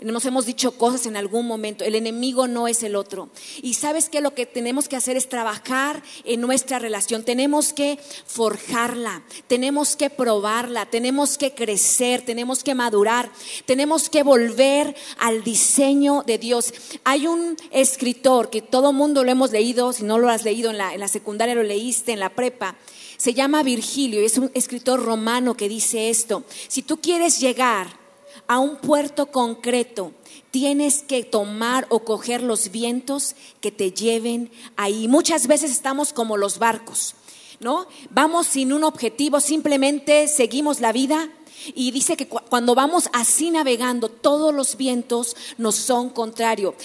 Nos 0.00 0.24
hemos 0.24 0.46
dicho 0.46 0.72
cosas 0.72 1.06
en 1.06 1.16
algún 1.16 1.46
momento. 1.46 1.84
El 1.84 1.94
enemigo 1.94 2.48
no 2.48 2.68
es 2.68 2.82
el 2.82 2.96
otro. 2.96 3.28
Y 3.62 3.74
sabes 3.74 4.08
que 4.08 4.20
lo 4.20 4.34
que 4.34 4.46
tenemos 4.46 4.88
que 4.88 4.96
hacer 4.96 5.16
es 5.16 5.28
trabajar 5.28 6.02
en 6.24 6.40
nuestra 6.40 6.78
relación. 6.78 7.24
Tenemos 7.24 7.72
que 7.72 7.98
forjarla, 8.26 9.22
tenemos 9.46 9.96
que 9.96 10.10
probarla, 10.10 10.86
tenemos 10.86 11.38
que 11.38 11.54
crecer, 11.54 12.22
tenemos 12.22 12.64
que 12.64 12.74
madurar, 12.74 13.30
tenemos 13.66 14.08
que 14.08 14.22
volver 14.22 14.96
al 15.18 15.44
diseño 15.44 16.22
de 16.26 16.38
Dios. 16.38 16.72
Hay 17.04 17.26
un 17.26 17.56
escritor 17.70 18.50
que 18.50 18.62
todo 18.62 18.92
mundo 18.92 19.24
lo 19.24 19.30
hemos 19.30 19.52
leído, 19.52 19.92
si 19.92 20.04
no 20.04 20.18
lo 20.18 20.28
has 20.28 20.44
leído 20.44 20.70
en 20.70 20.78
la, 20.78 20.94
en 20.94 21.00
la 21.00 21.08
secundaria, 21.08 21.54
lo 21.54 21.62
leíste 21.62 22.12
en 22.12 22.20
la 22.20 22.30
prepa. 22.30 22.76
Se 23.16 23.34
llama 23.34 23.62
Virgilio 23.62 24.20
y 24.20 24.24
es 24.24 24.36
un 24.36 24.50
escritor 24.54 25.00
romano 25.00 25.56
que 25.56 25.68
dice 25.68 26.10
esto. 26.10 26.44
Si 26.66 26.82
tú 26.82 27.00
quieres 27.00 27.38
llegar 27.38 28.01
a 28.46 28.58
un 28.58 28.76
puerto 28.76 29.26
concreto, 29.26 30.12
tienes 30.50 31.02
que 31.02 31.24
tomar 31.24 31.86
o 31.88 32.00
coger 32.00 32.42
los 32.42 32.70
vientos 32.70 33.34
que 33.60 33.72
te 33.72 33.92
lleven 33.92 34.50
ahí. 34.76 35.08
Muchas 35.08 35.46
veces 35.46 35.70
estamos 35.70 36.12
como 36.12 36.36
los 36.36 36.58
barcos, 36.58 37.14
¿no? 37.60 37.86
Vamos 38.10 38.46
sin 38.46 38.72
un 38.72 38.84
objetivo, 38.84 39.40
simplemente 39.40 40.28
seguimos 40.28 40.80
la 40.80 40.92
vida. 40.92 41.30
Y 41.74 41.90
dice 41.90 42.16
que 42.16 42.28
cu- 42.28 42.40
cuando 42.48 42.74
vamos 42.74 43.08
así 43.12 43.50
navegando, 43.50 44.08
todos 44.08 44.52
los 44.54 44.76
vientos 44.76 45.36
nos 45.58 45.76
son 45.76 46.10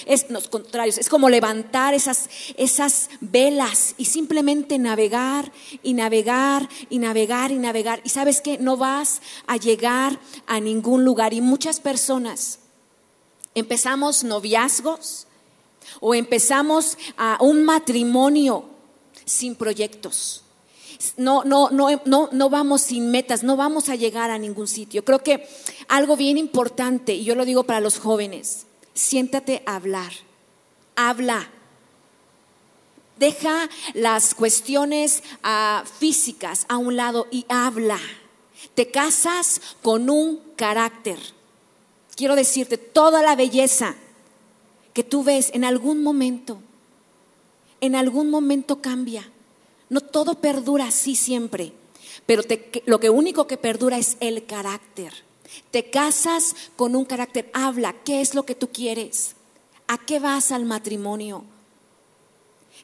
es, 0.06 0.30
nos 0.30 0.48
contrarios. 0.48 0.98
Es 0.98 1.10
como 1.10 1.30
levantar 1.30 1.94
esas, 1.94 2.30
esas 2.58 3.10
velas 3.22 3.96
y 3.98 4.06
simplemente 4.06 4.78
navegar 4.80 5.52
y 5.84 5.94
navegar 5.94 6.70
y 6.90 7.00
navegar 7.00 7.52
y 7.52 7.56
navegar. 7.58 8.02
Y 8.04 8.10
sabes 8.10 8.42
que 8.42 8.58
no 8.58 8.78
vas 8.78 9.22
a 9.46 9.58
llegar 9.58 10.20
a 10.46 10.60
ningún 10.60 11.04
lugar. 11.06 11.34
Y 11.34 11.42
muchas 11.42 11.80
personas 11.80 12.60
empezamos 13.56 14.24
noviazgos 14.24 15.28
o 16.00 16.13
empezamos 16.13 16.98
a 17.18 17.38
un 17.42 17.63
matrimonio 17.63 18.66
sin 19.26 19.56
proyectos. 19.56 20.44
No, 21.16 21.44
no, 21.44 21.70
no, 21.70 22.02
no, 22.06 22.30
no 22.32 22.50
vamos 22.50 22.82
sin 22.82 23.12
metas, 23.12 23.44
no 23.44 23.56
vamos 23.56 23.90
a 23.90 23.96
llegar 23.96 24.32
a 24.32 24.38
ningún 24.38 24.68
sitio. 24.68 25.06
Creo 25.06 25.20
que 25.20 25.48
algo 25.88 26.16
bien 26.16 26.38
importante, 26.38 27.14
y 27.14 27.24
yo 27.24 27.36
lo 27.36 27.46
digo 27.46 27.64
para 27.64 27.80
los 27.80 28.00
jóvenes, 28.00 28.66
siéntate 28.94 29.64
a 29.66 29.76
hablar, 29.76 30.12
habla. 30.96 31.50
Deja 33.18 33.70
las 33.94 34.36
cuestiones 34.36 35.24
ah, 35.42 35.84
físicas 36.00 36.66
a 36.68 36.78
un 36.78 36.96
lado 36.96 37.28
y 37.32 37.46
habla. 37.50 38.00
Te 38.76 38.92
casas 38.92 39.62
con 39.82 40.10
un 40.10 40.40
carácter. 40.56 41.18
quiero 42.16 42.36
decirte, 42.36 42.78
toda 42.78 43.22
la 43.22 43.36
belleza 43.36 43.96
que 44.94 45.04
tú 45.04 45.24
ves 45.24 45.52
en 45.54 45.64
algún 45.64 46.02
momento, 46.02 46.60
en 47.82 47.96
algún 47.96 48.30
momento 48.30 48.82
cambia. 48.82 49.32
No 49.89 50.02
todo 50.02 50.36
perdura 50.36 50.88
así 50.88 51.15
siempre, 51.15 51.73
pero 52.26 52.43
lo 52.86 53.00
que 53.00 53.10
único 53.10 53.47
que 53.47 53.58
perdura 53.58 53.97
es 53.97 54.17
el 54.19 54.45
carácter. 54.45 55.13
Te 55.71 55.89
casas 55.89 56.56
con 56.76 56.95
un 56.95 57.06
carácter, 57.06 57.50
habla, 57.54 57.93
¿qué 58.04 58.21
es 58.21 58.36
lo 58.36 58.43
que 58.43 58.56
tú 58.56 58.69
quieres? 58.69 59.36
¿A 59.88 59.97
qué 59.97 60.19
vas 60.19 60.52
al 60.52 60.65
matrimonio? 60.65 61.43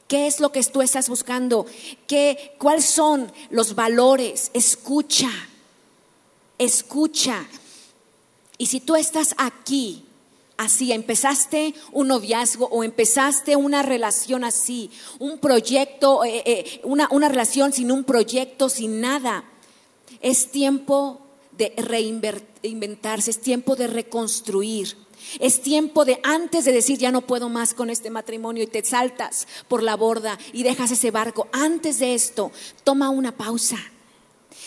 ¿Qué 0.08 0.26
es 0.26 0.40
lo 0.40 0.52
que 0.52 0.62
tú 0.64 0.82
estás 0.82 1.08
buscando? 1.08 1.66
¿Qué, 2.06 2.54
¿Cuáles 2.58 2.86
son 2.86 3.30
los 3.50 3.74
valores? 3.74 4.50
Escucha, 4.54 5.30
escucha. 6.58 7.46
Y 8.58 8.66
si 8.66 8.80
tú 8.80 8.96
estás 8.96 9.34
aquí, 9.38 10.03
así, 10.56 10.92
empezaste 10.92 11.74
un 11.92 12.08
noviazgo 12.08 12.66
o 12.66 12.84
empezaste 12.84 13.56
una 13.56 13.82
relación 13.82 14.44
así, 14.44 14.90
un 15.18 15.38
proyecto, 15.38 16.24
eh, 16.24 16.42
eh, 16.46 16.80
una, 16.84 17.08
una 17.10 17.28
relación 17.28 17.72
sin 17.72 17.90
un 17.90 18.04
proyecto, 18.04 18.68
sin 18.68 19.00
nada, 19.00 19.44
es 20.20 20.50
tiempo 20.50 21.20
de 21.52 21.72
reinventarse, 21.76 23.30
es 23.30 23.40
tiempo 23.40 23.76
de 23.76 23.86
reconstruir. 23.86 24.96
Es 25.40 25.62
tiempo 25.62 26.04
de 26.04 26.20
antes 26.22 26.66
de 26.66 26.72
decir 26.72 26.98
ya 26.98 27.10
no 27.10 27.22
puedo 27.22 27.48
más 27.48 27.72
con 27.72 27.88
este 27.88 28.10
matrimonio 28.10 28.62
y 28.62 28.66
te 28.66 28.84
saltas 28.84 29.48
por 29.68 29.82
la 29.82 29.96
borda 29.96 30.38
y 30.52 30.64
dejas 30.64 30.90
ese 30.90 31.10
barco. 31.10 31.48
Antes 31.50 31.98
de 31.98 32.14
esto, 32.14 32.52
toma 32.84 33.08
una 33.08 33.32
pausa 33.32 33.78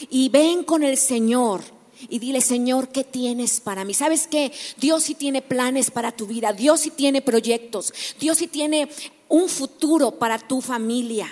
y 0.10 0.30
ven 0.30 0.64
con 0.64 0.84
el 0.84 0.98
Señor 0.98 1.62
y 2.10 2.20
dile, 2.20 2.42
Señor, 2.42 2.90
¿qué 2.90 3.04
tienes 3.04 3.60
para 3.60 3.86
mí? 3.86 3.94
¿Sabes 3.94 4.28
qué? 4.28 4.52
Dios 4.78 5.04
sí 5.04 5.16
tiene 5.16 5.42
planes 5.42 5.92
para 5.92 6.12
tu 6.12 6.28
vida, 6.28 6.54
Dios 6.54 6.82
sí 6.82 6.92
tiene 6.92 7.22
proyectos, 7.22 7.94
Dios 8.20 8.38
sí 8.38 8.48
tiene 8.48 8.90
un 9.30 9.50
futuro 9.50 10.12
para 10.12 10.40
tu 10.40 10.62
familia. 10.62 11.28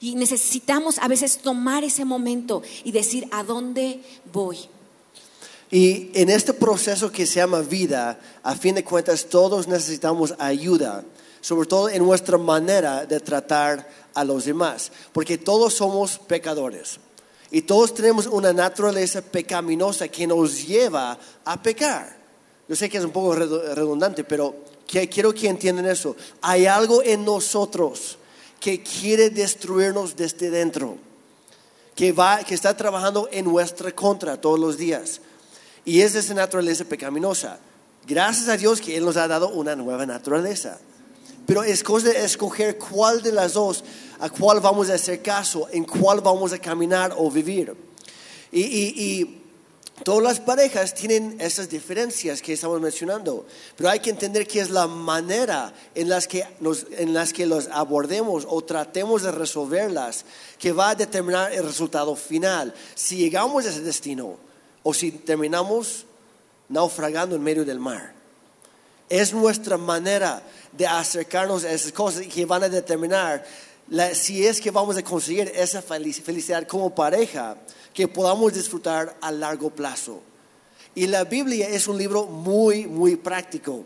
Y 0.00 0.14
necesitamos 0.14 0.98
a 0.98 1.08
veces 1.08 1.38
tomar 1.38 1.84
ese 1.84 2.04
momento 2.04 2.62
y 2.84 2.92
decir, 2.92 3.28
¿a 3.30 3.44
dónde 3.44 4.00
voy? 4.32 4.58
Y 5.70 6.10
en 6.14 6.28
este 6.28 6.52
proceso 6.52 7.10
que 7.10 7.26
se 7.26 7.36
llama 7.36 7.60
vida, 7.60 8.18
a 8.42 8.54
fin 8.54 8.74
de 8.74 8.84
cuentas 8.84 9.26
todos 9.26 9.68
necesitamos 9.68 10.34
ayuda, 10.38 11.04
sobre 11.40 11.66
todo 11.66 11.88
en 11.88 12.04
nuestra 12.04 12.38
manera 12.38 13.06
de 13.06 13.20
tratar 13.20 13.88
a 14.14 14.24
los 14.24 14.44
demás, 14.44 14.92
porque 15.12 15.38
todos 15.38 15.74
somos 15.74 16.18
pecadores 16.18 16.98
y 17.52 17.62
todos 17.62 17.94
tenemos 17.94 18.26
una 18.26 18.52
naturaleza 18.52 19.20
pecaminosa 19.22 20.08
que 20.08 20.26
nos 20.26 20.66
lleva 20.66 21.16
a 21.44 21.62
pecar. 21.62 22.16
Yo 22.66 22.74
sé 22.74 22.88
que 22.88 22.98
es 22.98 23.04
un 23.04 23.10
poco 23.12 23.36
redu- 23.36 23.74
redundante, 23.74 24.24
pero 24.24 24.56
quiero 24.86 25.32
que 25.34 25.48
entiendan 25.48 25.86
eso. 25.86 26.16
Hay 26.40 26.66
algo 26.66 27.02
en 27.02 27.24
nosotros 27.24 28.18
que 28.58 28.82
quiere 28.82 29.28
destruirnos 29.30 30.16
desde 30.16 30.48
dentro 30.48 30.96
que, 31.94 32.12
va, 32.12 32.38
que 32.42 32.54
está 32.54 32.74
trabajando 32.76 33.28
en 33.30 33.44
nuestra 33.44 33.92
contra 33.92 34.40
todos 34.40 34.58
los 34.58 34.78
días. 34.78 35.20
Y 35.84 36.00
es 36.00 36.14
esa 36.14 36.32
naturaleza 36.32 36.84
pecaminosa. 36.84 37.58
Gracias 38.06 38.48
a 38.48 38.56
Dios 38.56 38.80
que 38.80 38.96
Él 38.96 39.04
nos 39.04 39.16
ha 39.16 39.28
dado 39.28 39.50
una 39.50 39.76
nueva 39.76 40.06
naturaleza. 40.06 40.78
Pero 41.46 41.62
es 41.64 41.82
cosa 41.82 42.08
de 42.10 42.24
escoger 42.24 42.78
cuál 42.78 43.22
de 43.22 43.32
las 43.32 43.54
dos, 43.54 43.84
a 44.20 44.30
cuál 44.30 44.60
vamos 44.60 44.88
a 44.90 44.94
hacer 44.94 45.22
caso, 45.22 45.68
en 45.72 45.84
cuál 45.84 46.20
vamos 46.20 46.52
a 46.52 46.58
caminar 46.58 47.14
o 47.16 47.30
vivir. 47.30 47.74
Y, 48.52 48.60
y- 48.62 48.94
y 48.96 49.42
todas 50.04 50.22
las 50.22 50.40
parejas 50.40 50.94
tienen 50.94 51.36
esas 51.40 51.68
diferencias 51.68 52.40
que 52.42 52.52
estamos 52.52 52.80
mencionando, 52.80 53.46
pero 53.76 53.90
hay 53.90 54.00
que 54.00 54.10
entender 54.10 54.46
que 54.46 54.60
es 54.60 54.70
la 54.70 54.86
manera 54.86 55.72
en 55.94 56.08
las 56.08 56.26
que, 56.28 56.44
nos, 56.60 56.86
en 56.92 57.12
las 57.14 57.32
que 57.32 57.46
los 57.46 57.68
abordemos 57.68 58.46
o 58.48 58.62
tratemos 58.62 59.22
de 59.22 59.32
resolverlas 59.32 60.24
que 60.58 60.72
va 60.72 60.90
a 60.90 60.94
determinar 60.94 61.52
el 61.52 61.64
resultado 61.64 62.14
final. 62.16 62.72
Si 62.94 63.16
llegamos 63.16 63.64
a 63.66 63.70
ese 63.70 63.80
destino 63.80 64.36
o 64.82 64.94
si 64.94 65.10
terminamos 65.12 66.06
naufragando 66.68 67.34
en 67.36 67.42
medio 67.42 67.64
del 67.64 67.78
mar. 67.80 68.14
Es 69.08 69.34
nuestra 69.34 69.76
manera 69.76 70.42
de 70.72 70.86
acercarnos 70.86 71.64
a 71.64 71.72
esas 71.72 71.92
cosas 71.92 72.26
que 72.26 72.44
van 72.46 72.64
a 72.64 72.68
determinar 72.68 73.44
si 74.14 74.46
es 74.46 74.60
que 74.60 74.70
vamos 74.70 74.96
a 74.96 75.02
conseguir 75.02 75.52
esa 75.54 75.82
felic- 75.82 76.22
felicidad 76.22 76.66
como 76.66 76.94
pareja 76.94 77.56
que 77.92 78.08
podamos 78.08 78.54
disfrutar 78.54 79.16
a 79.20 79.30
largo 79.30 79.70
plazo. 79.70 80.22
Y 80.94 81.06
la 81.06 81.24
Biblia 81.24 81.68
es 81.68 81.88
un 81.88 81.98
libro 81.98 82.24
muy, 82.26 82.86
muy 82.86 83.16
práctico. 83.16 83.84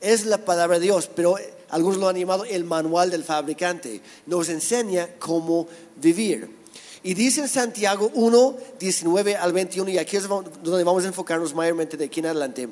Es 0.00 0.26
la 0.26 0.38
palabra 0.38 0.78
de 0.78 0.84
Dios, 0.84 1.10
pero 1.12 1.36
algunos 1.70 1.98
lo 1.98 2.08
han 2.08 2.16
llamado 2.16 2.44
el 2.44 2.64
manual 2.64 3.10
del 3.10 3.24
fabricante. 3.24 4.00
Nos 4.26 4.48
enseña 4.48 5.08
cómo 5.18 5.66
vivir. 5.96 6.56
Y 7.02 7.14
dice 7.14 7.40
en 7.40 7.48
Santiago 7.48 8.10
1, 8.14 8.56
19 8.78 9.36
al 9.36 9.52
21, 9.52 9.90
y 9.90 9.98
aquí 9.98 10.16
es 10.16 10.28
donde 10.28 10.84
vamos 10.84 11.04
a 11.04 11.08
enfocarnos 11.08 11.54
mayormente 11.54 11.96
de 11.96 12.04
aquí 12.04 12.20
en 12.20 12.26
adelante. 12.26 12.68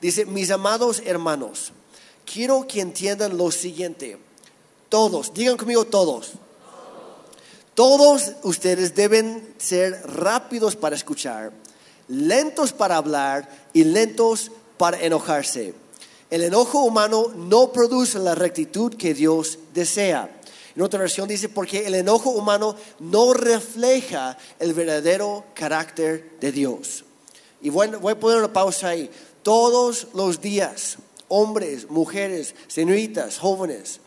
Dice, 0.00 0.24
mis 0.26 0.50
amados 0.50 1.02
hermanos, 1.04 1.72
quiero 2.32 2.66
que 2.66 2.80
entiendan 2.80 3.36
lo 3.36 3.50
siguiente. 3.50 4.18
Todos, 4.88 5.34
digan 5.34 5.56
conmigo 5.56 5.84
todos. 5.84 6.32
Todos 7.74 8.32
ustedes 8.42 8.94
deben 8.94 9.54
ser 9.58 10.02
rápidos 10.04 10.76
para 10.76 10.96
escuchar, 10.96 11.52
lentos 12.08 12.72
para 12.72 12.96
hablar 12.96 13.48
y 13.72 13.84
lentos 13.84 14.50
para 14.76 15.00
enojarse. 15.00 15.74
El 16.30 16.42
enojo 16.42 16.84
humano 16.84 17.32
no 17.34 17.72
produce 17.72 18.18
la 18.18 18.34
rectitud 18.34 18.94
que 18.94 19.14
Dios 19.14 19.58
desea. 19.74 20.40
En 20.76 20.82
otra 20.82 21.00
versión 21.00 21.26
dice, 21.26 21.48
porque 21.48 21.86
el 21.86 21.94
enojo 21.94 22.30
humano 22.30 22.76
no 23.00 23.32
refleja 23.32 24.36
el 24.58 24.72
verdadero 24.72 25.44
carácter 25.54 26.38
de 26.40 26.52
Dios. 26.52 27.04
Y 27.60 27.70
voy, 27.70 27.88
voy 27.88 28.12
a 28.12 28.20
poner 28.20 28.38
una 28.38 28.52
pausa 28.52 28.88
ahí. 28.88 29.10
Todos 29.42 30.08
los 30.14 30.40
días, 30.40 30.98
hombres, 31.30 31.88
mujeres, 31.88 32.54
señoritas, 32.68 33.38
jóvenes, 33.38 34.00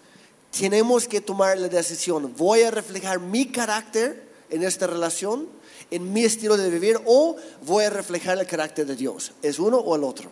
tenemos 0.57 1.07
que 1.07 1.19
tomar 1.21 1.57
la 1.57 1.67
decisión. 1.67 2.35
¿Voy 2.37 2.61
a 2.61 2.69
reflejar 2.69 3.19
mi 3.19 3.47
carácter 3.47 4.31
en 4.51 4.63
esta 4.63 4.85
relación, 4.85 5.47
en 5.89 6.13
mi 6.13 6.23
estilo 6.25 6.55
de 6.57 6.69
vivir, 6.69 6.99
o 7.05 7.35
voy 7.65 7.85
a 7.85 7.89
reflejar 7.89 8.37
el 8.37 8.45
carácter 8.45 8.85
de 8.85 8.95
Dios? 8.95 9.31
¿Es 9.41 9.57
uno 9.57 9.77
o 9.77 9.95
el 9.95 10.03
otro? 10.03 10.29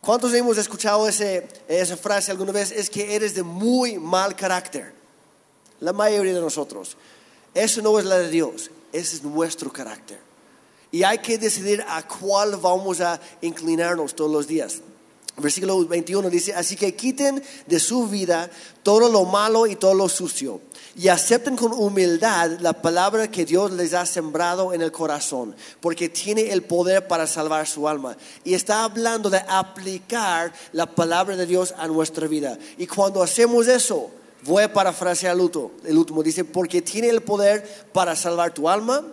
¿Cuántos 0.00 0.32
hemos 0.34 0.56
escuchado 0.58 1.08
ese- 1.08 1.48
esa 1.66 1.96
frase 1.96 2.30
alguna 2.30 2.52
vez? 2.52 2.70
Es 2.70 2.88
que 2.88 3.16
eres 3.16 3.34
de 3.34 3.42
muy 3.42 3.98
mal 3.98 4.36
carácter. 4.36 4.92
La 5.80 5.92
mayoría 5.92 6.34
de 6.34 6.40
nosotros. 6.40 6.96
Eso 7.54 7.82
no 7.82 7.98
es 7.98 8.04
la 8.04 8.18
de 8.18 8.30
Dios, 8.30 8.70
ese 8.92 9.16
es 9.16 9.22
nuestro 9.24 9.72
carácter. 9.72 10.20
Y 10.92 11.02
hay 11.02 11.18
que 11.18 11.36
decidir 11.38 11.84
a 11.88 12.06
cuál 12.06 12.56
vamos 12.56 13.00
a 13.00 13.20
inclinarnos 13.40 14.14
todos 14.14 14.30
los 14.30 14.46
días. 14.46 14.80
Versículo 15.38 15.84
21 15.86 16.30
dice, 16.30 16.54
así 16.54 16.76
que 16.76 16.94
quiten 16.94 17.42
de 17.66 17.78
su 17.78 18.08
vida 18.08 18.50
todo 18.82 19.08
lo 19.08 19.24
malo 19.24 19.66
y 19.66 19.76
todo 19.76 19.94
lo 19.94 20.08
sucio 20.08 20.60
y 20.98 21.08
acepten 21.08 21.54
con 21.56 21.72
humildad 21.72 22.58
la 22.58 22.72
palabra 22.72 23.30
que 23.30 23.44
Dios 23.44 23.70
les 23.70 23.94
ha 23.94 24.04
sembrado 24.04 24.74
en 24.74 24.82
el 24.82 24.90
corazón, 24.90 25.54
porque 25.80 26.08
tiene 26.08 26.50
el 26.50 26.62
poder 26.62 27.06
para 27.06 27.28
salvar 27.28 27.68
su 27.68 27.88
alma. 27.88 28.16
Y 28.42 28.54
está 28.54 28.82
hablando 28.82 29.30
de 29.30 29.40
aplicar 29.48 30.52
la 30.72 30.86
palabra 30.86 31.36
de 31.36 31.46
Dios 31.46 31.72
a 31.78 31.86
nuestra 31.86 32.26
vida. 32.26 32.58
Y 32.78 32.88
cuando 32.88 33.22
hacemos 33.22 33.68
eso, 33.68 34.10
voy 34.42 34.64
a 34.64 34.72
parafrasear 34.72 35.36
el 35.36 35.42
último, 35.42 35.70
el 35.84 35.98
último 35.98 36.22
dice, 36.24 36.44
porque 36.44 36.82
tiene 36.82 37.08
el 37.08 37.22
poder 37.22 37.86
para 37.92 38.16
salvar 38.16 38.52
tu 38.52 38.68
alma, 38.68 39.04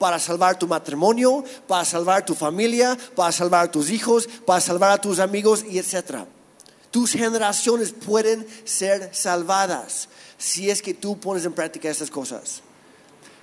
para 0.00 0.18
salvar 0.18 0.58
tu 0.58 0.66
matrimonio, 0.66 1.44
para 1.68 1.84
salvar 1.84 2.24
tu 2.24 2.34
familia, 2.34 2.96
para 3.14 3.30
salvar 3.32 3.70
tus 3.70 3.90
hijos, 3.90 4.26
para 4.46 4.58
salvar 4.58 4.92
a 4.92 4.98
tus 4.98 5.18
amigos 5.18 5.62
y 5.62 5.78
etcétera. 5.78 6.26
Tus 6.90 7.12
generaciones 7.12 7.92
pueden 7.92 8.46
ser 8.64 9.10
salvadas 9.12 10.08
si 10.38 10.70
es 10.70 10.80
que 10.80 10.94
tú 10.94 11.20
pones 11.20 11.44
en 11.44 11.52
práctica 11.52 11.90
estas 11.90 12.10
cosas. 12.10 12.62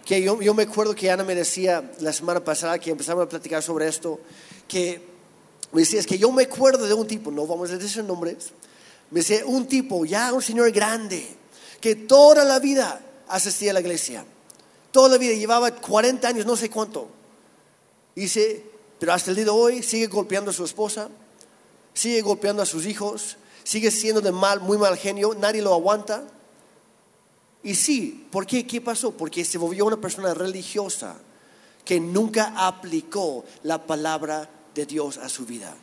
Que 0.03 0.23
yo, 0.23 0.41
yo 0.41 0.55
me 0.55 0.63
acuerdo 0.63 0.95
que 0.95 1.11
Ana 1.11 1.23
me 1.23 1.35
decía 1.35 1.91
la 1.99 2.11
semana 2.11 2.43
pasada 2.43 2.79
que 2.79 2.89
empezamos 2.89 3.25
a 3.25 3.29
platicar 3.29 3.61
sobre 3.61 3.87
esto, 3.87 4.19
que 4.67 4.99
me 5.71 5.81
decía, 5.81 5.99
es 5.99 6.07
que 6.07 6.17
yo 6.17 6.31
me 6.31 6.45
acuerdo 6.45 6.87
de 6.87 6.93
un 6.95 7.05
tipo, 7.05 7.29
no 7.29 7.45
vamos 7.45 7.69
a 7.69 7.77
decir 7.77 8.03
nombres, 8.03 8.51
me 9.11 9.19
decía, 9.19 9.45
un 9.45 9.67
tipo, 9.67 10.05
ya 10.05 10.33
un 10.33 10.41
señor 10.41 10.71
grande, 10.71 11.23
que 11.79 11.95
toda 11.95 12.43
la 12.43 12.57
vida 12.57 12.99
asistía 13.27 13.69
a 13.69 13.73
la 13.75 13.81
iglesia, 13.81 14.25
toda 14.97 15.10
la 15.10 15.19
vida, 15.19 15.36
llevaba 15.36 15.69
40 15.69 16.27
años, 16.27 16.47
no 16.47 16.55
sé 16.55 16.71
cuánto. 16.71 17.07
Dice, 18.15 18.65
pero 18.97 19.13
hasta 19.13 19.29
el 19.29 19.36
día 19.36 19.45
de 19.45 19.51
hoy 19.51 19.83
sigue 19.83 20.07
golpeando 20.07 20.49
a 20.49 20.53
su 20.55 20.65
esposa, 20.65 21.10
sigue 21.93 22.19
golpeando 22.23 22.63
a 22.63 22.65
sus 22.65 22.88
hijos, 22.88 23.38
sigue 23.63 23.91
siendo 23.91 24.21
de 24.21 24.31
mal, 24.31 24.60
muy 24.60 24.79
mal 24.79 24.97
genio, 24.97 25.36
nadie 25.36 25.62
lo 25.62 25.71
aguanta. 25.75 26.23
Y 27.62 27.75
sí, 27.75 28.27
¿por 28.31 28.47
qué? 28.47 28.65
¿Qué 28.65 28.81
pasó? 28.81 29.12
Porque 29.12 29.45
se 29.45 29.60
volvió 29.60 29.86
una 29.86 30.01
persona 30.01 30.33
religiosa 30.33 31.15
que 31.86 31.99
nunca 31.99 32.55
aplicó 32.57 33.45
la 33.62 33.86
palabra 33.86 34.49
de 34.73 34.88
Dios 34.88 35.19
a 35.19 35.29
su 35.29 35.45
vida. 35.45 35.77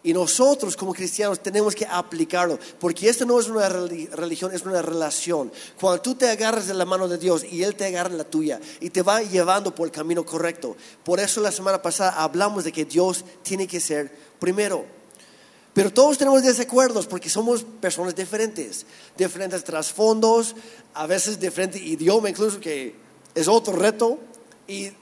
Y 0.00 0.12
nosotros 0.12 0.76
como 0.76 0.94
cristianos 0.94 1.40
tenemos 1.42 1.74
que 1.74 1.84
aplicarlo, 1.84 2.58
porque 2.78 3.08
esto 3.08 3.26
no 3.26 3.40
es 3.40 3.48
una 3.48 3.68
reli- 3.68 4.08
religión, 4.10 4.54
es 4.54 4.62
una 4.62 4.80
relación. 4.80 5.50
Cuando 5.78 6.00
tú 6.00 6.14
te 6.14 6.30
agarras 6.30 6.68
de 6.68 6.74
la 6.74 6.84
mano 6.84 7.08
de 7.08 7.18
Dios 7.18 7.44
y 7.44 7.64
Él 7.64 7.74
te 7.74 7.86
agarra 7.86 8.14
la 8.14 8.22
tuya 8.22 8.60
y 8.80 8.90
te 8.90 9.02
va 9.02 9.22
llevando 9.22 9.74
por 9.74 9.88
el 9.88 9.92
camino 9.92 10.24
correcto. 10.24 10.76
Por 11.04 11.18
eso 11.18 11.40
la 11.40 11.50
semana 11.50 11.82
pasada 11.82 12.12
hablamos 12.12 12.62
de 12.62 12.70
que 12.70 12.84
Dios 12.84 13.24
tiene 13.42 13.66
que 13.66 13.80
ser 13.80 14.16
primero. 14.38 14.86
Pero 15.74 15.92
todos 15.92 16.16
tenemos 16.16 16.44
desacuerdos 16.44 17.06
porque 17.06 17.28
somos 17.28 17.64
personas 17.64 18.14
diferentes, 18.14 18.86
diferentes 19.16 19.64
trasfondos, 19.64 20.54
a 20.94 21.06
veces 21.06 21.40
diferente 21.40 21.78
idioma 21.78 22.30
incluso, 22.30 22.60
que 22.60 22.94
es 23.34 23.48
otro 23.48 23.74
reto. 23.74 24.18
Y 24.68 24.92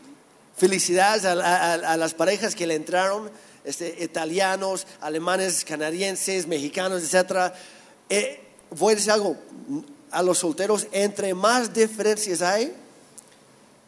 felicidades 0.57 1.25
a 1.27 1.97
las 1.97 2.15
parejas 2.15 2.55
que 2.55 2.67
le 2.67 2.75
entraron, 2.75 3.31
este, 3.67 3.97
italianos, 4.03 4.87
alemanes, 5.01 5.65
canadienses, 5.65 6.47
mexicanos, 6.47 7.03
etc. 7.03 7.53
Eh, 8.09 8.41
voy 8.71 8.93
a 8.93 8.97
decir 8.97 9.11
algo, 9.11 9.37
a 10.11 10.23
los 10.23 10.39
solteros, 10.39 10.87
entre 10.93 11.35
más 11.35 11.75
diferencias 11.75 12.41
hay, 12.43 12.73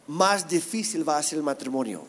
más 0.05 0.47
difícil 0.47 1.07
va 1.07 1.17
a 1.17 1.23
ser 1.23 1.37
el 1.37 1.43
matrimonio. 1.43 2.03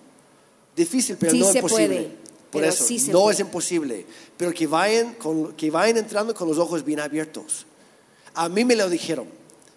Difícil, 0.74 1.16
pero 1.18 1.33
Sí 1.33 1.40
no 1.40 1.52
imposible. 1.52 1.96
puede, 1.96 2.16
Por 2.50 2.64
eso, 2.64 2.85
sí 2.85 2.98
no 3.09 3.20
puede. 3.20 3.35
es 3.35 3.40
imposible, 3.40 4.06
pero 4.37 4.52
que 4.52 4.66
vayan, 4.66 5.14
con, 5.14 5.52
que 5.54 5.70
vayan 5.70 5.98
entrando 5.98 6.35
con 6.35 6.48
los 6.48 6.59
ojos 6.59 6.85
bien 6.85 6.98
abiertos. 7.00 7.66
A 8.35 8.48
mí 8.48 8.64
me 8.64 8.74
lo 8.74 8.88
dijeron. 8.88 9.26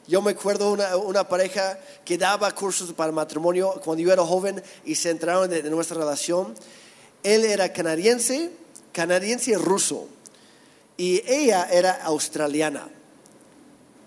Yo 0.08 0.22
me 0.22 0.32
acuerdo 0.32 0.72
una, 0.72 0.98
una 0.98 1.28
pareja 1.30 1.80
que 2.04 2.18
daba 2.18 2.52
cursos 2.52 2.92
para 2.92 3.12
matrimonio 3.12 3.80
cuando 3.84 4.04
yo 4.04 4.12
era 4.12 4.26
joven 4.26 4.62
y 4.84 4.96
se 4.96 5.12
entraron 5.12 5.50
de, 5.50 5.62
de 5.62 5.70
nuestra 5.70 5.98
relación. 5.98 6.56
Él 7.24 7.46
era 7.46 7.72
canadiense, 7.74 8.52
canadiense 8.92 9.58
ruso, 9.58 10.08
y 10.98 11.22
ella 11.26 11.68
era 11.72 11.92
australiana. 12.04 12.90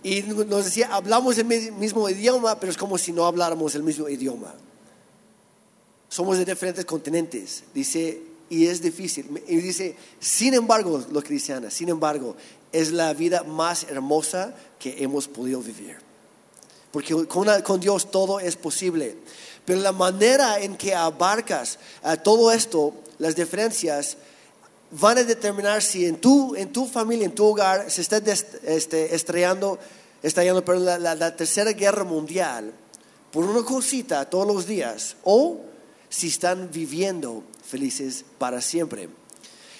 Y 0.02 0.22
nos 0.22 0.66
decía, 0.66 0.94
hablamos 0.94 1.36
el 1.38 1.46
mi- 1.46 1.70
mismo 1.72 2.08
idioma, 2.08 2.60
pero 2.60 2.70
es 2.70 2.78
como 2.78 2.96
si 2.96 3.12
no 3.12 3.26
habláramos 3.26 3.74
el 3.74 3.82
mismo 3.82 4.08
idioma. 4.08 4.54
Somos 6.08 6.38
de 6.38 6.44
diferentes 6.44 6.84
continentes, 6.84 7.64
dice, 7.74 8.22
y 8.48 8.66
es 8.66 8.80
difícil. 8.80 9.42
Y 9.48 9.56
dice, 9.56 9.96
sin 10.20 10.54
embargo, 10.54 11.04
los 11.10 11.24
cristianos, 11.24 11.74
sin 11.74 11.88
embargo, 11.88 12.36
es 12.70 12.92
la 12.92 13.12
vida 13.14 13.42
más 13.42 13.84
hermosa 13.84 14.54
que 14.78 15.02
hemos 15.02 15.26
podido 15.26 15.60
vivir. 15.60 15.96
Porque 16.92 17.26
con 17.26 17.80
Dios 17.80 18.10
todo 18.10 18.38
es 18.38 18.54
posible. 18.56 19.16
Pero 19.66 19.80
la 19.80 19.92
manera 19.92 20.58
en 20.60 20.76
que 20.76 20.94
abarcas 20.94 21.78
a 22.02 22.16
todo 22.16 22.50
esto, 22.52 22.94
las 23.18 23.34
diferencias, 23.36 24.16
van 24.92 25.18
a 25.18 25.24
determinar 25.24 25.82
si 25.82 26.06
en 26.06 26.16
tu, 26.20 26.54
en 26.54 26.72
tu 26.72 26.86
familia, 26.86 27.26
en 27.26 27.34
tu 27.34 27.44
hogar, 27.44 27.90
se 27.90 28.00
está 28.00 28.18
este, 28.64 29.14
estrellando, 29.14 29.78
perdón, 30.64 30.84
la, 30.84 30.98
la- 30.98 31.14
la 31.14 31.36
tercera 31.36 31.72
guerra 31.72 32.04
mundial 32.04 32.72
por 33.32 33.44
una 33.44 33.64
cosita 33.64 34.24
todos 34.30 34.46
los 34.46 34.66
días 34.66 35.16
o 35.24 35.58
si 36.08 36.28
están 36.28 36.70
viviendo 36.72 37.42
felices 37.68 38.24
para 38.38 38.60
siempre. 38.62 39.08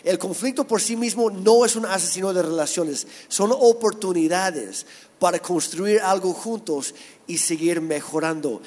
El 0.03 0.19
conflicto 0.19 0.67
por 0.67 0.81
sí 0.81 0.95
mismo 0.97 1.31
no 1.31 1.65
es 1.65 1.75
un 1.77 1.87
asesino 1.87 2.33
de 2.33 2.43
relaciones, 2.43 3.07
son 3.29 3.51
oportunidades 3.53 4.87
para 5.19 5.39
construir 5.39 6.01
algo 6.01 6.33
juntos 6.33 6.95
y 7.27 7.39
seguir 7.39 7.81
mejorando. 7.81 8.61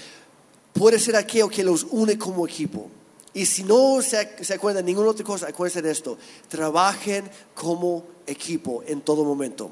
Puede 0.73 0.99
ser 0.99 1.15
aquello 1.15 1.49
que 1.49 1.63
los 1.63 1.86
une 1.89 2.17
como 2.17 2.47
equipo. 2.47 2.89
Y 3.34 3.45
si 3.45 3.63
no 3.63 4.01
se, 4.01 4.43
se 4.43 4.53
acuerdan 4.53 4.86
de 4.86 4.91
ninguna 4.91 5.10
otra 5.10 5.25
cosa, 5.25 5.47
acuérdense 5.47 5.82
de 5.82 5.91
esto. 5.91 6.17
Trabajen 6.47 7.29
como 7.53 8.03
equipo 8.25 8.84
en 8.86 9.01
todo 9.01 9.23
momento. 9.23 9.71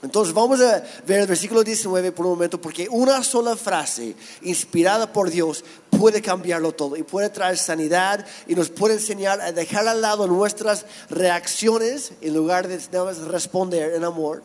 Entonces 0.00 0.32
vamos 0.32 0.60
a 0.60 0.84
ver 1.04 1.20
el 1.20 1.26
versículo 1.26 1.64
19 1.64 2.12
por 2.12 2.24
un 2.24 2.32
momento, 2.32 2.60
porque 2.60 2.88
una 2.88 3.24
sola 3.24 3.56
frase 3.56 4.14
inspirada 4.42 5.12
por 5.12 5.28
Dios 5.28 5.64
puede 5.90 6.22
cambiarlo 6.22 6.70
todo 6.70 6.96
y 6.96 7.02
puede 7.02 7.30
traer 7.30 7.58
sanidad 7.58 8.24
y 8.46 8.54
nos 8.54 8.68
puede 8.68 8.94
enseñar 8.94 9.40
a 9.40 9.50
dejar 9.50 9.88
al 9.88 10.00
lado 10.00 10.28
nuestras 10.28 10.86
reacciones 11.10 12.12
en 12.20 12.32
lugar 12.32 12.68
de 12.68 12.78
nada 12.92 13.12
responder 13.26 13.94
en 13.94 14.04
amor, 14.04 14.44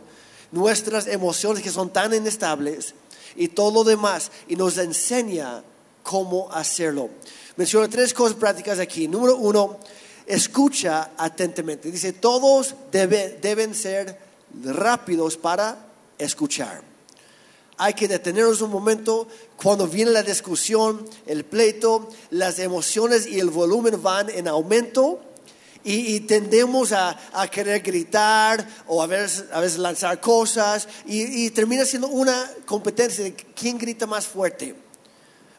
nuestras 0.52 1.06
emociones 1.06 1.62
que 1.62 1.70
son 1.70 1.92
tan 1.92 2.16
inestables 2.16 2.96
y 3.36 3.50
todo 3.50 3.72
lo 3.72 3.84
demás 3.84 4.32
y 4.48 4.56
nos 4.56 4.80
enseña 4.80 5.64
cómo 6.04 6.52
hacerlo. 6.52 7.10
Menciono 7.56 7.90
tres 7.90 8.14
cosas 8.14 8.38
prácticas 8.38 8.80
aquí. 8.80 9.08
Número 9.08 9.38
uno, 9.38 9.80
escucha 10.28 11.12
atentamente. 11.18 11.90
Dice, 11.92 12.14
todos 12.14 12.76
debe- 12.92 13.40
deben 13.42 13.74
ser 13.74 14.18
rápidos 14.64 15.38
para 15.38 15.88
escuchar. 16.18 16.84
Hay 17.78 17.96
que 17.96 18.08
detenernos 18.08 18.62
un 18.62 18.70
momento 18.70 19.28
cuando 19.58 19.88
viene 19.88 20.12
la 20.12 20.22
discusión, 20.22 21.08
el 21.26 21.44
pleito, 21.44 22.08
las 22.30 22.60
emociones 22.60 23.26
y 23.26 23.40
el 23.40 23.50
volumen 23.50 24.02
van 24.02 24.30
en 24.30 24.48
aumento 24.48 25.20
y, 25.84 26.16
y 26.16 26.20
tendemos 26.22 26.92
a, 26.92 27.18
querer 27.52 27.82
gritar 27.82 28.66
o 28.88 29.02
a 29.02 29.08
veces, 29.08 29.46
a 29.52 29.60
veces 29.60 29.80
lanzar 29.80 30.22
cosas 30.22 30.88
y, 31.06 31.46
y 31.46 31.50
termina 31.50 31.84
siendo 31.84 32.08
una 32.10 32.50
competencia 32.66 33.24
de 33.24 33.34
quién 33.34 33.78
grita 33.80 34.06
más 34.06 34.28
fuerte 34.28 34.76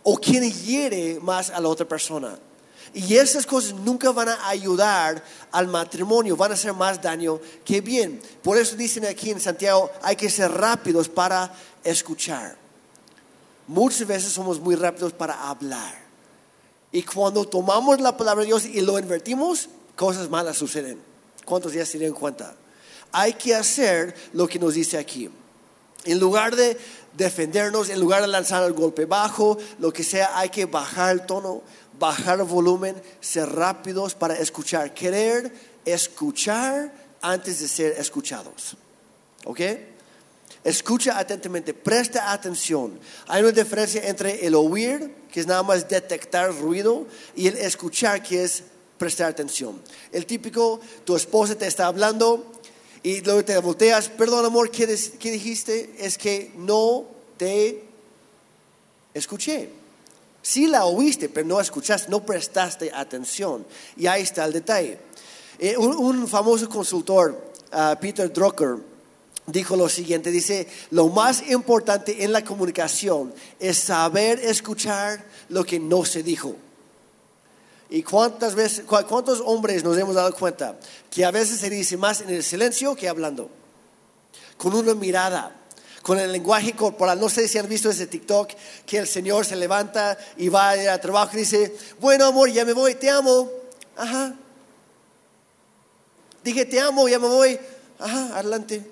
o 0.04 0.16
quién 0.16 0.48
hiere 0.52 1.18
más 1.20 1.50
a 1.50 1.58
la 1.60 1.68
otra 1.68 1.88
persona. 1.88 2.38
Y 2.92 3.16
esas 3.16 3.44
cosas 3.44 3.74
nunca 3.74 4.12
van 4.12 4.28
a 4.28 4.48
ayudar 4.48 5.24
al 5.50 5.66
matrimonio, 5.66 6.36
van 6.36 6.52
a 6.52 6.54
hacer 6.54 6.72
más 6.72 7.02
daño 7.02 7.40
que 7.64 7.80
bien. 7.80 8.20
Por 8.42 8.56
eso 8.56 8.76
dicen 8.76 9.04
aquí 9.04 9.30
en 9.30 9.40
Santiago, 9.40 9.90
hay 10.00 10.14
que 10.14 10.30
ser 10.30 10.52
rápidos 10.52 11.08
para 11.08 11.52
escuchar. 11.82 12.56
Muchas 13.66 14.06
veces 14.06 14.32
somos 14.32 14.60
muy 14.60 14.76
rápidos 14.76 15.12
para 15.12 15.48
hablar. 15.48 16.04
Y 16.92 17.02
cuando 17.02 17.44
tomamos 17.44 18.00
la 18.00 18.16
palabra 18.16 18.42
de 18.42 18.46
Dios 18.46 18.66
y 18.66 18.80
lo 18.80 18.96
invertimos, 18.98 19.68
cosas 19.96 20.30
malas 20.30 20.56
suceden. 20.56 21.00
¿Cuántos 21.44 21.72
ya 21.72 21.84
se 21.84 21.98
dieron 21.98 22.16
cuenta? 22.16 22.54
Hay 23.10 23.32
que 23.32 23.54
hacer 23.56 24.14
lo 24.32 24.46
que 24.46 24.60
nos 24.60 24.74
dice 24.74 24.98
aquí. 24.98 25.28
En 26.04 26.20
lugar 26.20 26.54
de 26.54 26.78
defendernos, 27.16 27.90
en 27.90 28.00
lugar 28.00 28.22
de 28.22 28.28
lanzar 28.28 28.62
el 28.64 28.72
golpe 28.72 29.04
bajo, 29.04 29.58
lo 29.78 29.92
que 29.92 30.04
sea, 30.04 30.38
hay 30.38 30.48
que 30.48 30.66
bajar 30.66 31.12
el 31.12 31.26
tono, 31.26 31.62
bajar 31.98 32.40
el 32.40 32.46
volumen, 32.46 33.00
ser 33.20 33.48
rápidos 33.48 34.14
para 34.14 34.34
escuchar, 34.34 34.94
querer 34.94 35.52
escuchar 35.84 36.92
antes 37.20 37.60
de 37.60 37.68
ser 37.68 37.94
escuchados. 37.98 38.76
¿Ok? 39.44 39.60
Escucha 40.64 41.18
atentamente, 41.18 41.74
presta 41.74 42.32
atención. 42.32 42.98
Hay 43.28 43.42
una 43.42 43.52
diferencia 43.52 44.08
entre 44.08 44.46
el 44.46 44.54
oír, 44.54 45.14
que 45.30 45.40
es 45.40 45.46
nada 45.46 45.62
más 45.62 45.88
detectar 45.88 46.54
ruido, 46.54 47.06
y 47.36 47.48
el 47.48 47.56
escuchar, 47.56 48.22
que 48.22 48.44
es 48.44 48.62
prestar 48.96 49.30
atención. 49.30 49.80
El 50.10 50.24
típico, 50.24 50.80
tu 51.04 51.16
esposa 51.16 51.54
te 51.54 51.66
está 51.66 51.86
hablando 51.86 52.50
y 53.04 53.20
luego 53.20 53.44
te 53.44 53.56
volteas, 53.58 54.08
perdón 54.08 54.46
amor, 54.46 54.70
¿qué, 54.70 54.86
dijiste? 54.86 55.94
Es 55.98 56.16
que 56.16 56.52
no 56.56 57.04
te 57.36 57.84
escuché. 59.12 59.68
Sí 60.40 60.66
la 60.66 60.86
oíste, 60.86 61.28
pero 61.28 61.46
no 61.46 61.60
escuchaste, 61.60 62.10
no 62.10 62.24
prestaste 62.24 62.90
atención. 62.94 63.66
Y 63.98 64.06
ahí 64.06 64.22
está 64.22 64.46
el 64.46 64.54
detalle. 64.54 64.98
Eh, 65.58 65.76
un, 65.76 65.94
un 65.94 66.26
famoso 66.26 66.66
consultor, 66.66 67.52
ah, 67.72 67.94
Peter 68.00 68.32
Drucker, 68.32 68.78
dijo 69.46 69.76
lo 69.76 69.90
siguiente, 69.90 70.30
dice, 70.30 70.66
lo 70.90 71.08
más 71.08 71.46
importante 71.50 72.24
en 72.24 72.32
la 72.32 72.42
comunicación 72.42 73.34
es 73.60 73.76
saber 73.76 74.40
escuchar 74.40 75.22
lo 75.50 75.62
que 75.64 75.78
no 75.78 76.06
se 76.06 76.22
dijo. 76.22 76.56
¿Y 77.94 78.02
cuántas 78.02 78.56
veces, 78.56 78.84
cu- 78.86 79.06
cuántos 79.08 79.40
hombres 79.46 79.84
nos 79.84 79.96
hemos 79.96 80.16
dado 80.16 80.34
cuenta 80.34 80.76
que 81.12 81.24
a 81.24 81.30
veces 81.30 81.60
se 81.60 81.70
dice 81.70 81.96
más 81.96 82.20
en 82.22 82.30
el 82.30 82.42
silencio 82.42 82.96
que 82.96 83.08
hablando? 83.08 83.48
Con 84.56 84.74
una 84.74 84.94
mirada, 84.94 85.54
con 86.02 86.18
el 86.18 86.32
lenguaje 86.32 86.74
corporal. 86.74 87.20
No 87.20 87.28
sé 87.28 87.46
si 87.46 87.56
han 87.56 87.68
visto 87.68 87.88
ese 87.90 88.08
TikTok 88.08 88.50
que 88.84 88.98
el 88.98 89.06
Señor 89.06 89.46
se 89.46 89.54
levanta 89.54 90.18
y 90.36 90.48
va 90.48 90.70
a 90.72 91.00
trabajo 91.00 91.36
y 91.36 91.40
dice, 91.40 91.72
bueno 92.00 92.24
amor, 92.24 92.50
ya 92.50 92.64
me 92.64 92.72
voy, 92.72 92.96
te 92.96 93.08
amo. 93.08 93.48
Ajá. 93.96 94.34
Dije, 96.42 96.64
te 96.64 96.80
amo, 96.80 97.08
ya 97.08 97.20
me 97.20 97.28
voy. 97.28 97.60
Ajá, 98.00 98.38
adelante. 98.40 98.90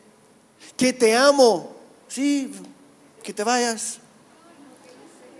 Que 0.76 0.92
te 0.92 1.16
amo. 1.16 1.74
Sí, 2.06 2.52
que 3.20 3.32
te 3.32 3.42
vayas. 3.42 3.98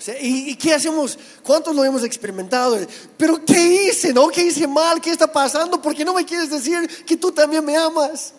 O 0.03 0.05
sea, 0.05 0.21
¿Y, 0.21 0.51
y 0.51 0.57
qué 0.57 0.75
hacemos? 0.75 1.17
¿Cuántos 1.45 1.77
lo 1.77 1.85
hemos 1.85 2.03
experimentado? 2.03 2.77
Pero 3.17 3.45
¿qué 3.45 3.87
hice? 3.87 4.13
¿No? 4.13 4.27
¿Qué 4.27 4.43
hice 4.43 4.67
mal? 4.67 5.01
¿Qué 5.01 5.13
está 5.13 5.33
pasando? 5.33 5.81
¿Por 5.81 5.95
qué 5.95 6.05
no 6.05 6.13
me 6.13 6.25
quieres 6.25 6.51
decir 6.51 6.89
que 7.07 7.17
tú 7.17 7.31
también 7.31 7.65
me 7.65 7.77
amas? 7.77 8.35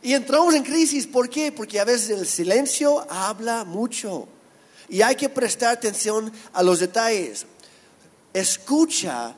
Y 0.00 0.12
entramos 0.12 0.54
en 0.54 0.62
crisis. 0.62 1.04
¿Por 1.04 1.28
qué? 1.28 1.50
Porque 1.50 1.80
a 1.80 1.84
veces 1.84 2.10
el 2.10 2.24
silencio 2.28 3.04
habla 3.10 3.64
mucho. 3.64 4.28
Y 4.88 5.02
hay 5.02 5.16
que 5.16 5.28
prestar 5.28 5.72
atención 5.72 6.32
a 6.52 6.62
los 6.62 6.78
detalles. 6.78 7.44
Escucha 8.32 9.34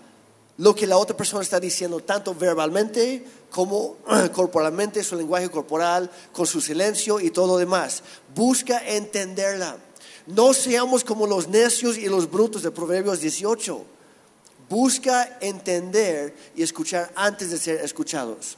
lo 0.58 0.74
que 0.74 0.86
la 0.86 0.98
otra 0.98 1.16
persona 1.16 1.42
está 1.42 1.58
diciendo, 1.58 2.00
tanto 2.00 2.34
verbalmente 2.34 3.26
como 3.48 3.96
corporalmente, 4.34 5.02
su 5.02 5.16
lenguaje 5.16 5.48
corporal, 5.48 6.10
con 6.32 6.46
su 6.46 6.60
silencio 6.60 7.18
y 7.18 7.30
todo 7.30 7.46
lo 7.46 7.56
demás. 7.56 8.02
Busca 8.34 8.86
entenderla. 8.86 9.85
No 10.26 10.52
seamos 10.52 11.04
como 11.04 11.26
los 11.26 11.48
necios 11.48 11.96
y 11.96 12.06
los 12.06 12.30
brutos 12.30 12.62
de 12.62 12.70
Proverbios 12.70 13.20
18. 13.20 13.84
Busca 14.68 15.38
entender 15.40 16.34
y 16.56 16.62
escuchar 16.62 17.12
antes 17.14 17.50
de 17.50 17.58
ser 17.58 17.80
escuchados. 17.80 18.56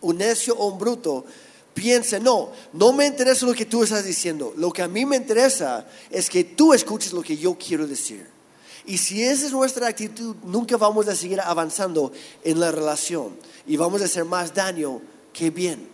Un 0.00 0.18
necio 0.18 0.56
o 0.56 0.66
un 0.66 0.78
bruto 0.78 1.24
piensa, 1.72 2.18
no, 2.18 2.50
no 2.72 2.92
me 2.92 3.06
interesa 3.06 3.46
lo 3.46 3.54
que 3.54 3.66
tú 3.66 3.84
estás 3.84 4.04
diciendo. 4.04 4.52
Lo 4.56 4.72
que 4.72 4.82
a 4.82 4.88
mí 4.88 5.06
me 5.06 5.16
interesa 5.16 5.86
es 6.10 6.28
que 6.28 6.42
tú 6.42 6.72
escuches 6.72 7.12
lo 7.12 7.22
que 7.22 7.36
yo 7.36 7.56
quiero 7.56 7.86
decir. 7.86 8.26
Y 8.86 8.98
si 8.98 9.22
esa 9.22 9.46
es 9.46 9.52
nuestra 9.52 9.88
actitud, 9.88 10.34
nunca 10.44 10.76
vamos 10.76 11.06
a 11.08 11.14
seguir 11.14 11.40
avanzando 11.40 12.12
en 12.42 12.58
la 12.58 12.72
relación 12.72 13.36
y 13.66 13.76
vamos 13.76 14.00
a 14.00 14.06
hacer 14.06 14.24
más 14.24 14.54
daño 14.54 15.00
que 15.32 15.50
bien. 15.50 15.88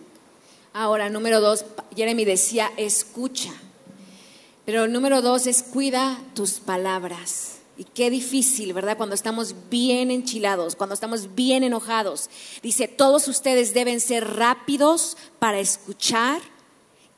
Ahora, 0.73 1.09
número 1.09 1.41
dos, 1.41 1.65
Jeremy 1.95 2.25
decía, 2.25 2.71
escucha. 2.77 3.51
Pero 4.65 4.85
el 4.85 4.93
número 4.93 5.21
dos 5.21 5.47
es 5.47 5.61
cuida 5.63 6.21
tus 6.33 6.53
palabras. 6.53 7.59
Y 7.75 7.85
qué 7.85 8.09
difícil, 8.09 8.71
¿verdad? 8.73 8.97
Cuando 8.97 9.15
estamos 9.15 9.55
bien 9.69 10.11
enchilados, 10.11 10.75
cuando 10.75 10.93
estamos 10.93 11.33
bien 11.35 11.63
enojados. 11.63 12.29
Dice, 12.61 12.87
todos 12.87 13.27
ustedes 13.27 13.73
deben 13.73 13.99
ser 13.99 14.35
rápidos 14.35 15.17
para 15.39 15.59
escuchar 15.59 16.39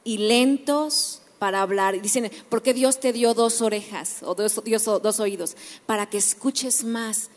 y 0.04 0.18
lentos 0.18 1.22
para 1.40 1.62
hablar. 1.62 1.96
Y 1.96 2.00
dicen, 2.00 2.32
¿por 2.50 2.62
qué 2.62 2.74
Dios 2.74 3.00
te 3.00 3.12
dio 3.12 3.34
dos 3.34 3.62
orejas 3.62 4.24
o 4.24 4.34
dos, 4.34 4.62
dos 5.04 5.20
oídos? 5.20 5.58
Para 5.86 6.10
que 6.10 6.18
escuches 6.18 6.86
más 6.86 7.30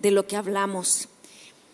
de 0.00 0.10
lo 0.10 0.26
que 0.26 0.36
hablamos. 0.36 1.08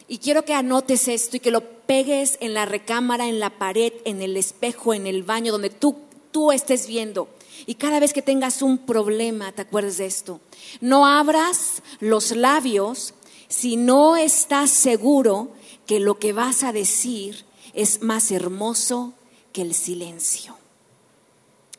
Y 0.07 0.19
quiero 0.19 0.45
que 0.45 0.55
anotes 0.55 1.09
esto 1.09 1.39
y 1.39 1.41
que 1.41 1.51
lo 1.51 1.63
pegues 1.87 2.37
en 2.41 2.53
la 2.53 2.67
recámara, 2.67 3.29
en 3.29 3.41
la 3.41 3.59
pared, 3.59 3.93
en 4.05 4.21
el 4.21 4.37
espejo, 4.37 4.93
en 4.93 5.07
el 5.07 5.23
baño, 5.23 5.53
donde 5.53 5.71
tú, 5.71 5.97
tú 6.31 6.53
estés 6.53 6.87
viendo. 6.87 7.29
Y 7.67 7.75
cada 7.75 8.01
vez 8.01 8.13
que 8.13 8.23
tengas 8.23 8.63
un 8.63 8.79
problema, 8.79 9.53
te 9.53 9.63
acuerdes 9.63 9.99
de 9.99 10.07
esto. 10.07 10.41
No 10.81 11.07
abras 11.07 11.83
los 12.01 12.33
labios 12.33 13.15
si 13.49 13.77
no 13.77 14.17
estás 14.17 14.71
seguro 14.71 15.51
que 15.87 16.01
lo 16.01 16.19
que 16.19 16.33
vas 16.33 16.63
a 16.63 16.73
decir 16.73 17.45
es 17.75 18.03
más 18.03 18.31
hermoso 18.31 19.15
que 19.53 19.63
el 19.63 19.75
silencio. 19.75 20.57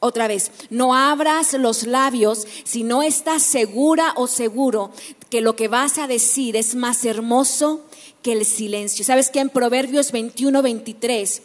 Otra 0.04 0.28
vez, 0.28 0.52
no 0.72 0.96
abras 0.96 1.54
los 1.54 1.86
labios 1.86 2.48
si 2.64 2.84
no 2.84 3.04
estás 3.04 3.44
segura 3.44 4.14
o 4.16 4.26
seguro 4.26 4.92
que 5.30 5.42
lo 5.42 5.56
que 5.56 5.68
vas 5.68 6.00
a 6.00 6.08
decir 6.08 6.56
es 6.56 6.74
más 6.74 7.06
hermoso 7.06 7.86
que 8.24 8.34
el 8.34 8.46
silencio. 8.46 9.06
¿Sabes 9.06 9.30
que 9.30 9.40
en 9.40 9.50
Proverbios 9.50 10.12
21, 10.12 10.62
23 10.62 11.42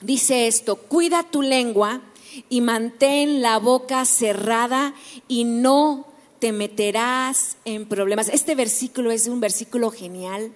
dice 0.00 0.46
esto? 0.46 0.76
Cuida 0.76 1.24
tu 1.24 1.42
lengua 1.42 2.00
y 2.48 2.60
mantén 2.60 3.42
la 3.42 3.58
boca 3.58 4.04
cerrada 4.04 4.94
y 5.28 5.44
no 5.44 6.06
te 6.38 6.52
meterás 6.52 7.56
en 7.64 7.86
problemas. 7.86 8.28
Este 8.28 8.54
versículo 8.54 9.10
es 9.10 9.26
un 9.26 9.40
versículo 9.40 9.90
genial. 9.90 10.52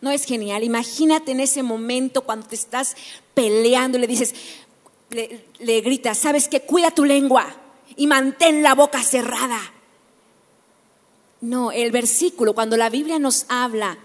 No 0.00 0.10
es 0.10 0.24
genial. 0.24 0.64
Imagínate 0.64 1.32
en 1.32 1.40
ese 1.40 1.62
momento 1.62 2.22
cuando 2.22 2.48
te 2.48 2.54
estás 2.54 2.96
peleando 3.34 3.98
y 3.98 4.00
le 4.00 4.06
dices, 4.06 4.34
le, 5.10 5.46
le 5.58 5.80
gritas, 5.82 6.18
¿sabes 6.18 6.48
qué? 6.48 6.62
Cuida 6.62 6.90
tu 6.90 7.04
lengua 7.04 7.46
y 7.96 8.06
mantén 8.06 8.62
la 8.62 8.74
boca 8.74 9.02
cerrada. 9.02 9.60
No, 11.42 11.72
el 11.72 11.90
versículo, 11.90 12.54
cuando 12.54 12.76
la 12.76 12.90
Biblia 12.90 13.18
nos 13.18 13.46
habla, 13.48 13.98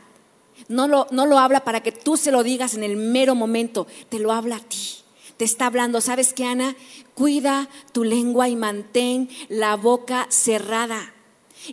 no 0.67 0.87
lo, 0.87 1.07
no 1.11 1.25
lo 1.25 1.37
habla 1.39 1.63
para 1.63 1.81
que 1.81 1.91
tú 1.91 2.17
se 2.17 2.31
lo 2.31 2.43
digas 2.43 2.75
en 2.75 2.83
el 2.83 2.95
mero 2.95 3.35
momento, 3.35 3.87
te 4.09 4.19
lo 4.19 4.31
habla 4.31 4.57
a 4.57 4.59
ti 4.59 5.05
te 5.37 5.45
está 5.45 5.67
hablando. 5.67 6.01
¿Sabes 6.01 6.33
qué, 6.33 6.45
Ana? 6.45 6.75
Cuida 7.15 7.69
tu 7.91 8.03
lengua 8.03 8.49
y 8.49 8.55
mantén 8.55 9.29
la 9.49 9.75
boca 9.75 10.27
cerrada. 10.29 11.13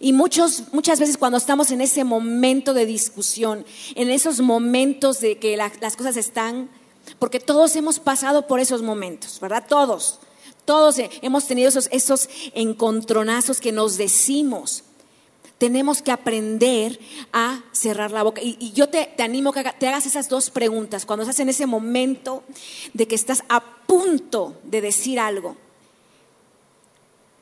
Y 0.01 0.13
muchos, 0.13 0.73
muchas 0.73 0.99
veces 0.99 1.19
cuando 1.19 1.37
estamos 1.37 1.71
en 1.71 1.81
ese 1.81 2.05
momento 2.05 2.73
de 2.73 2.87
discusión, 2.87 3.67
en 3.95 4.09
esos 4.09 4.41
momentos 4.41 5.21
de 5.21 5.39
que 5.39 5.57
las 5.57 5.97
cosas 5.97 6.17
están, 6.17 6.71
porque 7.19 7.41
todos 7.41 7.77
hemos 7.77 7.99
pasado 7.99 8.47
por 8.47 8.61
esos 8.61 8.83
momentos, 8.83 9.39
¿verdad? 9.41 9.67
Todos, 9.69 10.21
todos 10.65 10.97
hemos 11.21 11.47
tenido 11.47 11.69
esos, 11.69 11.89
esos 11.91 12.29
encontronazos 12.55 13.61
que 13.61 13.73
nos 13.73 13.99
decimos 13.99 14.85
tenemos 15.63 16.03
que 16.03 16.11
aprender 16.11 16.99
a 17.33 17.63
cerrar 17.71 18.11
la 18.11 18.25
boca. 18.25 18.43
Y, 18.43 18.73
yo 18.73 18.89
te, 18.89 19.15
animo 19.19 19.51
a 19.51 19.53
que 19.53 19.63
te 19.79 19.87
hagas 19.87 20.07
esas 20.07 20.29
dos 20.29 20.51
preguntas 20.51 21.07
cuando 21.07 21.23
estás 21.23 21.39
en 21.39 21.49
ese 21.49 21.67
momento 21.67 22.43
de 22.95 23.07
que 23.07 23.15
estás 23.15 23.45
a 23.49 23.63
punto 23.87 24.59
de 24.65 24.81
decir 24.81 25.21
algo. 25.21 25.57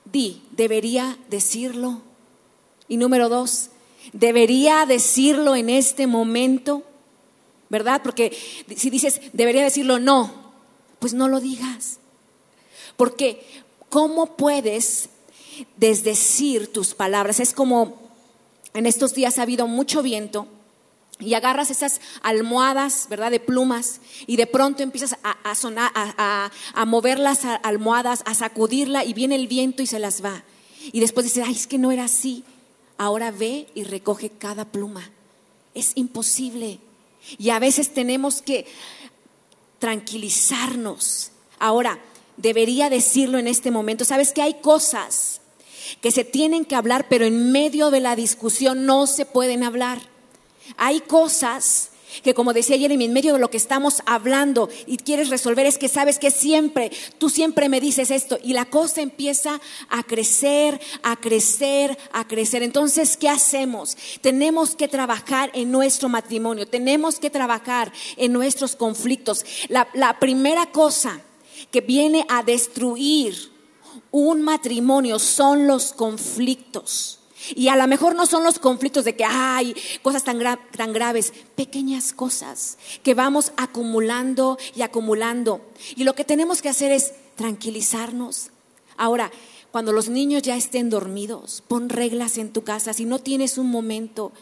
Di, 0.05 0.43
¿debería 0.51 1.17
decirlo? 1.31 2.03
Y 2.89 2.99
número 2.99 3.31
dos, 3.31 3.71
¿debería 4.13 4.85
decirlo 4.85 5.57
en 5.57 5.71
este 5.71 6.07
momento? 6.07 6.83
¿Verdad? 7.71 8.03
Porque 8.03 8.37
si 8.77 8.91
dices, 8.91 9.23
¿debería 9.33 9.65
decirlo? 9.65 9.99
No, 9.99 10.31
pues 10.99 11.15
no 11.15 11.27
lo 11.27 11.41
digas. 11.41 12.01
Porque, 12.99 13.47
¿cómo 13.89 14.37
puedes 14.37 15.09
desdecir 15.79 16.71
tus 16.71 16.95
palabras? 16.95 17.41
Es 17.41 17.55
como 17.55 18.10
en 18.75 18.87
estos 18.87 19.15
días 19.15 19.39
ha 19.39 19.43
habido 19.43 19.67
mucho 19.67 20.03
viento 20.03 20.47
y 21.21 21.35
agarras 21.35 21.71
esas 21.71 22.01
almohadas, 22.23 23.07
¿verdad? 23.11 23.31
De 23.31 23.41
plumas 23.41 24.01
y 24.27 24.37
de 24.37 24.47
pronto 24.47 24.83
empiezas 24.83 25.17
a, 25.23 25.55
sonar, 25.55 25.93
a, 25.95 26.51
mover 26.87 27.19
las 27.19 27.45
almohadas, 27.45 28.23
a 28.25 28.35
sacudirla 28.35 29.05
y 29.05 29.13
viene 29.13 29.35
el 29.35 29.47
viento 29.47 29.83
y 29.83 29.87
se 29.87 29.99
las 29.99 30.25
va. 30.25 30.43
Y 30.93 31.01
después 31.01 31.25
dices, 31.25 31.45
ay, 31.47 31.55
es 31.55 31.67
que 31.67 31.79
no 31.79 31.93
era 31.93 32.05
así. 32.05 32.43
Ahora 32.97 33.31
ve 33.31 33.69
y 33.75 33.85
recoge 33.85 34.31
cada 34.31 34.65
pluma. 34.65 35.11
Es 35.75 35.93
imposible. 35.95 36.81
Y 37.39 37.51
a 37.51 37.59
veces 37.59 37.93
tenemos 37.93 38.41
que 38.41 38.67
tranquilizarnos. 39.79 41.33
Ahora, 41.59 41.99
debería 42.39 42.89
decirlo 42.89 43.39
en 43.39 43.47
este 43.47 43.71
momento. 43.71 44.05
¿Sabes 44.05 44.33
que 44.33 44.43
hay 44.43 44.55
cosas 44.55 45.41
que 46.01 46.11
se 46.11 46.25
tienen 46.25 46.65
que 46.65 46.77
hablar, 46.77 47.07
pero 47.09 47.25
en 47.25 47.53
medio 47.53 47.91
de 47.91 48.01
la 48.01 48.17
discusión 48.17 48.87
no 48.87 49.07
se 49.07 49.27
pueden 49.27 49.65
hablar. 49.65 50.01
Hay 50.77 51.01
cosas 51.01 51.91
que 52.23 52.35
como 52.35 52.53
decía 52.53 52.79
Jeremy, 52.79 53.05
en 53.05 53.13
medio 53.13 53.33
de 53.33 53.39
lo 53.39 53.51
que 53.51 53.57
estamos 53.57 54.03
hablando 54.07 54.69
y 54.87 54.97
quieres 54.97 55.29
resolver 55.29 55.67
es 55.67 55.79
que 55.79 55.89
sabes 55.89 56.19
que 56.19 56.31
siempre, 56.31 56.91
tú 57.19 57.29
siempre 57.29 57.69
me 57.69 57.81
dices 57.81 58.11
esto 58.11 58.39
y 58.43 58.53
la 58.53 58.65
cosa 58.65 59.01
empieza 59.01 59.61
a 59.89 60.03
crecer, 60.03 60.81
a 61.03 61.17
crecer, 61.17 61.97
a 62.13 62.27
crecer. 62.27 62.63
Entonces, 62.63 63.17
¿qué 63.17 63.29
hacemos? 63.29 63.97
Tenemos 64.21 64.75
que 64.75 64.89
trabajar 64.89 65.51
en 65.55 65.71
nuestro 65.71 66.09
matrimonio, 66.09 66.67
tenemos 66.67 67.19
que 67.19 67.31
trabajar 67.31 67.93
en 68.17 68.33
nuestros 68.33 68.77
conflictos. 68.77 69.45
La, 69.69 69.89
la 69.95 70.19
primera 70.19 70.67
cosa 70.67 71.21
que 71.71 71.81
viene 71.81 72.27
a 72.29 72.43
destruir 72.43 73.51
un 74.11 74.43
matrimonio 74.43 75.19
son 75.19 75.67
los 75.67 75.93
conflictos. 75.93 77.19
Y 77.55 77.69
a 77.69 77.77
lo 77.77 77.87
mejor 77.87 78.15
no 78.15 78.27
son 78.27 78.45
los 78.45 78.59
conflictos 78.59 79.05
de 79.05 79.17
que 79.17 79.25
hay 79.25 79.75
cosas 80.03 80.25
tan, 80.25 80.39
tan 80.77 80.93
graves, 80.93 81.33
pequeñas 81.57 82.13
cosas 82.13 82.77
que 83.03 83.15
vamos 83.15 83.53
acumulando 83.57 84.59
y 84.77 84.83
acumulando. 84.83 85.63
Y 85.97 86.05
lo 86.05 86.15
que 86.15 86.25
tenemos 86.25 86.61
que 86.61 86.69
hacer 86.69 86.93
es 86.93 87.15
tranquilizarnos. 87.37 88.51
Ahora, 88.97 89.31
cuando 89.71 89.93
los 89.93 90.09
niños 90.09 90.43
ya 90.43 90.57
estén 90.57 90.91
dormidos, 90.91 91.63
pon 91.67 91.89
reglas 91.89 92.37
en 92.37 92.53
tu 92.53 92.63
casa. 92.63 92.93
Si 92.93 93.07
no 93.07 93.21
tienes 93.21 93.57
un 93.57 93.71
momento 93.71 94.33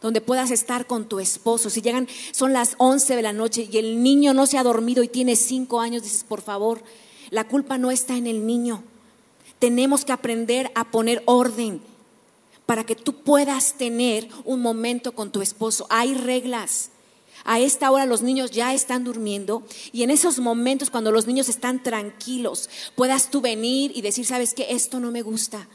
donde 0.00 0.20
puedas 0.20 0.50
estar 0.50 0.86
con 0.86 1.08
tu 1.08 1.18
esposo, 1.18 1.70
si 1.70 1.82
llegan, 1.82 2.06
son 2.30 2.52
las 2.52 2.74
11 2.78 3.16
de 3.16 3.22
la 3.22 3.32
noche 3.32 3.68
y 3.70 3.78
el 3.78 4.02
niño 4.02 4.32
no 4.32 4.46
se 4.46 4.58
ha 4.58 4.62
dormido 4.62 5.02
y 5.02 5.08
tiene 5.08 5.34
5 5.34 5.80
años, 5.80 6.02
dices, 6.02 6.24
por 6.24 6.40
favor, 6.40 6.82
la 7.30 7.48
culpa 7.48 7.78
no 7.78 7.90
está 7.90 8.16
en 8.16 8.28
el 8.28 8.46
niño 8.46 8.84
tenemos 9.64 10.04
que 10.04 10.12
aprender 10.12 10.70
a 10.74 10.90
poner 10.90 11.22
orden 11.24 11.80
para 12.66 12.84
que 12.84 12.94
tú 12.94 13.22
puedas 13.22 13.78
tener 13.78 14.28
un 14.44 14.60
momento 14.60 15.12
con 15.12 15.32
tu 15.32 15.40
esposo. 15.40 15.86
Hay 15.88 16.12
reglas. 16.12 16.90
A 17.46 17.60
esta 17.60 17.90
hora 17.90 18.04
los 18.04 18.20
niños 18.20 18.50
ya 18.50 18.74
están 18.74 19.04
durmiendo 19.04 19.62
y 19.90 20.02
en 20.02 20.10
esos 20.10 20.38
momentos 20.38 20.90
cuando 20.90 21.10
los 21.12 21.26
niños 21.26 21.48
están 21.48 21.82
tranquilos, 21.82 22.68
puedas 22.94 23.30
tú 23.30 23.40
venir 23.40 23.90
y 23.94 24.02
decir, 24.02 24.26
¿sabes 24.26 24.52
qué? 24.52 24.66
Esto 24.68 25.00
no 25.00 25.10
me 25.10 25.22
gusta. 25.22 25.66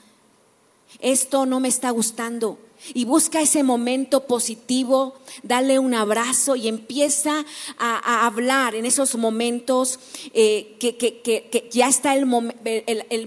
Esto 1.00 1.48
no 1.48 1.60
me 1.60 1.68
está 1.68 1.90
gustando. 1.90 2.60
Y 2.94 3.06
busca 3.06 3.42
ese 3.42 3.64
momento 3.64 4.26
positivo, 4.26 5.16
dale 5.44 5.80
un 5.80 5.94
abrazo 5.94 6.56
y 6.56 6.68
empieza 6.68 7.46
a, 7.78 8.26
hablar 8.26 8.76
en 8.76 8.86
esos 8.86 9.16
momentos 9.16 10.00
eh, 10.34 10.78
que, 10.80 11.70
ya 11.72 11.88
está 11.88 12.16
el, 12.16 12.26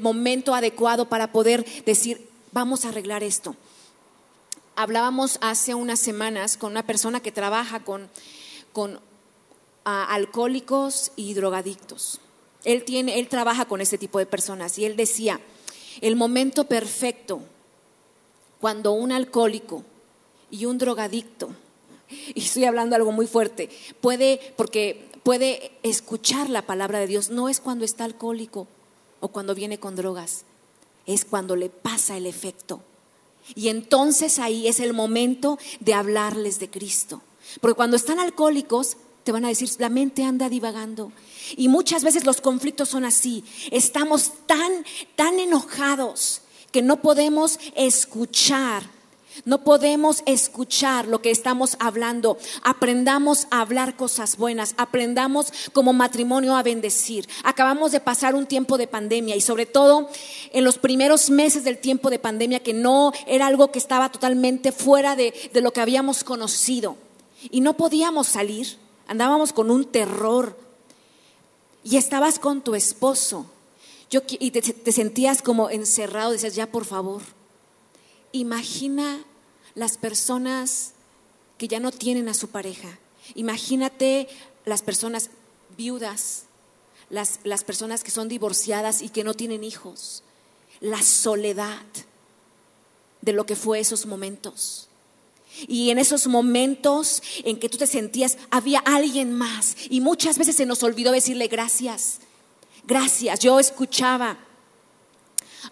momento 0.00 0.54
adecuado 0.54 1.08
para 1.08 1.32
poder 1.32 1.64
decir, 1.84 2.28
vamos 2.52 2.84
a 2.84 2.88
arreglar 2.88 3.22
esto. 3.22 3.54
hablábamos 4.74 5.38
hace 5.42 5.74
unas 5.74 6.00
semanas 6.00 6.56
con 6.56 6.72
una 6.72 6.86
persona 6.86 7.20
que 7.20 7.30
trabaja 7.30 7.84
con, 7.84 8.08
con 8.72 9.00
ah, 9.84 10.06
alcohólicos 10.10 11.12
y 11.14 11.34
drogadictos. 11.34 12.20
Él, 12.64 12.84
tiene, 12.84 13.18
él 13.18 13.28
trabaja 13.28 13.66
con 13.66 13.80
este 13.80 13.98
tipo 13.98 14.18
de 14.18 14.26
personas 14.26 14.78
y 14.78 14.84
él 14.84 14.96
decía, 14.96 15.40
el 16.00 16.16
momento 16.16 16.64
perfecto 16.64 17.42
cuando 18.62 18.92
un 18.92 19.10
alcohólico 19.10 19.82
y 20.48 20.66
un 20.66 20.78
drogadicto, 20.78 21.50
y 22.32 22.42
estoy 22.44 22.64
hablando 22.64 22.94
algo 22.94 23.10
muy 23.10 23.26
fuerte, 23.26 23.68
puede, 24.00 24.54
porque 24.56 25.10
puede 25.24 25.72
escuchar 25.82 26.48
la 26.48 26.62
palabra 26.62 27.00
de 27.00 27.08
Dios, 27.08 27.28
no 27.28 27.48
es 27.48 27.58
cuando 27.58 27.84
está 27.84 28.04
alcohólico 28.04 28.68
o 29.18 29.26
cuando 29.26 29.56
viene 29.56 29.80
con 29.80 29.96
drogas, 29.96 30.44
es 31.06 31.24
cuando 31.24 31.56
le 31.56 31.70
pasa 31.70 32.16
el 32.16 32.24
efecto. 32.24 32.84
Y 33.56 33.66
entonces 33.66 34.38
ahí 34.38 34.68
es 34.68 34.78
el 34.78 34.92
momento 34.92 35.58
de 35.80 35.94
hablarles 35.94 36.60
de 36.60 36.70
Cristo. 36.70 37.20
Porque 37.60 37.74
cuando 37.74 37.96
están 37.96 38.20
alcohólicos, 38.20 38.96
te 39.24 39.32
van 39.32 39.44
a 39.44 39.48
decir, 39.48 39.68
la 39.78 39.88
mente 39.88 40.22
anda 40.22 40.48
divagando. 40.48 41.10
Y 41.56 41.66
muchas 41.66 42.04
veces 42.04 42.24
los 42.24 42.40
conflictos 42.40 42.90
son 42.90 43.04
así. 43.04 43.42
Estamos 43.72 44.30
tan, 44.46 44.84
tan 45.16 45.40
enojados 45.40 46.42
que 46.72 46.82
no 46.82 47.00
podemos 47.00 47.60
escuchar 47.76 48.82
no 49.44 49.64
podemos 49.64 50.22
escuchar 50.26 51.08
lo 51.08 51.22
que 51.22 51.30
estamos 51.30 51.76
hablando. 51.80 52.36
Aprendamos 52.62 53.46
a 53.50 53.60
hablar 53.60 53.96
cosas 53.96 54.36
buenas. 54.36 54.74
Aprendamos 54.76 55.52
como 55.72 55.92
matrimonio 55.92 56.54
a 56.54 56.62
bendecir. 56.62 57.28
Acabamos 57.42 57.92
de 57.92 58.00
pasar 58.00 58.34
un 58.34 58.46
tiempo 58.46 58.76
de 58.76 58.86
pandemia 58.86 59.34
y 59.34 59.40
sobre 59.40 59.66
todo 59.66 60.08
en 60.52 60.64
los 60.64 60.78
primeros 60.78 61.30
meses 61.30 61.64
del 61.64 61.78
tiempo 61.78 62.10
de 62.10 62.18
pandemia 62.18 62.60
que 62.60 62.74
no 62.74 63.12
era 63.26 63.46
algo 63.46 63.72
que 63.72 63.78
estaba 63.78 64.10
totalmente 64.10 64.70
fuera 64.70 65.16
de, 65.16 65.32
lo 65.54 65.72
que 65.72 65.80
habíamos 65.80 66.24
conocido. 66.24 66.96
Y 67.50 67.62
no 67.62 67.74
podíamos 67.76 68.28
salir. 68.28 68.76
Andábamos 69.08 69.52
con 69.52 69.70
un 69.70 69.86
terror. 69.86 70.56
Y 71.84 71.96
estabas 71.96 72.38
con 72.38 72.60
tu 72.60 72.74
esposo. 72.74 73.46
Y 74.38 74.50
te, 74.50 74.60
te 74.60 74.92
sentías 74.92 75.42
como 75.42 75.70
encerrado. 75.70 76.32
Decías, 76.32 76.54
ya 76.54 76.70
por 76.70 76.84
favor 76.84 77.22
Imagina 78.32 79.22
las 79.74 79.98
personas 79.98 80.92
que 81.58 81.68
ya 81.68 81.80
no 81.80 81.92
tienen 81.92 82.28
a 82.28 82.34
su 82.34 82.48
pareja. 82.48 82.98
Imagínate 83.34 84.26
las 84.64 84.82
personas 84.82 85.30
viudas, 85.76 86.44
las, 87.10 87.40
las, 87.44 87.62
personas 87.62 88.02
que 88.02 88.10
son 88.10 88.28
divorciadas 88.28 89.02
y 89.02 89.10
que 89.10 89.22
no 89.22 89.34
tienen 89.34 89.62
hijos. 89.62 90.22
La 90.80 91.02
soledad 91.02 91.84
de 93.20 93.32
lo 93.32 93.44
que 93.44 93.54
fue 93.54 93.80
esos 93.80 94.06
momentos. 94.06 94.88
Y 95.68 95.90
en 95.90 95.98
esos 95.98 96.26
momentos 96.26 97.22
en 97.44 97.60
que 97.60 97.68
tú 97.68 97.76
te 97.76 97.86
sentías, 97.86 98.38
había 98.50 98.78
alguien 98.80 99.32
más. 99.32 99.76
Y 99.90 100.00
muchas 100.00 100.38
veces 100.38 100.56
se 100.56 100.64
nos 100.64 100.82
olvidó 100.82 101.12
decirle 101.12 101.48
gracias. 101.48 102.20
Gracias. 102.84 103.38
Yo 103.40 103.58
escuchaba 103.60 104.38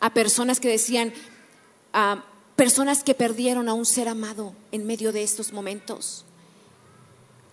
a 0.00 0.14
personas 0.14 0.60
que 0.60 0.68
decían, 0.68 1.12
ah, 1.92 2.24
personas 2.56 3.02
que 3.02 3.14
perdieron 3.14 3.68
a 3.68 3.74
un 3.74 3.86
ser 3.86 4.08
amado 4.08 4.54
en 4.70 4.86
medio 4.86 5.12
de 5.12 5.22
estos 5.22 5.52
momentos. 5.52 6.24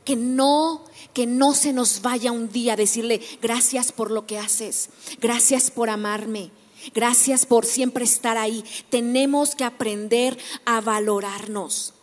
Que 0.05 0.15
no, 0.15 0.83
que 1.13 1.25
no 1.25 1.53
se 1.53 1.73
nos 1.73 2.01
vaya 2.01 2.31
un 2.31 2.49
día 2.49 2.73
a 2.73 2.77
decirle 2.77 3.21
gracias 3.41 3.91
por 3.91 4.11
lo 4.11 4.25
que 4.25 4.37
haces, 4.37 4.89
gracias 5.19 5.69
por 5.69 5.89
amarme, 5.89 6.51
gracias 6.93 7.45
por 7.45 7.65
siempre 7.65 8.05
estar 8.05 8.37
ahí. 8.37 8.63
Tenemos 8.89 9.55
que 9.55 9.65
aprender 9.65 10.37
a 10.65 10.79
valorarnos. 10.79 11.93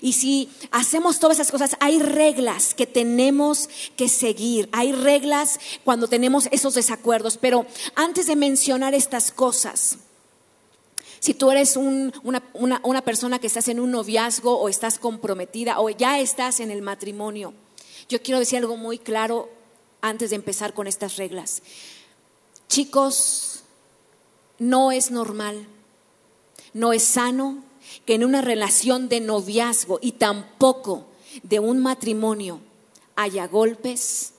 Y 0.00 0.12
si 0.12 0.48
hacemos 0.70 1.18
todas 1.18 1.38
esas 1.38 1.50
cosas, 1.50 1.76
hay 1.80 1.98
reglas 1.98 2.74
que 2.74 2.86
tenemos 2.86 3.68
que 3.96 4.08
seguir, 4.08 4.68
hay 4.72 4.92
reglas 4.92 5.58
cuando 5.84 6.08
tenemos 6.08 6.48
esos 6.50 6.74
desacuerdos. 6.74 7.36
Pero 7.36 7.66
antes 7.94 8.26
de 8.26 8.36
mencionar 8.36 8.94
estas 8.94 9.32
cosas, 9.32 9.98
si 11.20 11.34
tú 11.34 11.50
eres 11.50 11.76
una, 11.76 13.02
persona 13.04 13.38
que 13.38 13.46
estás 13.46 13.68
en 13.68 13.80
un 13.80 13.90
noviazgo 13.90 14.58
o 14.58 14.68
estás 14.68 14.98
comprometida 14.98 15.80
o 15.80 15.90
ya 15.90 16.20
estás 16.20 16.60
en 16.60 16.70
el 16.70 16.82
matrimonio, 16.82 17.54
yo 18.08 18.22
quiero 18.22 18.38
decir 18.38 18.58
algo 18.58 18.76
muy 18.76 18.98
claro 18.98 19.48
antes 20.00 20.30
de 20.30 20.36
empezar 20.36 20.74
con 20.74 20.86
estas 20.86 21.16
reglas. 21.16 21.62
Chicos, 22.68 23.62
no 24.58 24.92
es 24.92 25.10
normal, 25.10 25.66
no 26.74 26.92
es 26.92 27.02
sano 27.02 27.64
que 28.04 28.14
en 28.14 28.24
una 28.24 28.40
relación 28.40 29.08
de 29.08 29.20
noviazgo 29.20 29.98
y 30.00 30.12
tampoco 30.12 31.06
de 31.42 31.60
un 31.60 31.80
matrimonio 31.82 32.60
haya 33.14 33.46
golpes, 33.46 34.34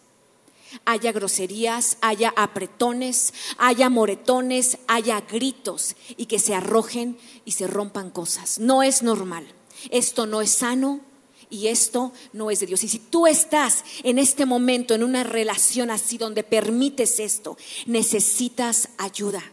haya 0.86 1.12
groserías, 1.12 1.98
haya 2.02 2.34
apretones, 2.36 3.34
haya 3.58 3.89
moretones, 3.89 4.78
haya 4.88 5.22
gritos 5.22 5.95
y 6.16 6.26
que 6.26 6.39
se 6.39 6.56
arrojen 6.56 7.18
y 7.45 7.52
se 7.52 7.68
rompan 7.68 8.10
cosas. 8.10 8.60
No 8.60 8.84
es 8.84 9.04
normal. 9.04 9.48
Esto 9.89 10.26
no 10.26 10.41
es 10.41 10.52
sano 10.52 11.02
y 11.50 11.68
esto 11.68 12.12
no 12.34 12.52
es 12.52 12.60
de 12.60 12.66
Dios. 12.66 12.84
Y 12.84 12.88
si 12.88 13.00
tú 13.00 13.28
estás 13.28 13.84
en 14.04 14.20
este 14.20 14.45
momento 14.45 14.93
en 14.93 15.04
una 15.04 15.24
relación 15.24 15.91
así 15.91 16.18
donde 16.18 16.43
permites 16.43 17.20
esto, 17.20 17.58
necesitas 17.86 18.89
ayuda. 18.98 19.43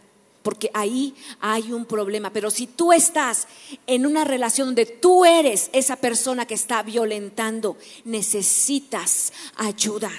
Porque 0.45 0.71
ahí 0.75 1.15
hay 1.41 1.73
un 1.73 1.87
problema. 1.87 2.31
Pero 2.31 2.51
si 2.51 2.67
tú 2.67 2.93
estás 2.93 3.49
en 3.87 4.05
una 4.05 4.25
relación 4.25 4.69
donde 4.69 4.85
tú 4.85 5.25
eres 5.25 5.71
esa 5.73 5.97
persona 5.97 6.47
que 6.47 6.53
está 6.53 6.83
violentando, 6.83 7.79
necesitas 8.05 9.33
ayuda. 9.57 10.11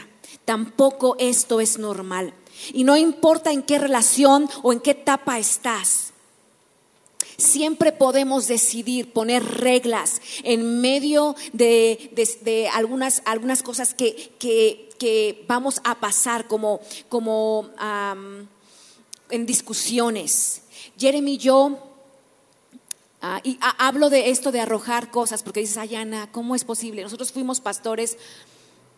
Tampoco 0.44 1.16
esto 1.20 1.62
es 1.62 1.78
normal. 1.78 2.34
Y 2.74 2.84
no 2.86 2.98
importa 2.98 3.52
en 3.52 3.62
qué 3.62 3.78
relación 3.78 4.50
o 4.64 4.74
en 4.74 4.80
qué 4.80 4.92
etapa 4.92 5.38
estás. 5.38 6.12
Siempre 7.38 7.92
podemos 7.92 8.48
decidir 8.48 9.14
poner 9.14 9.44
reglas 9.44 10.22
en 10.44 10.82
medio 10.82 11.36
de, 11.54 12.70
algunas, 12.74 13.22
algunas, 13.26 13.62
cosas 13.62 13.94
que, 13.94 14.34
que, 14.40 15.46
vamos 15.48 15.82
a 15.84 16.00
pasar 16.00 16.48
como, 16.48 16.80
como 17.10 17.70
en 19.30 19.46
discusiones. 19.46 20.62
Jeremy 20.98 21.38
yo, 21.38 21.80
ah, 23.22 23.42
y 23.44 23.58
hablo 23.78 24.10
de 24.10 24.30
esto 24.30 24.52
de 24.52 24.62
arrojar 24.62 25.12
cosas, 25.12 25.44
porque 25.44 25.60
dices, 25.60 25.78
Ayana, 25.78 26.32
¿cómo 26.32 26.56
es 26.56 26.64
posible? 26.64 27.02
Nosotros 27.02 27.32
fuimos 27.32 27.62
pastores 27.62 28.18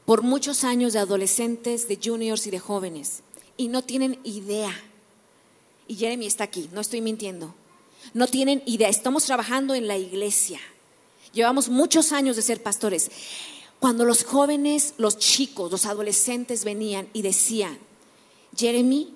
por 0.05 0.21
muchos 0.21 0.63
años 0.63 0.93
de 0.93 0.99
adolescentes, 0.99 1.87
de 1.87 1.99
juniors 2.01 2.47
y 2.47 2.51
de 2.51 2.59
jóvenes 2.59 3.23
y 3.57 3.67
no 3.67 3.81
tienen 3.81 4.19
idea. 4.23 4.73
Y 5.87 5.95
Jeremy 5.95 6.27
está 6.27 6.45
aquí, 6.45 6.69
no 6.71 6.81
estoy 6.81 7.01
mintiendo. 7.01 7.53
No 8.13 8.27
tienen 8.27 8.63
idea. 8.65 8.87
Estamos 8.87 9.25
trabajando 9.25 9.73
en 9.73 9.87
la 9.87 9.97
iglesia. 9.97 10.59
Llevamos 11.33 11.67
muchos 11.67 12.11
años 12.11 12.35
de 12.35 12.41
ser 12.41 12.63
pastores. 12.63 13.11
Cuando 13.79 14.05
los 14.05 14.23
jóvenes, 14.23 14.93
los 14.97 15.17
chicos, 15.17 15.71
los 15.71 15.85
adolescentes 15.85 16.63
venían 16.63 17.09
y 17.13 17.21
decían, 17.21 17.77
Jeremy, 18.55 19.13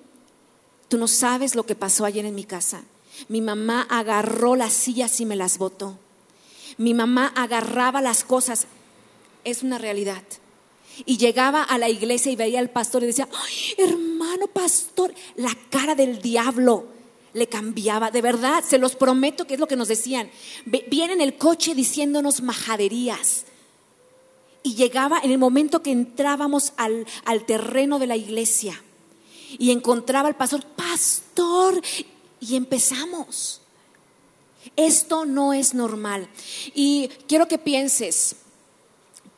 tú 0.92 0.98
no 0.98 1.08
sabes 1.08 1.54
lo 1.54 1.64
que 1.64 1.74
pasó 1.74 2.04
ayer 2.04 2.26
en 2.26 2.34
mi 2.34 2.44
casa. 2.44 2.82
Mi 3.28 3.40
mamá 3.40 3.86
agarró 3.88 4.56
las 4.56 4.74
sillas 4.74 5.18
y 5.22 5.24
me 5.24 5.36
las 5.36 5.56
botó. 5.56 5.96
Mi 6.76 6.92
mamá 6.92 7.32
agarraba 7.34 8.02
las 8.02 8.24
cosas. 8.24 8.66
Es 9.42 9.62
una 9.62 9.78
realidad. 9.78 10.22
Y 11.06 11.16
llegaba 11.16 11.62
a 11.62 11.78
la 11.78 11.88
iglesia 11.88 12.30
y 12.30 12.36
veía 12.36 12.58
al 12.58 12.68
pastor 12.68 13.02
y 13.02 13.06
decía, 13.06 13.26
hermano 13.78 14.48
pastor, 14.48 15.14
la 15.36 15.56
cara 15.70 15.94
del 15.94 16.20
diablo 16.20 16.84
le 17.32 17.46
cambiaba. 17.46 18.10
De 18.10 18.20
verdad, 18.20 18.62
se 18.62 18.76
los 18.76 18.94
prometo 18.94 19.46
que 19.46 19.54
es 19.54 19.60
lo 19.60 19.68
que 19.68 19.76
nos 19.76 19.88
decían. 19.88 20.28
Viene 20.66 21.14
en 21.14 21.22
el 21.22 21.38
coche 21.38 21.74
diciéndonos 21.74 22.42
majaderías. 22.42 23.46
Y 24.62 24.74
llegaba 24.74 25.20
en 25.24 25.30
el 25.30 25.38
momento 25.38 25.82
que 25.82 25.90
entrábamos 25.90 26.74
al, 26.76 27.06
al 27.24 27.46
terreno 27.46 27.98
de 27.98 28.08
la 28.08 28.16
iglesia 28.16 28.78
y 29.58 29.70
encontraba 29.70 30.28
al 30.28 30.36
pastor, 30.36 30.64
pastor, 30.64 31.80
y 32.40 32.56
empezamos. 32.56 33.60
Esto 34.76 35.24
no 35.26 35.52
es 35.52 35.74
normal. 35.74 36.28
Y 36.74 37.08
quiero 37.26 37.48
que 37.48 37.58
pienses, 37.58 38.36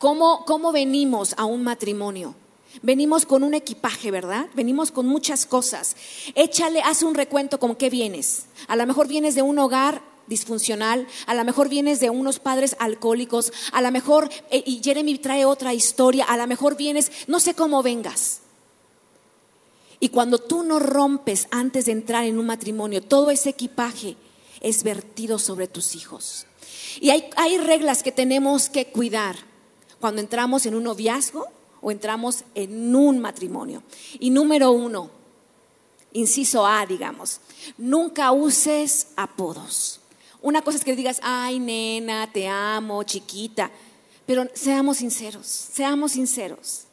¿Cómo, 0.05 0.71
venimos 0.71 1.35
a 1.39 1.47
un 1.47 1.63
matrimonio? 1.63 2.35
Venimos 2.83 3.25
con 3.25 3.43
un 3.43 3.55
equipaje, 3.55 4.11
¿verdad? 4.11 4.49
Venimos 4.55 4.91
con 4.91 5.07
muchas 5.07 5.47
cosas. 5.47 5.97
Échale, 6.35 6.83
haz 6.83 7.03
un 7.03 7.15
recuento 7.15 7.59
con 7.59 7.75
qué 7.75 7.89
vienes. 7.89 8.45
A 8.69 8.77
lo 8.77 8.87
mejor 8.87 9.09
vienes 9.09 9.35
de 9.35 9.41
un 9.41 9.59
hogar 9.59 10.03
disfuncional, 10.27 11.07
a 11.27 11.35
lo 11.35 11.43
mejor 11.45 11.71
vienes 11.71 12.01
de 12.01 12.11
unos 12.11 12.39
padres 12.39 12.77
alcohólicos, 12.81 13.51
a 13.73 13.81
lo 13.81 13.91
mejor, 13.91 14.29
eh, 14.51 14.63
y 14.67 14.83
Jeremy 14.85 15.17
trae 15.17 15.47
otra 15.47 15.73
historia, 15.73 16.25
a 16.25 16.37
lo 16.37 16.47
mejor 16.47 16.77
vienes, 16.77 17.11
no 17.27 17.41
sé 17.41 17.55
cómo 17.55 17.83
vengas. 17.83 18.43
Y 20.01 20.09
cuando 20.09 20.39
tú 20.39 20.63
no 20.63 20.79
rompes 20.79 21.49
antes 21.51 21.87
de 21.87 21.93
entrar 21.93 22.25
en 22.25 22.39
un 22.39 22.47
matrimonio 22.47 23.03
todo 23.03 23.31
ese 23.31 23.51
equipaje, 23.51 24.17
es 24.61 24.83
vertido 24.83 25.39
sobre 25.39 25.69
tus 25.69 25.95
hijos. 25.95 26.47
Y 27.01 27.11
hay, 27.11 27.29
hay 27.37 27.59
reglas 27.59 28.03
que 28.03 28.13
tenemos 28.13 28.69
que 28.69 28.87
cuidar 28.87 29.37
cuando 30.01 30.21
entramos 30.21 30.67
en 30.67 30.75
un 30.75 30.85
noviazgo 30.85 31.49
o 31.81 31.91
entramos 31.91 32.45
en 32.55 32.95
un 32.95 33.19
matrimonio. 33.19 33.83
Y 34.19 34.31
número 34.31 34.73
uno, 34.73 35.11
inciso 36.13 36.67
A, 36.67 36.87
digamos, 36.87 37.41
nunca 37.77 38.33
uses 38.33 39.09
apodos. 39.17 40.01
Una 40.41 40.63
cosa 40.63 40.79
es 40.79 40.85
que 40.85 40.97
digas, 40.97 41.21
ay, 41.23 41.59
nena, 41.59 42.31
te 42.33 42.47
amo, 42.49 43.03
chiquita, 43.03 43.71
pero 44.27 44.47
seamos 44.55 44.99
sinceros, 44.99 45.47
seamos 45.47 46.13
sinceros. 46.13 46.85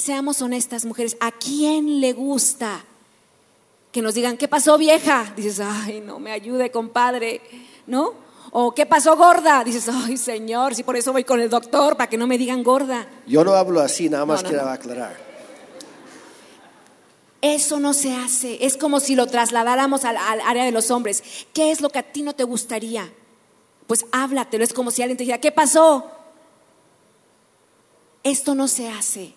Seamos 0.00 0.40
honestas, 0.40 0.84
mujeres. 0.86 1.16
¿A 1.20 1.30
quién 1.30 2.00
le 2.00 2.14
gusta 2.14 2.84
que 3.92 4.00
nos 4.00 4.14
digan, 4.14 4.36
¿qué 4.38 4.48
pasó, 4.48 4.78
vieja? 4.78 5.32
Dices, 5.36 5.60
ay, 5.60 6.00
no 6.00 6.18
me 6.18 6.32
ayude, 6.32 6.70
compadre, 6.70 7.40
¿no? 7.86 8.14
O 8.52 8.72
¿qué 8.74 8.86
pasó, 8.86 9.16
gorda? 9.16 9.62
Dices, 9.62 9.88
ay, 9.92 10.16
señor, 10.16 10.74
si 10.74 10.84
por 10.84 10.96
eso 10.96 11.12
voy 11.12 11.24
con 11.24 11.40
el 11.40 11.50
doctor, 11.50 11.96
para 11.96 12.08
que 12.08 12.16
no 12.16 12.26
me 12.26 12.38
digan 12.38 12.62
gorda. 12.62 13.06
Yo 13.26 13.44
no 13.44 13.52
hablo 13.52 13.80
así, 13.80 14.08
nada 14.08 14.24
más 14.24 14.42
No, 14.42 14.44
no, 14.44 14.48
quiero 14.48 14.64
no. 14.64 14.70
aclarar. 14.72 15.16
Eso 17.42 17.78
no 17.78 17.92
se 17.92 18.14
hace. 18.14 18.64
Es 18.64 18.76
como 18.76 19.00
si 19.00 19.14
lo 19.14 19.26
trasladáramos 19.26 20.04
al, 20.04 20.16
al 20.16 20.40
área 20.40 20.64
de 20.64 20.72
los 20.72 20.90
hombres. 20.90 21.22
¿Qué 21.52 21.70
es 21.70 21.80
lo 21.80 21.90
que 21.90 21.98
a 21.98 22.02
ti 22.02 22.22
no 22.22 22.34
te 22.34 22.44
gustaría? 22.44 23.12
Pues 23.86 24.06
háblatelo. 24.12 24.62
Es 24.64 24.72
como 24.72 24.90
si 24.90 25.02
alguien 25.02 25.16
te 25.16 25.24
dijera, 25.24 25.40
¿qué 25.40 25.52
pasó? 25.52 26.10
Esto 28.22 28.54
no 28.54 28.68
se 28.68 28.88
hace. 28.88 29.34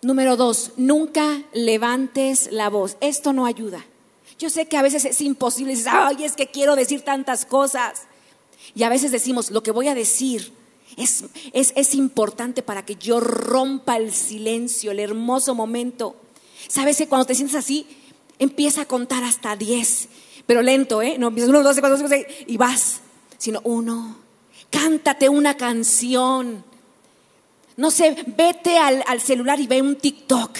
Número 0.00 0.36
dos, 0.36 0.72
nunca 0.76 1.42
levantes 1.52 2.50
la 2.52 2.68
voz. 2.68 2.96
Esto 3.00 3.32
no 3.32 3.46
ayuda. 3.46 3.84
Yo 4.38 4.48
sé 4.50 4.66
que 4.66 4.76
a 4.76 4.82
veces 4.82 5.04
es 5.04 5.20
imposible. 5.20 5.72
Dices, 5.72 5.88
ay, 5.90 6.24
es 6.24 6.36
que 6.36 6.46
quiero 6.46 6.76
decir 6.76 7.02
tantas 7.02 7.44
cosas. 7.44 8.02
Y 8.74 8.84
a 8.84 8.88
veces 8.88 9.10
decimos, 9.10 9.50
lo 9.50 9.62
que 9.62 9.72
voy 9.72 9.88
a 9.88 9.94
decir 9.94 10.52
es, 10.96 11.24
es, 11.52 11.72
es 11.74 11.94
importante 11.94 12.62
para 12.62 12.84
que 12.84 12.94
yo 12.94 13.18
rompa 13.18 13.96
el 13.96 14.12
silencio, 14.12 14.92
el 14.92 15.00
hermoso 15.00 15.54
momento. 15.54 16.14
Sabes 16.68 16.96
que 16.96 17.08
cuando 17.08 17.26
te 17.26 17.34
sientes 17.34 17.56
así, 17.56 17.86
empieza 18.38 18.82
a 18.82 18.86
contar 18.86 19.24
hasta 19.24 19.56
10, 19.56 20.08
pero 20.46 20.62
lento, 20.62 21.02
¿eh? 21.02 21.16
No 21.18 21.28
empiezas 21.28 21.50
uno, 21.50 21.62
dos, 21.62 21.78
cuatro, 21.80 21.96
cinco, 21.96 22.08
seis, 22.08 22.26
y 22.46 22.56
vas, 22.56 23.00
sino 23.36 23.60
uno. 23.64 24.16
Cántate 24.70 25.28
una 25.28 25.56
canción. 25.56 26.64
No 27.78 27.92
sé, 27.92 28.16
vete 28.36 28.76
al, 28.76 29.20
celular 29.20 29.60
y 29.60 29.68
ve 29.68 29.80
un 29.80 29.94
TikTok. 29.94 30.50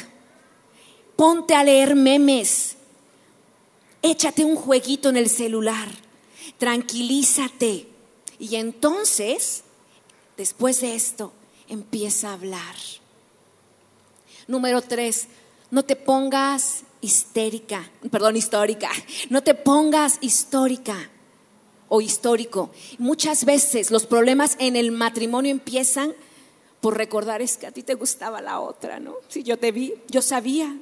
Ponte 1.16 1.53
a 1.53 1.64
leer 1.64 1.97
memes. 1.97 2.77
Échate 4.01 4.45
un 4.45 4.55
jueguito 4.55 5.09
en 5.09 5.16
el 5.16 5.29
celular. 5.29 5.89
Tranquilízate. 6.59 7.89
Y 8.39 8.55
entonces, 8.55 9.64
después 10.37 10.81
de 10.81 10.95
esto, 10.95 11.33
empieza 11.69 12.31
a 12.31 12.35
hablar. 12.35 12.77
Número 14.47 14.81
tres, 14.81 15.27
no 15.73 15.85
te 15.85 15.97
pongas 15.97 16.85
histérica, 17.01 17.91
perdón, 18.12 18.37
histórica. 18.37 18.91
No 19.29 19.43
te 19.43 19.55
pongas 19.55 20.19
histórica 20.21 21.11
o 21.89 22.01
histórico. 22.01 22.71
Muchas 22.99 23.45
veces 23.45 23.91
los 23.91 24.07
problemas 24.07 24.55
en 24.61 24.77
el 24.77 24.93
matrimonio 24.93 25.51
empiezan 25.51 26.14
por 26.81 26.97
recordar 26.97 27.43
es 27.43 27.57
que 27.57 27.66
a 27.66 27.72
ti 27.72 27.83
te 27.83 27.95
gustaba 27.95 28.41
la 28.41 28.61
otra, 28.61 29.01
¿no? 29.01 29.16
Si 29.29 29.43
yo 29.43 29.59
te 29.59 29.72
vi, 29.72 29.95
yo 30.09 30.22
sabía. 30.22 30.76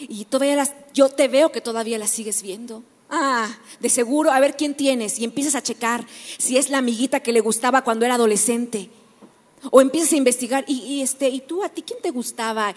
Y 0.00 0.24
todavía 0.26 0.56
las, 0.56 0.74
yo 0.92 1.08
te 1.08 1.28
veo 1.28 1.52
que 1.52 1.60
todavía 1.60 1.98
la 1.98 2.06
sigues 2.06 2.42
viendo. 2.42 2.82
Ah, 3.08 3.48
de 3.80 3.88
seguro, 3.88 4.30
a 4.30 4.40
ver 4.40 4.56
quién 4.56 4.74
tienes. 4.74 5.18
Y 5.18 5.24
empiezas 5.24 5.54
a 5.54 5.62
checar 5.62 6.06
si 6.38 6.56
es 6.56 6.70
la 6.70 6.78
amiguita 6.78 7.20
que 7.20 7.32
le 7.32 7.40
gustaba 7.40 7.84
cuando 7.84 8.04
era 8.04 8.14
adolescente. 8.14 8.90
O 9.70 9.80
empiezas 9.80 10.12
a 10.12 10.16
investigar, 10.16 10.64
y, 10.66 10.82
y 10.82 11.02
este, 11.02 11.28
¿y 11.28 11.40
tú 11.40 11.62
a 11.62 11.68
ti 11.68 11.82
quién 11.82 12.00
te 12.02 12.10
gustaba? 12.10 12.74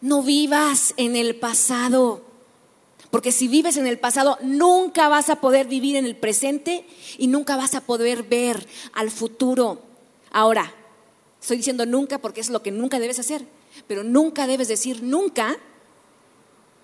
No 0.00 0.22
vivas 0.22 0.94
en 0.96 1.16
el 1.16 1.36
pasado. 1.36 2.22
Porque 3.10 3.30
si 3.30 3.46
vives 3.46 3.76
en 3.76 3.86
el 3.86 3.98
pasado, 3.98 4.38
nunca 4.42 5.08
vas 5.08 5.30
a 5.30 5.36
poder 5.36 5.68
vivir 5.68 5.96
en 5.96 6.04
el 6.04 6.16
presente 6.16 6.84
y 7.16 7.28
nunca 7.28 7.56
vas 7.56 7.74
a 7.74 7.80
poder 7.80 8.24
ver 8.24 8.66
al 8.92 9.10
futuro. 9.10 9.80
Ahora, 10.32 10.74
estoy 11.44 11.58
diciendo 11.58 11.84
nunca 11.84 12.16
porque 12.16 12.40
es 12.40 12.48
lo 12.48 12.62
que 12.62 12.70
nunca 12.70 12.98
debes 12.98 13.18
hacer, 13.18 13.44
pero 13.86 14.02
nunca 14.02 14.46
debes 14.46 14.66
decir 14.66 15.02
nunca 15.02 15.58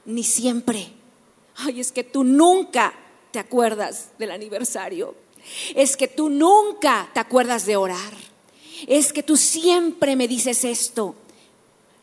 ni 0.05 0.23
siempre. 0.23 0.93
Ay, 1.57 1.81
es 1.81 1.93
que 1.93 2.05
tú 2.05 2.25
nunca 2.25 2.93
te 3.31 3.39
acuerdas 3.39 4.11
del 4.19 4.31
aniversario. 4.31 5.15
Es 5.75 5.97
que 5.97 6.09
tú 6.09 6.29
nunca 6.29 7.09
te 7.15 7.21
acuerdas 7.21 7.65
de 7.65 7.79
orar. 7.79 8.13
Es 8.87 9.15
que 9.15 9.23
tú 9.23 9.39
siempre 9.39 10.15
me 10.15 10.29
dices 10.29 10.63
esto. 10.65 11.15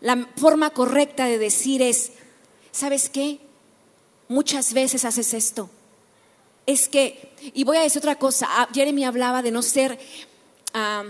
La 0.01 0.27
forma 0.35 0.71
correcta 0.71 1.27
de 1.27 1.37
decir 1.37 1.83
es, 1.83 2.13
¿sabes 2.71 3.07
qué? 3.07 3.37
Muchas 4.29 4.73
veces 4.73 5.05
haces 5.05 5.35
esto. 5.35 5.69
Es 6.65 6.89
que, 6.89 7.35
y 7.53 7.63
voy 7.65 7.77
a 7.77 7.81
decir 7.81 7.99
otra 7.99 8.17
cosa, 8.17 8.47
ah, 8.49 8.67
Jeremy 8.73 9.05
hablaba 9.05 9.43
de 9.43 9.51
no 9.51 9.61
ser, 9.61 9.99
ah, 10.73 11.03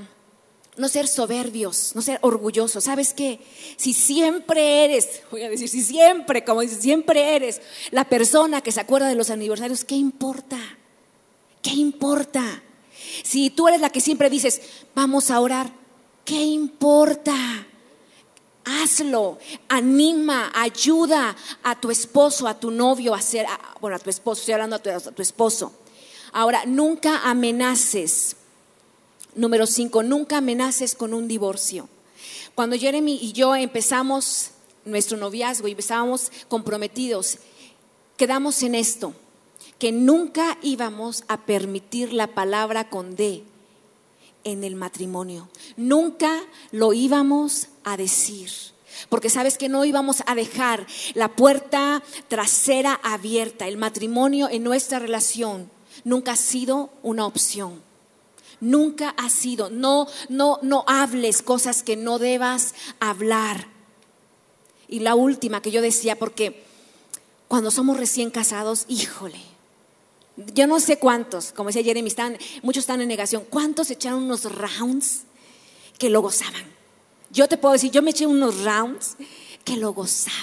no 0.77 0.87
ser 0.89 1.07
soberbios, 1.07 1.91
no 1.95 2.01
ser 2.01 2.19
orgullosos. 2.21 2.83
¿Sabes 2.83 3.13
qué? 3.13 3.39
Si 3.77 3.93
siempre 3.93 4.85
eres, 4.85 5.21
voy 5.31 5.43
a 5.43 5.49
decir, 5.49 5.67
si 5.69 5.81
siempre, 5.83 6.43
como 6.43 6.61
dices, 6.61 6.79
siempre 6.79 7.35
eres 7.35 7.61
la 7.91 8.05
persona 8.07 8.61
que 8.61 8.71
se 8.71 8.79
acuerda 8.79 9.07
de 9.09 9.15
los 9.15 9.29
aniversarios, 9.29 9.83
¿qué 9.83 9.95
importa? 9.95 10.57
¿Qué 11.61 11.71
importa? 11.71 12.63
Si 13.23 13.49
tú 13.49 13.67
eres 13.67 13.81
la 13.81 13.89
que 13.89 13.99
siempre 14.01 14.29
dices, 14.29 14.61
vamos 14.95 15.31
a 15.31 15.39
orar, 15.39 15.71
¿qué 16.23 16.41
importa? 16.41 17.35
Hazlo, 18.63 19.37
anima, 19.69 20.51
ayuda 20.53 21.35
a 21.63 21.79
tu 21.79 21.89
esposo, 21.91 22.47
a 22.47 22.59
tu 22.59 22.71
novio 22.71 23.13
a 23.15 23.19
a- 23.19 23.75
bueno, 23.79 23.95
a 23.95 23.99
tu 23.99 24.09
esposo, 24.09 24.39
estoy 24.41 24.53
hablando 24.53 24.75
a 24.77 24.79
tu 24.79 25.21
esposo. 25.21 25.73
Ahora, 26.33 26.65
nunca 26.65 27.21
amenaces. 27.29 28.36
Número 29.37 29.67
cinco, 29.67 30.01
nunca 30.01 30.39
amenaces 30.39 30.95
con 30.95 31.13
un 31.13 31.27
divorcio. 31.27 31.87
Cuando 32.55 32.75
Jeremy 32.75 33.19
y 33.21 33.33
yo 33.33 33.55
empezamos 33.55 34.49
nuestro 34.83 35.15
noviazgo 35.15 35.67
y 35.67 35.75
estábamos 35.77 36.31
comprometidos, 36.47 37.37
quedamos 38.17 38.63
en 38.63 38.73
esto, 38.73 39.13
que 39.77 39.91
nunca 39.91 40.57
íbamos 40.63 41.23
a 41.27 41.45
permitir 41.45 42.13
la 42.13 42.33
palabra 42.33 42.89
con 42.89 43.15
D 43.15 43.43
en 44.43 44.63
el 44.63 44.75
matrimonio. 44.75 45.49
Nunca 45.75 46.41
lo 46.71 46.93
íbamos 46.93 47.67
a 47.83 47.95
decir. 47.95 48.49
Porque 49.07 49.29
sabes 49.29 49.59
que 49.59 49.69
no 49.69 49.85
íbamos 49.85 50.23
a 50.25 50.33
dejar 50.33 50.87
la 51.13 51.35
puerta 51.35 52.01
trasera 52.27 52.99
abierta. 53.03 53.67
El 53.67 53.77
matrimonio 53.77 54.49
en 54.49 54.63
nuestra 54.63 54.97
relación 54.97 55.69
nunca 56.03 56.31
ha 56.31 56.37
sido 56.37 56.89
una 57.03 57.27
opción. 57.27 57.86
Nunca 58.59 59.09
ha 59.09 59.29
sido. 59.29 59.69
No, 59.69 60.07
no, 60.29 60.59
no 60.61 60.83
hables 60.87 61.41
cosas 61.41 61.83
que 61.83 61.95
no 61.95 62.19
debas 62.19 62.73
hablar. 62.99 63.67
Y 64.87 64.99
la 64.99 65.15
última 65.15 65.61
que 65.61 65.71
yo 65.71 65.81
decía, 65.81 66.17
porque 66.17 66.63
cuando 67.47 67.71
somos 67.71 67.97
recién 67.97 68.31
casados, 68.31 68.85
híjole, 68.87 69.39
yo 70.53 70.67
no 70.67 70.79
sé 70.79 70.99
cuántos, 70.99 71.51
como 71.51 71.69
decía 71.69 71.83
Jeremy, 71.83 72.07
están, 72.07 72.37
muchos 72.61 72.81
están 72.81 73.01
en 73.01 73.07
negación. 73.07 73.43
¿Cuántos 73.49 73.89
echaron 73.89 74.23
unos 74.23 74.43
rounds 74.43 75.23
que 75.97 76.09
lo 76.09 76.21
gozaban? 76.21 76.65
Yo 77.31 77.47
te 77.47 77.57
puedo 77.57 77.73
decir, 77.73 77.91
yo 77.91 78.01
me 78.01 78.11
eché 78.11 78.25
unos 78.25 78.63
rounds 78.63 79.17
que 79.63 79.77
lo 79.77 79.93
gozaba. 79.93 80.35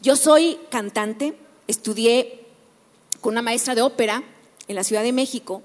Yo 0.00 0.16
soy 0.16 0.58
cantante, 0.70 1.36
estudié 1.66 2.46
con 3.20 3.34
una 3.34 3.42
maestra 3.42 3.74
de 3.74 3.82
ópera 3.82 4.22
en 4.68 4.76
la 4.76 4.84
Ciudad 4.84 5.02
de 5.02 5.12
México 5.12 5.62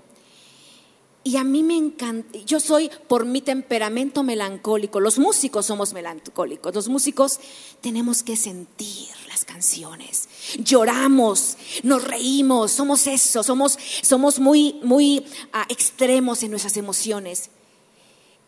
y 1.25 1.37
a 1.37 1.43
mí 1.43 1.63
me 1.63 1.77
encanta, 1.77 2.37
yo 2.39 2.59
soy 2.59 2.91
por 3.07 3.25
mi 3.25 3.41
temperamento 3.41 4.23
melancólico, 4.23 4.99
los 4.99 5.17
músicos 5.17 5.65
somos 5.65 5.93
melancólicos, 5.93 6.75
los 6.75 6.89
músicos 6.89 7.39
tenemos 7.79 8.23
que 8.23 8.35
sentir 8.35 9.07
las 9.29 9.45
canciones, 9.45 10.27
lloramos, 10.57 11.57
nos 11.83 12.03
reímos, 12.03 12.71
somos 12.71 13.07
eso, 13.07 13.41
somos, 13.41 13.79
somos 14.01 14.39
muy, 14.39 14.79
muy 14.83 15.25
ah, 15.53 15.65
extremos 15.69 16.43
en 16.43 16.51
nuestras 16.51 16.75
emociones. 16.75 17.49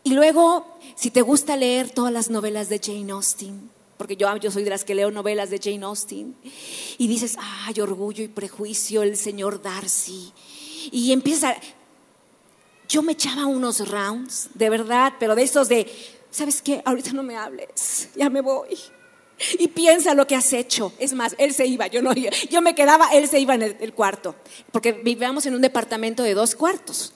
Y 0.04 0.12
luego, 0.14 0.78
si 0.96 1.12
te 1.12 1.22
gusta 1.22 1.56
leer 1.56 1.90
todas 1.90 2.12
las 2.12 2.30
novelas 2.30 2.68
de 2.68 2.80
Jane 2.80 3.12
Austen, 3.14 3.72
porque 3.98 4.18
yo, 4.18 4.36
yo 4.38 4.52
soy 4.52 4.64
de 4.64 4.70
las 4.70 4.84
que 4.84 4.96
leo 4.96 5.12
novelas 5.12 5.50
de 5.50 5.60
Jane 5.60 5.86
Austen, 5.86 6.36
y 6.98 7.08
dices, 7.08 7.38
ay, 7.40 7.80
orgullo 7.80 8.24
y 8.24 8.28
prejuicio, 8.28 9.02
el 9.02 9.16
señor 9.16 9.62
Darcy, 9.62 10.34
y 10.92 11.12
empieza, 11.12 11.56
yo 12.88 13.02
me 13.02 13.14
echaba 13.14 13.46
unos 13.46 13.88
rounds, 13.90 14.50
de 14.54 14.70
verdad, 14.70 15.14
pero 15.20 15.36
de 15.36 15.44
esos 15.44 15.70
de, 15.70 15.92
¿sabes 16.32 16.62
qué? 16.62 16.82
Ahorita 16.86 17.14
no 17.14 17.24
me 17.24 17.36
hables, 17.36 18.10
ya 18.16 18.30
me 18.30 18.42
voy. 18.42 18.78
Y 19.60 19.68
piensa 19.68 20.14
lo 20.14 20.26
que 20.28 20.36
has 20.36 20.54
hecho. 20.54 20.94
Es 20.98 21.14
más, 21.14 21.36
él 21.38 21.54
se 21.54 21.66
iba, 21.66 21.88
yo 21.88 22.02
no 22.02 22.14
Yo 22.14 22.62
me 22.62 22.74
quedaba, 22.74 23.10
él 23.10 23.28
se 23.28 23.40
iba 23.40 23.54
en 23.54 23.64
el, 23.64 23.78
el 23.82 23.94
cuarto. 23.94 24.36
Porque 24.72 24.94
vivíamos 24.94 25.46
en 25.46 25.56
un 25.56 25.62
departamento 25.62 26.24
de 26.24 26.34
dos 26.34 26.56
cuartos. 26.56 27.14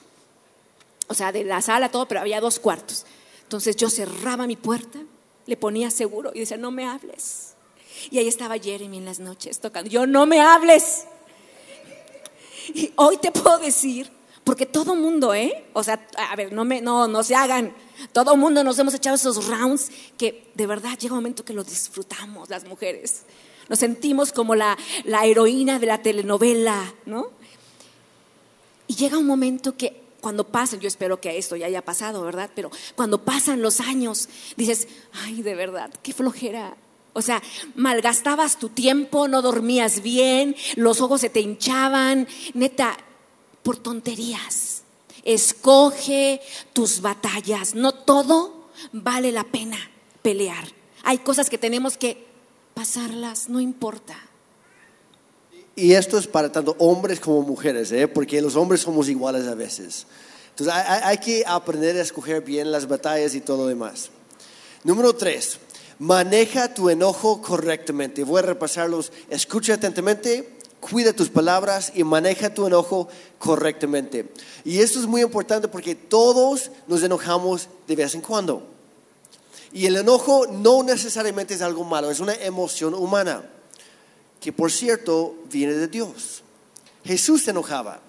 O 1.06 1.14
sea, 1.14 1.32
de 1.32 1.44
la 1.44 1.62
sala, 1.62 1.90
todo, 1.90 2.06
pero 2.06 2.20
había 2.20 2.40
dos 2.40 2.58
cuartos. 2.58 3.06
Entonces 3.42 3.74
yo 3.74 3.90
cerraba 3.90 4.46
mi 4.46 4.56
puerta, 4.56 5.00
le 5.46 5.56
ponía 5.56 5.90
seguro 5.90 6.30
y 6.34 6.40
decía, 6.40 6.56
no 6.56 6.70
me 6.70 6.86
hables. 6.86 7.54
Y 8.10 8.18
ahí 8.18 8.28
estaba 8.28 8.58
Jeremy 8.58 8.98
en 8.98 9.04
las 9.06 9.18
noches 9.18 9.58
tocando. 9.58 9.90
Yo, 9.90 10.06
no 10.06 10.26
me 10.26 10.40
hables. 10.40 11.06
Y 12.72 12.92
hoy 12.96 13.16
te 13.16 13.32
puedo 13.32 13.58
decir, 13.58 14.10
porque 14.44 14.66
todo 14.66 14.94
mundo, 14.94 15.34
¿eh? 15.34 15.66
O 15.74 15.82
sea, 15.82 16.06
a 16.16 16.34
ver, 16.36 16.52
no, 16.52 16.64
me, 16.64 16.80
no, 16.80 17.06
no 17.06 17.22
se 17.22 17.34
hagan. 17.34 17.74
Todo 18.12 18.36
mundo 18.36 18.64
nos 18.64 18.78
hemos 18.78 18.94
echado 18.94 19.16
esos 19.16 19.46
rounds 19.46 19.90
que 20.16 20.50
de 20.54 20.66
verdad 20.66 20.98
llega 20.98 21.14
un 21.14 21.18
momento 21.18 21.44
que 21.44 21.52
lo 21.52 21.62
disfrutamos 21.62 22.48
las 22.48 22.64
mujeres. 22.64 23.22
Nos 23.68 23.78
sentimos 23.78 24.32
como 24.32 24.54
la, 24.54 24.76
la 25.04 25.24
heroína 25.26 25.78
de 25.78 25.86
la 25.86 26.02
telenovela, 26.02 26.94
¿no? 27.06 27.30
Y 28.88 28.96
llega 28.96 29.18
un 29.18 29.26
momento 29.26 29.76
que 29.76 30.00
cuando 30.20 30.48
pasan, 30.48 30.80
yo 30.80 30.88
espero 30.88 31.20
que 31.20 31.38
esto 31.38 31.56
ya 31.56 31.66
haya 31.66 31.84
pasado, 31.84 32.22
¿verdad? 32.22 32.50
Pero 32.54 32.70
cuando 32.96 33.24
pasan 33.24 33.62
los 33.62 33.80
años, 33.80 34.28
dices, 34.56 34.88
ay, 35.12 35.42
de 35.42 35.54
verdad, 35.54 35.90
qué 36.02 36.12
flojera. 36.12 36.76
O 37.12 37.22
sea, 37.22 37.42
malgastabas 37.74 38.58
tu 38.58 38.68
tiempo, 38.68 39.28
no 39.28 39.42
dormías 39.42 40.02
bien, 40.02 40.54
los 40.76 41.00
ojos 41.00 41.20
se 41.20 41.30
te 41.30 41.40
hinchaban, 41.40 42.28
neta, 42.54 42.96
por 43.62 43.76
tonterías. 43.76 44.82
Escoge 45.24 46.40
tus 46.72 47.00
batallas, 47.00 47.74
no 47.74 47.92
todo 47.92 48.68
vale 48.92 49.32
la 49.32 49.44
pena 49.44 49.78
pelear. 50.22 50.64
Hay 51.02 51.18
cosas 51.18 51.50
que 51.50 51.58
tenemos 51.58 51.96
que 51.96 52.26
pasarlas, 52.74 53.48
no 53.48 53.60
importa. 53.60 54.16
Y 55.76 55.92
esto 55.92 56.18
es 56.18 56.26
para 56.26 56.50
tanto 56.52 56.76
hombres 56.78 57.20
como 57.20 57.42
mujeres, 57.42 57.92
¿eh? 57.92 58.08
porque 58.08 58.42
los 58.42 58.56
hombres 58.56 58.82
somos 58.82 59.08
iguales 59.08 59.46
a 59.46 59.54
veces. 59.54 60.06
Entonces 60.50 60.74
hay, 60.74 61.00
hay 61.04 61.18
que 61.18 61.44
aprender 61.46 61.96
a 61.96 62.02
escoger 62.02 62.42
bien 62.42 62.70
las 62.70 62.86
batallas 62.86 63.34
y 63.34 63.40
todo 63.40 63.58
lo 63.58 63.66
demás. 63.66 64.10
Número 64.84 65.14
tres, 65.14 65.58
maneja 65.98 66.74
tu 66.74 66.90
enojo 66.90 67.40
correctamente. 67.40 68.24
Voy 68.24 68.40
a 68.40 68.42
repasarlos. 68.42 69.12
Escucha 69.28 69.74
atentamente, 69.74 70.58
cuida 70.80 71.12
tus 71.12 71.28
palabras 71.28 71.92
y 71.94 72.02
maneja 72.04 72.52
tu 72.52 72.66
enojo 72.66 73.08
correctamente. 73.38 74.32
Y 74.64 74.80
esto 74.80 74.98
es 74.98 75.06
muy 75.06 75.22
importante 75.22 75.68
porque 75.68 75.94
todos 75.94 76.70
nos 76.86 77.02
enojamos 77.02 77.68
de 77.86 77.96
vez 77.96 78.14
en 78.14 78.22
cuando. 78.22 78.66
Y 79.72 79.86
el 79.86 79.96
enojo 79.96 80.46
no 80.46 80.82
necesariamente 80.82 81.54
es 81.54 81.62
algo 81.62 81.84
malo, 81.84 82.10
es 82.10 82.20
una 82.20 82.34
emoción 82.34 82.94
humana 82.94 83.44
que 84.40 84.52
por 84.52 84.72
cierto 84.72 85.36
viene 85.50 85.74
de 85.74 85.86
Dios. 85.86 86.42
Jesús 87.04 87.44
se 87.44 87.50
enojaba, 87.50 88.00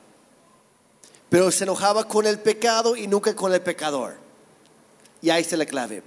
pero 1.29 1.51
se 1.51 1.65
enojaba 1.65 2.07
con 2.07 2.25
el 2.25 2.39
pecado 2.39 2.95
y 2.95 3.07
nunca 3.07 3.35
con 3.35 3.53
el 3.53 3.61
pecador. 3.61 4.15
Y 5.21 5.29
ahí 5.29 5.41
está 5.41 5.55
la 5.57 5.65
clave. 5.65 6.03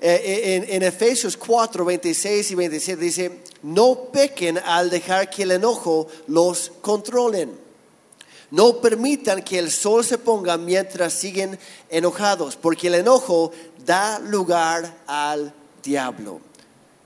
Eh, 0.00 0.62
eh, 0.70 0.76
en, 0.76 0.82
Efesios 0.84 1.36
4, 1.36 1.84
26 1.84 2.52
y 2.52 2.54
27 2.54 3.02
dice, 3.02 3.40
no 3.62 4.04
pequen 4.12 4.58
al 4.58 4.90
dejar 4.90 5.28
que 5.28 5.42
el 5.42 5.50
enojo 5.50 6.06
los 6.28 6.70
controlen. 6.80 7.58
No 8.50 8.80
permitan 8.80 9.42
que 9.42 9.58
el 9.58 9.70
sol 9.72 10.04
se 10.04 10.16
ponga 10.16 10.56
mientras 10.56 11.12
siguen 11.12 11.58
enojados, 11.90 12.56
porque 12.56 12.86
el 12.86 12.94
enojo 12.94 13.50
da 13.84 14.20
lugar 14.20 15.02
al 15.06 15.52
diablo. 15.82 16.40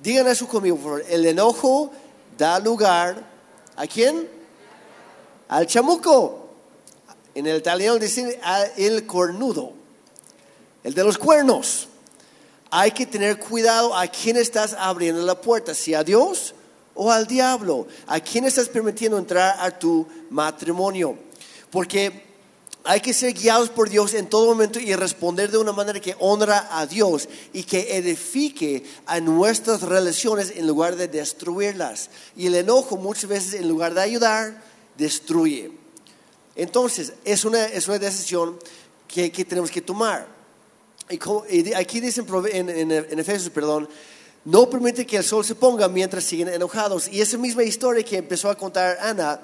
Digan 0.03 0.29
eso 0.29 0.47
conmigo, 0.47 0.77
por 0.77 1.01
favor. 1.01 1.05
El 1.09 1.25
enojo 1.25 1.91
da 2.37 2.59
lugar 2.59 3.27
a 3.75 3.87
quién? 3.87 4.29
Al 5.49 5.67
chamuco. 5.67 6.51
En 7.35 7.47
el 7.47 7.57
italiano 7.57 7.99
dicen 7.99 8.37
el 8.77 9.07
cornudo, 9.07 9.73
el 10.85 10.93
de 10.93 11.05
los 11.05 11.17
cuernos. 11.17 11.89
Hay 12.75 12.93
que 12.93 13.05
tener 13.05 13.39
cuidado 13.39 13.95
a 13.95 14.07
quién 14.07 14.39
estás 14.39 14.73
abriendo 14.73 15.21
la 15.21 15.39
puerta, 15.39 15.75
si 15.75 15.93
a 15.93 16.03
Dios 16.03 16.55
o 16.95 17.13
al 17.13 17.27
diablo. 17.27 17.87
¿A 18.07 18.19
quién 18.19 18.47
estás 18.47 18.71
permitiendo 18.71 19.19
entrar 19.19 19.57
a 19.59 19.79
tu 19.79 20.09
matrimonio? 20.31 21.19
Porque 21.71 22.25
hay 22.83 23.01
que 23.01 23.13
ser 23.13 23.35
guiados 23.35 23.69
por 23.69 23.91
Dios 23.91 24.15
en 24.15 24.27
todo 24.27 24.47
momento 24.47 24.81
y 24.81 24.95
responder 24.95 25.51
de 25.51 25.59
una 25.59 25.73
manera 25.73 26.01
que 26.01 26.17
honra 26.19 26.67
a 26.71 26.87
Dios 26.87 27.29
y 27.53 27.65
que 27.65 27.95
edifique 27.99 28.85
a 29.05 29.21
nuestras 29.21 29.83
relaciones 29.83 30.55
en 30.57 30.67
lugar 30.67 30.97
de 30.97 31.09
destruirlas. 31.09 32.09
Y 32.39 32.47
el 32.47 32.55
enojo 32.55 32.97
muchas 32.97 33.29
veces 33.29 33.53
en 33.53 33.69
lugar 33.69 33.93
de 33.93 34.01
ayudar, 34.01 34.63
destruye. 34.97 35.73
Entonces, 36.57 37.13
es 37.27 37.45
una, 37.45 37.67
es 37.67 37.87
una 37.87 37.99
decisión 37.99 38.59
que, 39.09 39.31
que 39.31 39.45
tenemos 39.45 39.71
que 39.71 39.83
tomar. 39.83 40.32
Aquí 41.77 42.01
dicen 42.01 42.27
en, 42.53 42.69
en, 42.69 42.93
en 42.93 43.19
Efesios, 43.19 43.51
perdón, 43.51 43.89
no 44.45 44.69
permite 44.69 45.07
que 45.07 45.19
el 45.19 45.25
sol 45.25 45.45
se 45.45 45.55
ponga 45.55 45.89
mientras 45.89 46.25
siguen 46.25 46.49
enojados. 46.49 47.09
Y 47.09 47.21
esa 47.21 47.39
misma 47.39 47.63
historia 47.63 48.05
que 48.05 48.17
empezó 48.17 48.51
a 48.51 48.57
contar 48.57 48.99
Ana, 49.01 49.41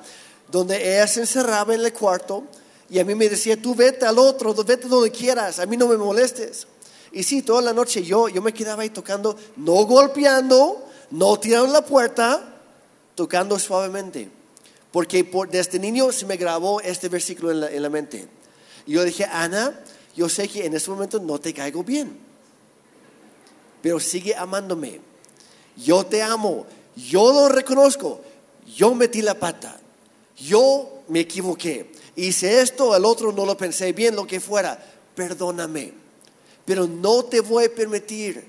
donde 0.50 0.76
ella 0.76 1.06
se 1.06 1.20
encerraba 1.20 1.74
en 1.74 1.84
el 1.84 1.92
cuarto, 1.92 2.44
y 2.90 2.98
a 2.98 3.04
mí 3.04 3.14
me 3.14 3.28
decía, 3.28 3.60
tú 3.60 3.74
vete 3.74 4.06
al 4.06 4.18
otro, 4.18 4.54
vete 4.54 4.88
donde 4.88 5.10
quieras, 5.10 5.58
a 5.58 5.66
mí 5.66 5.76
no 5.76 5.86
me 5.86 5.96
molestes. 5.96 6.66
Y 7.12 7.22
sí, 7.22 7.42
toda 7.42 7.62
la 7.62 7.72
noche 7.72 8.02
yo, 8.02 8.28
yo 8.28 8.42
me 8.42 8.52
quedaba 8.52 8.82
ahí 8.82 8.90
tocando, 8.90 9.36
no 9.56 9.74
golpeando, 9.84 10.86
no 11.10 11.38
tirando 11.38 11.72
la 11.72 11.84
puerta, 11.84 12.56
tocando 13.14 13.58
suavemente. 13.58 14.30
Porque 14.90 15.22
por, 15.24 15.48
desde 15.48 15.78
niño 15.78 16.12
se 16.12 16.26
me 16.26 16.36
grabó 16.36 16.80
este 16.80 17.08
versículo 17.08 17.50
en 17.50 17.60
la, 17.60 17.70
en 17.70 17.82
la 17.82 17.90
mente. 17.90 18.26
Y 18.86 18.92
yo 18.92 19.04
dije, 19.04 19.24
Ana, 19.24 19.78
yo 20.18 20.28
sé 20.28 20.48
que 20.48 20.66
en 20.66 20.74
este 20.74 20.90
momento 20.90 21.18
no 21.18 21.38
te 21.38 21.54
caigo 21.54 21.82
bien, 21.82 22.18
pero 23.80 23.98
sigue 24.00 24.34
amándome. 24.34 25.00
Yo 25.76 26.04
te 26.04 26.22
amo, 26.22 26.66
yo 26.96 27.32
lo 27.32 27.48
reconozco, 27.48 28.20
yo 28.76 28.94
metí 28.94 29.22
la 29.22 29.38
pata, 29.38 29.80
yo 30.36 31.02
me 31.08 31.20
equivoqué 31.20 31.90
hice 32.26 32.60
esto, 32.60 32.96
el 32.96 33.04
otro 33.04 33.32
no 33.32 33.46
lo 33.46 33.56
pensé 33.56 33.92
bien, 33.92 34.16
lo 34.16 34.26
que 34.26 34.40
fuera, 34.40 34.78
perdóname. 35.14 35.92
Pero 36.64 36.86
no 36.86 37.24
te 37.24 37.40
voy 37.40 37.66
a 37.66 37.74
permitir 37.74 38.44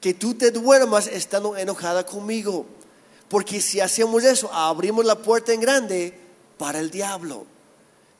que 0.00 0.14
tú 0.14 0.34
te 0.34 0.50
duermas 0.50 1.06
estando 1.06 1.56
enojada 1.56 2.04
conmigo. 2.04 2.66
Porque 3.28 3.60
si 3.60 3.80
hacemos 3.80 4.24
eso, 4.24 4.52
abrimos 4.52 5.04
la 5.04 5.16
puerta 5.16 5.52
en 5.52 5.60
grande 5.60 6.18
para 6.58 6.80
el 6.80 6.90
diablo. 6.90 7.46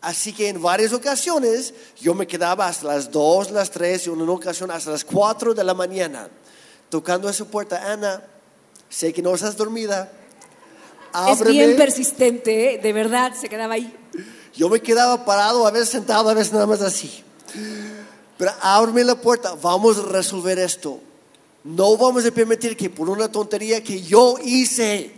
Así 0.02 0.32
que 0.32 0.48
en 0.48 0.60
varias 0.60 0.92
ocasiones 0.92 1.72
yo 2.00 2.12
me 2.12 2.26
quedaba 2.26 2.66
hasta 2.66 2.88
las 2.88 3.10
2, 3.10 3.52
las 3.52 3.70
3 3.70 4.08
y 4.08 4.10
en 4.10 4.20
una 4.20 4.32
ocasión 4.32 4.70
hasta 4.72 4.90
las 4.90 5.04
4 5.04 5.54
de 5.54 5.64
la 5.64 5.74
mañana 5.74 6.28
tocando 6.92 7.30
esa 7.30 7.46
puerta. 7.46 7.90
Ana, 7.90 8.22
sé 8.90 9.14
que 9.14 9.22
no 9.22 9.34
estás 9.34 9.56
dormida. 9.56 10.12
Es 11.30 11.42
bien 11.42 11.74
persistente, 11.76 12.74
¿eh? 12.74 12.78
de 12.78 12.92
verdad, 12.92 13.32
se 13.32 13.48
quedaba 13.48 13.74
ahí. 13.74 13.96
Yo 14.54 14.68
me 14.68 14.80
quedaba 14.80 15.24
parado, 15.24 15.66
a 15.66 15.70
veces 15.70 15.88
sentado, 15.88 16.28
a 16.28 16.34
veces 16.34 16.52
nada 16.52 16.66
más 16.66 16.82
así. 16.82 17.24
Pero 18.36 18.50
ábreme 18.60 19.04
la 19.04 19.14
puerta, 19.14 19.54
vamos 19.62 19.98
a 19.98 20.02
resolver 20.02 20.58
esto. 20.58 21.00
No 21.64 21.96
vamos 21.96 22.26
a 22.26 22.30
permitir 22.30 22.76
que 22.76 22.90
por 22.90 23.08
una 23.08 23.30
tontería 23.30 23.82
que 23.82 24.02
yo 24.02 24.36
hice, 24.42 25.12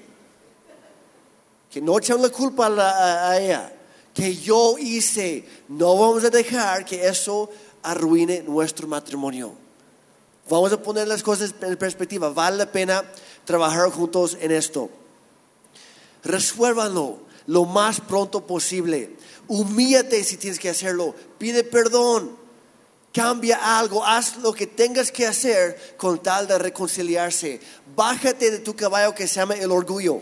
que 1.73 1.81
no 1.81 1.99
echen 1.99 2.23
la 2.23 2.29
culpa 2.29 2.67
a, 2.67 3.31
a 3.31 3.41
ella, 3.41 3.74
que 4.15 4.37
yo 4.37 4.77
hice, 4.79 5.45
no 5.69 5.99
vamos 5.99 6.25
a 6.25 6.31
dejar 6.31 6.85
que 6.85 7.07
eso 7.07 7.51
arruine 7.83 8.43
nuestro 8.43 8.87
matrimonio. 8.87 9.53
Vamos 10.49 10.73
a 10.73 10.81
poner 10.81 11.09
las 11.09 11.23
cosas 11.23 11.55
en 11.61 11.77
perspectiva. 11.77 12.31
Vale 12.31 12.59
la 12.59 12.71
pena 12.71 13.05
trabajar 13.45 13.91
juntos 13.91 14.39
en 14.41 14.53
esto. 14.53 14.89
Resuélvanlo 16.23 17.19
lo 17.47 17.65
más 17.65 18.01
pronto 18.01 18.47
posible. 18.47 19.17
Humíllate 19.49 20.23
si 20.23 20.37
tienes 20.37 20.59
que 20.59 20.71
hacerlo. 20.71 21.15
Pide 21.39 21.65
perdón. 21.65 22.37
Cambia 23.13 23.79
algo. 23.79 24.05
Haz 24.05 24.37
lo 24.39 24.53
que 24.53 24.67
tengas 24.67 25.11
que 25.11 25.27
hacer 25.27 25.97
con 25.97 26.23
tal 26.23 26.47
de 26.47 26.59
reconciliarse. 26.59 27.61
Bájate 27.97 28.51
de 28.51 28.59
tu 28.59 28.77
caballo 28.77 29.15
que 29.15 29.27
se 29.27 29.37
llama 29.37 29.55
el 29.55 29.71
orgullo. 29.71 30.21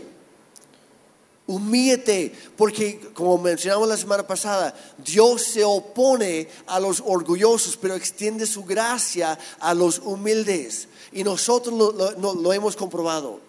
Humíllate, 1.46 2.32
porque 2.56 3.00
como 3.14 3.36
mencionamos 3.38 3.88
la 3.88 3.96
semana 3.96 4.26
pasada, 4.26 4.74
Dios 4.98 5.42
se 5.42 5.64
opone 5.64 6.48
a 6.66 6.78
los 6.78 7.02
orgullosos, 7.04 7.76
pero 7.76 7.94
extiende 7.94 8.46
su 8.46 8.64
gracia 8.64 9.38
a 9.58 9.74
los 9.74 9.98
humildes. 9.98 10.88
Y 11.12 11.24
nosotros 11.24 11.74
lo, 11.74 12.34
lo 12.34 12.52
hemos 12.52 12.76
comprobado. 12.76 13.40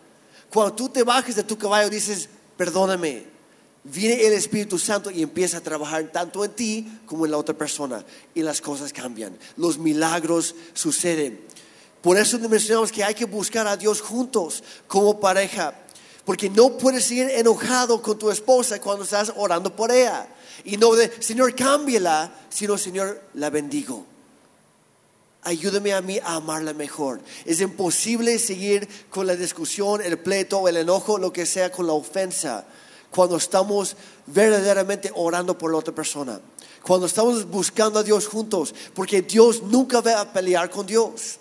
Cuando 0.52 0.74
tú 0.74 0.89
te 0.89 1.04
bajes 1.04 1.36
de 1.36 1.44
tu 1.44 1.58
caballo, 1.58 1.89
dices, 1.89 2.30
perdóname, 2.58 3.26
viene 3.84 4.26
el 4.26 4.34
Espíritu 4.34 4.80
Santo 4.80 5.12
y 5.12 5.22
empieza 5.22 5.58
a 5.58 5.62
trabajar 5.62 6.12
tanto 6.12 6.44
en 6.46 6.52
ti 6.52 7.00
como 7.06 7.26
en 7.26 7.32
la 7.32 7.38
otra 7.38 7.58
persona 7.58 8.04
y 8.34 8.41
las 8.41 8.62
cosas 8.62 8.94
cambian, 8.94 9.38
los 9.58 9.78
milagros 9.78 10.56
suceden. 10.74 11.41
Por 12.02 12.18
eso 12.18 12.38
mencionamos 12.38 12.91
que 12.91 13.04
hay 13.04 13.16
que 13.16 13.26
buscar 13.26 13.66
a 13.66 13.78
Dios 13.78 14.02
juntos 14.02 14.64
como 14.88 15.20
pareja. 15.20 15.74
Porque 16.26 16.49
no 16.49 16.78
puedes 16.78 17.09
ir 17.11 17.30
enojado 17.30 18.01
con 18.01 18.17
tu 18.17 18.32
esposa 18.32 18.80
cuando 18.80 19.03
estás 19.03 19.34
orando 19.36 19.76
por 19.76 19.91
ella. 19.91 20.28
Y 20.63 20.78
no 20.78 20.93
de, 20.95 21.11
Señor, 21.21 21.55
cámbiala, 21.55 22.34
sino, 22.49 22.78
Señor, 22.78 23.21
la 23.34 23.49
bendigo. 23.49 24.05
Ayúdame 25.41 25.93
a 25.93 26.01
mí 26.01 26.19
a 26.19 26.36
amarla 26.36 26.74
mejor. 26.74 27.19
Es 27.45 27.59
imposible 27.59 28.39
seguir 28.39 28.88
con 29.09 29.28
la 29.28 29.36
discusión, 29.36 30.01
el 30.01 30.17
pleito, 30.17 30.65
el 30.69 30.78
enojo, 30.78 31.17
lo 31.17 31.34
que 31.34 31.45
sea, 31.45 31.69
con 31.69 31.86
la 31.86 31.93
ofensa, 31.93 32.65
cuando 33.11 33.36
estamos 33.36 33.97
verdaderamente 34.26 35.11
orando 35.13 35.57
por 35.57 35.71
la 35.71 35.80
otra 35.80 35.93
persona. 35.93 36.39
Cuando 36.82 37.07
estamos 37.07 37.45
buscando 37.49 37.99
a 37.99 38.03
Dios 38.03 38.28
juntos, 38.28 38.74
porque 38.93 39.21
Dios 39.21 39.63
nunca 39.63 39.99
va 39.99 40.21
a 40.21 40.32
pelear 40.32 40.69
con 40.69 40.86
Dios. 40.86 41.39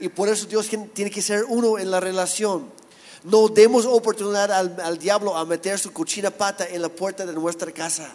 Y 0.00 0.08
por 0.08 0.28
eso 0.28 0.46
Dios 0.46 0.68
tiene 0.94 1.10
que 1.10 1.20
ser 1.20 1.44
uno 1.44 1.78
en 1.78 1.90
la 1.90 2.00
relación. 2.00 2.77
No 3.24 3.48
demos 3.48 3.86
oportunidad 3.86 4.52
al, 4.52 4.98
diablo 4.98 5.36
a 5.36 5.44
meter 5.44 5.78
su 5.78 5.92
cochina 5.92 6.30
pata 6.30 6.66
en 6.68 6.82
la 6.82 6.88
puerta 6.88 7.26
de 7.26 7.32
nuestra 7.32 7.72
casa. 7.72 8.14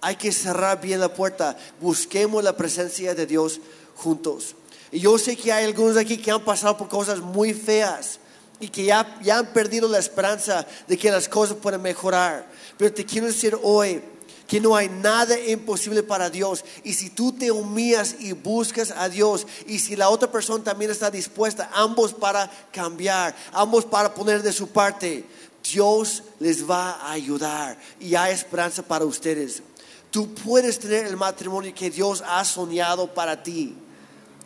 Hay 0.00 0.16
que 0.16 0.32
cerrar 0.32 0.80
bien 0.80 1.00
la 1.00 1.12
puerta. 1.12 1.56
Busquemos 1.80 2.42
la 2.42 2.56
presencia 2.56 3.14
de 3.14 3.26
Dios 3.26 3.60
juntos. 3.94 4.54
Y 4.90 5.00
yo 5.00 5.18
sé 5.18 5.36
que 5.36 5.52
hay 5.52 5.64
algunos 5.64 5.96
aquí 5.96 6.18
que 6.18 6.30
han 6.30 6.44
pasado 6.44 6.76
por 6.76 6.88
cosas 6.88 7.20
muy 7.20 7.54
feas 7.54 8.18
y 8.60 8.68
que 8.68 8.84
ya, 8.84 9.18
ya 9.22 9.38
han 9.38 9.52
perdido 9.52 9.88
la 9.88 9.98
esperanza 9.98 10.66
de 10.86 10.96
que 10.96 11.10
las 11.10 11.28
cosas 11.28 11.56
puedan 11.56 11.82
mejorar. 11.82 12.46
Pero 12.76 12.92
te 12.92 13.04
quiero 13.04 13.26
decir 13.26 13.58
hoy, 13.62 14.02
que 14.52 14.60
no 14.60 14.76
hay 14.76 14.90
nada 14.90 15.40
imposible 15.48 16.02
para 16.02 16.28
Dios. 16.28 16.62
Y 16.84 16.92
si 16.92 17.08
tú 17.08 17.32
te 17.32 17.50
humillas 17.50 18.16
y 18.20 18.32
buscas 18.32 18.90
a 18.90 19.08
Dios, 19.08 19.46
y 19.66 19.78
si 19.78 19.96
la 19.96 20.10
otra 20.10 20.30
persona 20.30 20.62
también 20.62 20.90
está 20.90 21.10
dispuesta, 21.10 21.70
ambos 21.72 22.12
para 22.12 22.50
cambiar, 22.70 23.34
ambos 23.54 23.86
para 23.86 24.12
poner 24.12 24.42
de 24.42 24.52
su 24.52 24.68
parte, 24.68 25.24
Dios 25.72 26.22
les 26.38 26.68
va 26.68 26.90
a 26.90 27.12
ayudar 27.12 27.78
y 27.98 28.14
hay 28.14 28.34
esperanza 28.34 28.82
para 28.82 29.06
ustedes. 29.06 29.62
Tú 30.10 30.34
puedes 30.34 30.78
tener 30.78 31.06
el 31.06 31.16
matrimonio 31.16 31.72
que 31.74 31.88
Dios 31.88 32.22
ha 32.26 32.44
soñado 32.44 33.14
para 33.14 33.42
ti. 33.42 33.74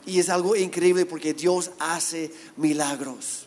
Y 0.06 0.20
es 0.20 0.28
algo 0.28 0.54
increíble 0.54 1.04
porque 1.04 1.34
Dios 1.34 1.72
hace 1.80 2.32
milagros. 2.56 3.46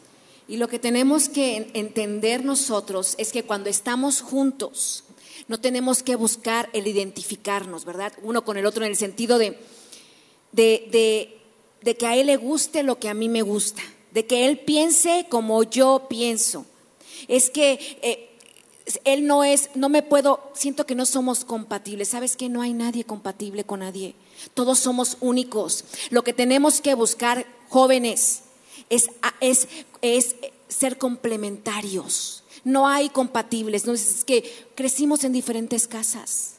Y 0.50 0.58
lo 0.58 0.68
que 0.68 0.80
tenemos 0.80 1.30
que 1.30 1.72
entender 1.74 2.44
nosotros 2.44 3.16
es 3.18 3.32
que 3.32 3.44
cuando 3.44 3.70
estamos 3.70 4.20
juntos, 4.20 5.06
no 5.50 5.60
tenemos 5.60 6.04
que 6.04 6.16
buscar 6.16 6.70
el 6.74 6.88
identificarnos, 6.88 7.84
¿verdad? 7.84 8.14
Uno 8.22 8.46
con 8.46 8.56
el 8.56 8.68
otro 8.68 8.86
en 8.86 8.92
el 8.92 8.98
sentido 8.98 9.40
de, 9.40 9.60
de, 10.52 11.96
que 11.96 12.08
a 12.08 12.16
él 12.16 12.28
le 12.28 12.38
guste 12.38 12.84
lo 12.84 13.00
que 13.00 13.10
a 13.10 13.16
mí 13.16 13.30
me 13.30 13.42
gusta, 13.42 13.82
de 14.12 14.28
que 14.28 14.46
él 14.46 14.60
piense 14.60 15.26
como 15.28 15.64
yo 15.64 16.06
pienso. 16.08 16.68
Es 17.28 17.50
que 17.50 17.80
eh, 18.04 18.30
él 19.06 19.26
no 19.26 19.44
es, 19.44 19.72
no 19.74 19.90
me 19.90 20.04
puedo, 20.04 20.52
siento 20.54 20.86
que 20.86 20.94
no 20.94 21.08
somos 21.08 21.46
compatibles. 21.46 22.10
¿Sabes 22.10 22.38
que 22.38 22.48
no 22.48 22.62
hay 22.62 22.74
nadie 22.74 23.04
compatible 23.04 23.64
con 23.64 23.80
nadie? 23.80 24.14
Todos 24.54 24.78
somos 24.78 25.18
únicos. 25.20 25.84
Lo 26.12 26.24
que 26.24 26.34
tenemos 26.34 26.80
que 26.80 26.94
buscar, 26.94 27.48
jóvenes, 27.70 28.44
es, 28.90 29.10
es, 29.42 29.68
es 30.04 30.36
ser 30.68 31.00
complementarios. 31.00 32.44
No 32.70 32.88
hay 32.88 33.10
compatibles, 33.10 33.88
no 33.88 33.94
es 33.94 34.24
que 34.24 34.68
crecimos 34.76 35.24
en 35.24 35.34
diferentes 35.34 35.88
casas. 35.88 36.58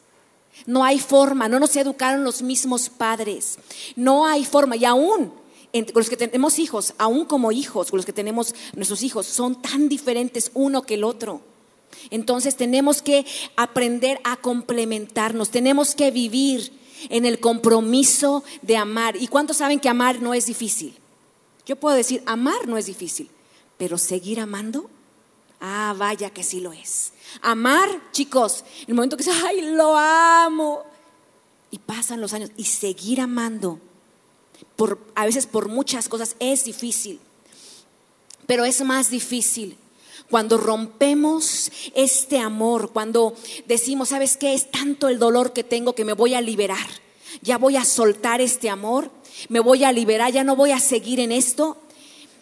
No 0.66 0.82
hay 0.84 0.98
forma, 0.98 1.48
no 1.48 1.60
nos 1.60 1.76
educaron 1.76 2.24
los 2.24 2.42
mismos 2.42 2.88
padres. 2.88 3.58
No 3.94 4.26
hay 4.26 4.44
forma. 4.44 4.74
Y 4.74 4.84
aún 4.84 5.32
con 5.72 5.92
los 5.94 6.10
que 6.10 6.16
tenemos 6.16 6.58
hijos, 6.58 6.94
aún 6.98 7.26
como 7.26 7.52
hijos, 7.52 7.90
con 7.90 7.98
los 7.98 8.06
que 8.06 8.12
tenemos 8.12 8.56
nuestros 8.74 9.04
hijos, 9.04 9.26
son 9.26 9.62
tan 9.62 9.88
diferentes 9.88 10.50
uno 10.54 10.82
que 10.82 10.94
el 10.94 11.04
otro. 11.04 11.42
Entonces 12.10 12.56
tenemos 12.56 13.02
que 13.02 13.24
aprender 13.54 14.20
a 14.24 14.36
complementarnos, 14.36 15.50
tenemos 15.50 15.94
que 15.94 16.10
vivir 16.10 16.72
en 17.08 17.24
el 17.24 17.38
compromiso 17.38 18.42
de 18.62 18.76
amar. 18.76 19.14
¿Y 19.14 19.28
cuántos 19.28 19.58
saben 19.58 19.78
que 19.78 19.88
amar 19.88 20.20
no 20.20 20.34
es 20.34 20.46
difícil? 20.46 20.96
Yo 21.66 21.76
puedo 21.76 21.94
decir, 21.94 22.24
amar 22.26 22.66
no 22.66 22.76
es 22.76 22.86
difícil, 22.86 23.30
pero 23.78 23.96
seguir 23.96 24.40
amando 24.40 24.90
Ah, 25.60 25.94
vaya 25.96 26.30
que 26.30 26.42
sí 26.42 26.60
lo 26.60 26.72
es. 26.72 27.12
Amar, 27.42 27.88
chicos, 28.12 28.64
el 28.86 28.94
momento 28.94 29.16
que 29.16 29.24
dices, 29.24 29.42
ay, 29.44 29.60
lo 29.60 29.96
amo. 29.96 30.84
Y 31.70 31.78
pasan 31.78 32.20
los 32.20 32.32
años 32.32 32.50
y 32.56 32.64
seguir 32.64 33.20
amando, 33.20 33.78
por, 34.74 34.98
a 35.14 35.26
veces 35.26 35.46
por 35.46 35.68
muchas 35.68 36.08
cosas, 36.08 36.34
es 36.40 36.64
difícil. 36.64 37.20
Pero 38.46 38.64
es 38.64 38.82
más 38.82 39.10
difícil 39.10 39.76
cuando 40.30 40.56
rompemos 40.56 41.70
este 41.94 42.38
amor, 42.38 42.92
cuando 42.92 43.34
decimos, 43.66 44.10
¿sabes 44.10 44.36
qué? 44.36 44.54
Es 44.54 44.70
tanto 44.70 45.08
el 45.08 45.18
dolor 45.18 45.52
que 45.52 45.64
tengo 45.64 45.94
que 45.94 46.04
me 46.04 46.12
voy 46.12 46.34
a 46.34 46.40
liberar. 46.40 46.86
Ya 47.42 47.58
voy 47.58 47.76
a 47.76 47.84
soltar 47.84 48.40
este 48.40 48.70
amor, 48.70 49.10
me 49.48 49.60
voy 49.60 49.84
a 49.84 49.92
liberar, 49.92 50.32
ya 50.32 50.44
no 50.44 50.56
voy 50.56 50.70
a 50.70 50.80
seguir 50.80 51.20
en 51.20 51.32
esto 51.32 51.76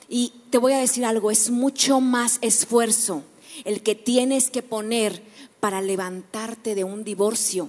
y 0.08 0.32
te 0.50 0.58
voy 0.58 0.72
a 0.72 0.78
decir 0.78 1.04
algo, 1.04 1.30
es 1.30 1.50
mucho 1.50 2.00
más 2.00 2.38
esfuerzo 2.40 3.22
el 3.64 3.82
que 3.82 3.94
tienes 3.94 4.50
que 4.50 4.62
poner 4.62 5.22
para 5.60 5.80
levantarte 5.82 6.74
de 6.74 6.84
un 6.84 7.04
divorcio 7.04 7.68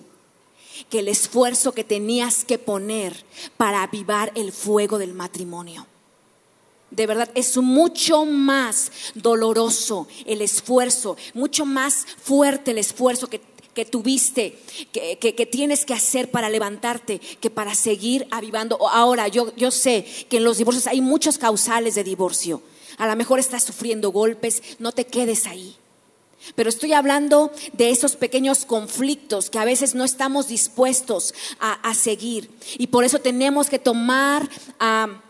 que 0.90 1.00
el 1.00 1.10
esfuerzo 1.10 1.74
que 1.74 1.84
tenías 1.84 2.46
que 2.46 2.58
poner 2.58 3.26
para 3.58 3.84
avivar 3.84 4.32
el 4.36 4.52
fuego 4.54 4.98
del 4.98 5.14
matrimonio. 5.14 5.86
De 6.92 7.06
verdad, 7.06 7.30
es 7.36 7.58
mucho 7.58 8.26
más 8.26 8.92
doloroso 9.14 10.08
el 10.26 10.42
esfuerzo, 10.42 11.18
mucho 11.34 11.66
más 11.66 12.06
fuerte 12.24 12.72
el 12.72 12.78
esfuerzo 12.78 13.28
que 13.28 13.42
que 13.74 13.86
tuviste, 13.86 14.58
que, 14.92 15.50
tienes 15.52 15.86
que 15.86 15.94
hacer 15.94 16.32
para 16.32 16.50
levantarte, 16.50 17.20
que 17.20 17.50
para 17.50 17.76
seguir 17.76 18.28
avivando. 18.32 18.88
Ahora, 18.90 19.28
yo, 19.28 19.56
yo 19.56 19.72
sé 19.72 20.06
que 20.30 20.38
en 20.38 20.44
los 20.44 20.58
divorcios 20.58 20.88
hay 20.88 21.02
muchos 21.02 21.38
causales 21.38 21.96
de 21.96 22.04
divorcio. 22.04 22.62
A 22.98 23.08
lo 23.08 23.16
mejor 23.16 23.40
estás 23.40 23.64
sufriendo 23.64 24.12
golpes, 24.12 24.62
no 24.80 24.92
te 24.92 25.06
quedes 25.06 25.48
ahí. 25.48 25.76
Pero 26.56 26.70
estoy 26.70 26.94
hablando 26.94 27.52
de 27.74 27.90
esos 27.90 28.16
pequeños 28.16 28.66
conflictos 28.66 29.50
que 29.50 29.60
a 29.60 29.66
veces 29.66 29.94
no 29.94 30.04
estamos 30.04 30.48
dispuestos 30.48 31.34
a, 31.60 31.94
seguir. 31.94 32.50
Y 32.78 32.88
por 32.88 33.04
eso 33.04 33.20
tenemos 33.20 33.70
que 33.70 33.80
tomar 33.80 34.50
ah, 34.80 35.22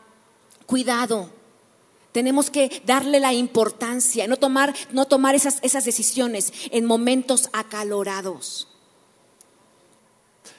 cuidado 0.65 1.29
tenemos 2.19 2.49
que 2.49 2.81
darle 2.85 3.21
la 3.21 3.31
importancia, 3.31 4.27
no 4.27 4.35
tomar, 4.35 4.75
no 4.91 5.05
tomar 5.05 5.35
esas, 5.35 5.59
esas 5.61 5.85
decisiones 5.85 6.51
en 6.69 6.83
momentos 6.83 7.49
acalorados. 7.53 8.67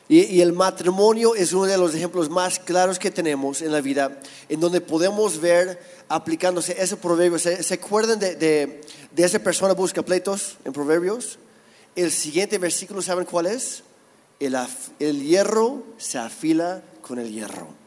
Y, 0.08 0.40
el 0.40 0.54
matrimonio 0.54 1.34
es 1.34 1.52
uno 1.52 1.66
de 1.66 1.76
los 1.76 1.94
ejemplos 1.94 2.30
más 2.30 2.58
claros 2.58 2.98
que 2.98 3.10
tenemos 3.10 3.60
en 3.60 3.72
la 3.72 3.82
vida, 3.82 4.18
en 4.48 4.58
donde 4.58 4.80
podemos 4.80 5.38
ver 5.38 5.78
aplicándose 6.08 6.74
ese 6.82 6.96
proverbio. 6.96 7.38
¿Se, 7.38 7.74
acuerdan 7.74 8.18
de, 8.18 8.36
de, 8.36 8.80
esa 9.18 9.38
persona 9.38 9.74
busca 9.74 10.02
pleitos 10.02 10.56
en 10.64 10.72
proverbios? 10.72 11.38
El 11.94 12.10
siguiente 12.10 12.56
versículo, 12.56 13.02
¿saben 13.02 13.26
cuál 13.26 13.46
es? 13.46 13.82
el 14.40 15.22
hierro 15.22 15.82
se 15.98 16.16
afila 16.16 16.82
con 17.02 17.18
el 17.18 17.30
hierro. 17.30 17.79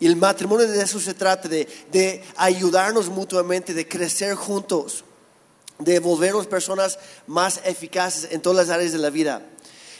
Y 0.00 0.06
el 0.06 0.16
matrimonio 0.16 0.66
de 0.66 0.82
eso 0.82 0.98
se 0.98 1.12
trata, 1.12 1.46
de, 1.46 2.24
ayudarnos 2.36 3.10
mutuamente, 3.10 3.74
de 3.74 3.86
crecer 3.86 4.34
juntos, 4.34 5.04
de 5.78 5.98
volvernos 5.98 6.46
personas 6.46 6.98
más 7.26 7.60
eficaces 7.64 8.32
en 8.32 8.40
todas 8.40 8.66
las 8.66 8.74
áreas 8.74 8.92
de 8.92 8.98
la 8.98 9.10
vida. 9.10 9.46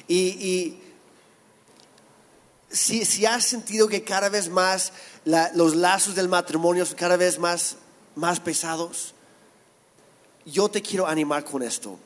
Y, 0.09 0.79
si, 2.71 3.27
has 3.27 3.45
sentido 3.45 3.89
que 3.89 4.03
cada 4.03 4.31
vez 4.31 4.49
más 4.49 4.95
los 5.55 5.77
lazos 5.77 6.15
del 6.15 6.31
matrimonio 6.31 6.87
son 6.87 6.97
cada 6.97 7.19
vez 7.19 7.39
más, 7.39 7.77
más 8.15 8.41
pesados, 8.41 9.13
yo 10.47 10.71
te 10.71 10.81
quiero 10.81 11.07
animar 11.07 11.45
con 11.45 11.63
esto. 11.63 11.99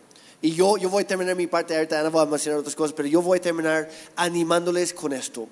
Y 0.43 0.51
yo, 0.51 0.77
yo 0.79 0.91
voy 0.91 1.05
a 1.05 1.07
terminar 1.07 1.37
mi 1.37 1.47
parte, 1.47 1.77
ahorita 1.77 2.03
no 2.03 2.11
voy 2.11 2.23
a 2.23 2.27
mencionar 2.27 2.59
otras 2.59 2.75
cosas, 2.75 2.93
pero 2.93 3.09
yo 3.09 3.23
voy 3.23 3.39
a 3.39 3.41
terminar 3.41 3.89
animándoles 4.17 4.93
con 4.93 5.13
esto 5.13 5.49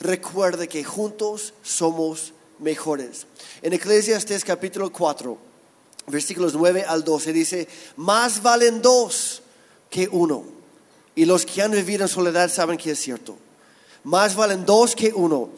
recuerde 0.00 0.68
que 0.68 0.84
juntos 0.84 1.54
somos 1.62 2.32
mejores. 2.58 3.26
En 3.62 3.72
Eclesiastes 3.72 4.44
capítulo 4.44 4.92
4, 4.92 5.38
versículos 6.06 6.54
9 6.54 6.84
al 6.86 7.04
12 7.04 7.32
dice, 7.32 7.68
más 7.96 8.42
valen 8.42 8.82
dos 8.82 9.42
que 9.90 10.08
uno. 10.10 10.44
Y 11.14 11.24
los 11.24 11.44
que 11.44 11.62
han 11.62 11.72
vivido 11.72 12.02
en 12.02 12.08
soledad 12.08 12.50
saben 12.50 12.78
que 12.78 12.92
es 12.92 12.98
cierto. 13.00 13.36
Más 14.04 14.36
valen 14.36 14.64
dos 14.64 14.94
que 14.94 15.12
uno, 15.12 15.50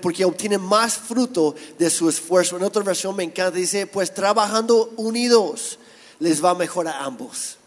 porque 0.00 0.24
obtienen 0.24 0.60
más 0.60 0.96
fruto 0.96 1.54
de 1.78 1.90
su 1.90 2.08
esfuerzo. 2.08 2.56
En 2.56 2.62
otra 2.62 2.82
versión 2.82 3.16
me 3.16 3.24
encanta, 3.24 3.50
dice, 3.50 3.86
pues 3.86 4.14
trabajando 4.14 4.92
unidos 4.96 5.78
les 6.20 6.42
va 6.42 6.54
mejor 6.54 6.86
a 6.86 7.02
ambos. 7.04 7.58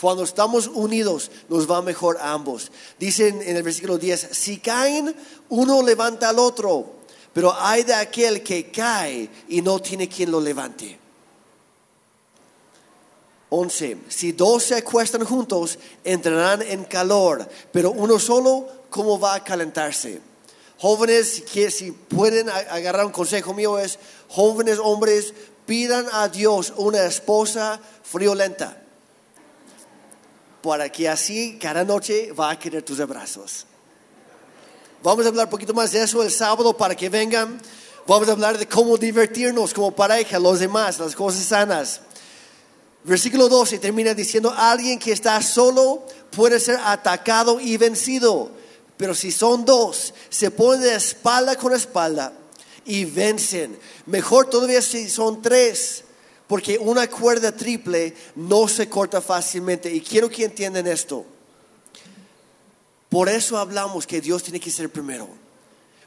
Cuando 0.00 0.22
estamos 0.22 0.68
unidos, 0.68 1.28
nos 1.48 1.68
va 1.68 1.82
mejor 1.82 2.18
a 2.18 2.32
ambos. 2.32 2.70
Dicen 3.00 3.42
en 3.42 3.56
el 3.56 3.64
versículo 3.64 3.98
10, 3.98 4.28
si 4.30 4.58
caen, 4.58 5.14
uno 5.48 5.82
levanta 5.82 6.28
al 6.28 6.38
otro. 6.38 6.98
pero 7.32 7.52
hay 7.56 7.84
de 7.84 7.94
aquel 7.94 8.42
que 8.42 8.70
cae 8.70 9.28
y 9.48 9.60
no 9.60 9.80
tiene 9.80 10.08
quien 10.08 10.30
lo 10.30 10.40
levante. 10.40 10.98
11. 13.50 13.98
Si 14.08 14.32
dos 14.32 14.64
se 14.64 14.76
acuestan 14.76 15.24
juntos, 15.24 15.78
entrarán 16.04 16.62
en 16.62 16.84
calor, 16.84 17.48
pero 17.72 17.90
uno 17.90 18.18
solo, 18.18 18.66
¿cómo 18.90 19.18
va 19.18 19.34
a 19.34 19.44
calentarse? 19.44 20.20
Jóvenes, 20.78 21.42
que 21.52 21.70
si 21.70 21.92
pueden 21.92 22.48
agarrar 22.50 23.06
un 23.06 23.12
consejo 23.12 23.54
mío 23.54 23.78
es, 23.78 23.98
jóvenes 24.28 24.78
hombres, 24.80 25.32
pidan 25.66 26.06
a 26.12 26.28
Dios 26.28 26.72
una 26.76 27.04
esposa 27.04 27.80
friolenta, 28.02 28.82
para 30.62 30.90
que 30.90 31.08
así 31.08 31.58
cada 31.60 31.84
noche 31.84 32.32
va 32.32 32.50
a 32.50 32.58
querer 32.58 32.82
tus 32.82 33.00
abrazos. 33.00 33.66
Vamos 35.02 35.24
a 35.24 35.28
hablar 35.28 35.46
un 35.46 35.50
poquito 35.50 35.72
más 35.74 35.92
de 35.92 36.02
eso 36.02 36.22
el 36.22 36.30
sábado 36.30 36.76
para 36.76 36.94
que 36.94 37.08
vengan. 37.08 37.60
Vamos 38.06 38.28
a 38.28 38.32
hablar 38.32 38.58
de 38.58 38.66
cómo 38.66 38.96
divertirnos 38.96 39.72
como 39.72 39.92
pareja, 39.92 40.38
los 40.38 40.58
demás, 40.60 40.98
las 40.98 41.14
cosas 41.14 41.44
sanas. 41.44 42.00
Versículo 43.04 43.48
12 43.48 43.78
termina 43.78 44.12
diciendo, 44.12 44.52
alguien 44.56 44.98
que 44.98 45.12
está 45.12 45.40
solo 45.40 46.04
puede 46.30 46.58
ser 46.58 46.80
atacado 46.82 47.60
y 47.60 47.76
vencido, 47.76 48.50
pero 48.96 49.14
si 49.14 49.30
son 49.30 49.64
dos, 49.64 50.12
se 50.28 50.50
ponen 50.50 50.82
de 50.82 50.94
espalda 50.94 51.56
con 51.56 51.72
espalda 51.72 52.32
y 52.84 53.04
vencen. 53.04 53.78
Mejor 54.06 54.50
todavía 54.50 54.82
si 54.82 55.08
son 55.08 55.40
tres, 55.40 56.04
porque 56.48 56.78
una 56.78 57.08
cuerda 57.08 57.54
triple 57.54 58.14
no 58.34 58.66
se 58.66 58.88
corta 58.88 59.20
fácilmente. 59.20 59.92
Y 59.92 60.00
quiero 60.00 60.30
que 60.30 60.46
entiendan 60.46 60.86
esto. 60.86 61.24
Por 63.10 63.28
eso 63.28 63.58
hablamos 63.58 64.06
que 64.06 64.20
Dios 64.20 64.42
tiene 64.42 64.58
que 64.58 64.70
ser 64.70 64.90
primero. 64.90 65.28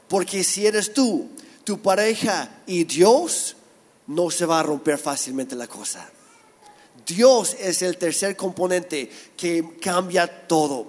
Porque 0.08 0.44
si 0.44 0.66
eres 0.66 0.92
tú, 0.92 1.30
tu 1.64 1.80
pareja 1.80 2.62
y 2.66 2.84
Dios, 2.84 3.56
no 4.08 4.30
se 4.30 4.44
va 4.44 4.60
a 4.60 4.62
romper 4.64 4.98
fácilmente 4.98 5.54
la 5.54 5.68
cosa. 5.68 6.10
Dios 7.06 7.56
es 7.58 7.82
el 7.82 7.96
tercer 7.96 8.36
componente 8.36 9.10
que 9.36 9.76
cambia 9.80 10.46
todo. 10.46 10.86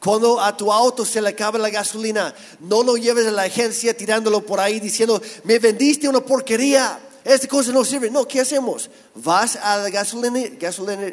Cuando 0.00 0.40
a 0.40 0.56
tu 0.56 0.72
auto 0.72 1.04
se 1.04 1.20
le 1.20 1.28
acaba 1.30 1.58
la 1.58 1.70
gasolina, 1.70 2.34
no 2.60 2.82
lo 2.82 2.96
lleves 2.96 3.26
a 3.26 3.32
la 3.32 3.42
agencia 3.42 3.96
tirándolo 3.96 4.44
por 4.44 4.60
ahí 4.60 4.78
diciendo, 4.78 5.20
me 5.44 5.58
vendiste 5.58 6.08
una 6.08 6.20
porquería, 6.20 7.00
esta 7.28 7.46
cosa 7.46 7.72
no 7.72 7.84
sirve. 7.84 8.10
No, 8.10 8.26
¿qué 8.26 8.40
hacemos? 8.40 8.90
Vas 9.14 9.56
a 9.56 9.78
la 9.78 9.90
gasolina, 9.90 10.40
gasolina, 10.58 11.12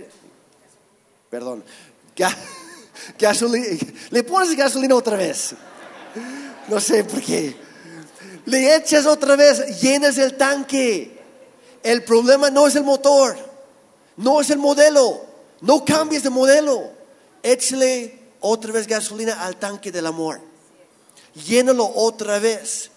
perdón, 1.29 1.63
gasolina, 3.19 3.65
le 4.09 4.23
pones 4.23 4.55
gasolina 4.55 4.95
otra 4.95 5.17
vez. 5.17 5.53
No 6.67 6.79
sé 6.79 7.03
por 7.03 7.21
qué. 7.21 7.55
Le 8.45 8.75
echas 8.75 9.05
otra 9.05 9.35
vez, 9.35 9.81
llenas 9.81 10.17
el 10.17 10.35
tanque. 10.35 11.19
El 11.83 12.03
problema 12.03 12.49
no 12.49 12.65
es 12.67 12.75
el 12.75 12.83
motor 12.83 13.55
no 14.17 14.41
es 14.41 14.49
el 14.49 14.59
modelo. 14.59 15.25
No 15.61 15.83
cambies 15.83 16.23
de 16.23 16.29
modelo. 16.29 16.91
Échale 17.43 18.19
otra 18.39 18.71
vez 18.71 18.87
gasolina 18.87 19.43
al 19.45 19.57
tanque 19.57 19.91
del 19.91 20.05
amor. 20.05 20.41
Llénalo 21.33 21.89
otra 21.95 22.39
vez. 22.39 22.91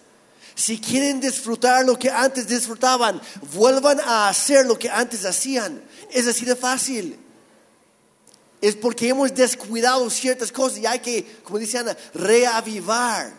Si 0.58 0.80
quieren 0.80 1.20
disfrutar 1.20 1.84
lo 1.84 1.96
que 1.96 2.10
antes 2.10 2.48
disfrutaban, 2.48 3.22
vuelvan 3.52 4.00
a 4.00 4.28
hacer 4.28 4.66
lo 4.66 4.76
que 4.76 4.90
antes 4.90 5.24
hacían. 5.24 5.80
Es 6.10 6.26
así 6.26 6.44
de 6.44 6.56
fácil. 6.56 7.16
Es 8.60 8.74
porque 8.74 9.08
hemos 9.08 9.32
descuidado 9.32 10.10
ciertas 10.10 10.50
cosas 10.50 10.78
y 10.78 10.86
hay 10.86 10.98
que, 10.98 11.24
como 11.44 11.60
dice 11.60 11.78
Ana, 11.78 11.96
reavivar 12.12 13.32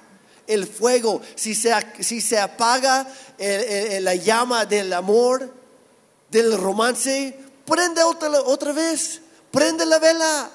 el 0.47 0.65
fuego. 0.65 1.21
Si 1.35 1.55
se, 1.55 1.73
si 1.99 2.21
se 2.21 2.39
apaga 2.39 3.05
la 3.37 4.15
llama 4.15 4.65
del 4.65 4.93
amor, 4.93 5.53
del 6.31 6.57
romance, 6.57 7.37
prende 7.65 8.01
otra, 8.01 8.29
otra 8.43 8.71
vez, 8.71 9.19
prende 9.51 9.85
la 9.85 9.99
vela, 9.99 10.49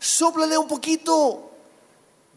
sóplale 0.00 0.56
un 0.56 0.68
poquito, 0.68 1.50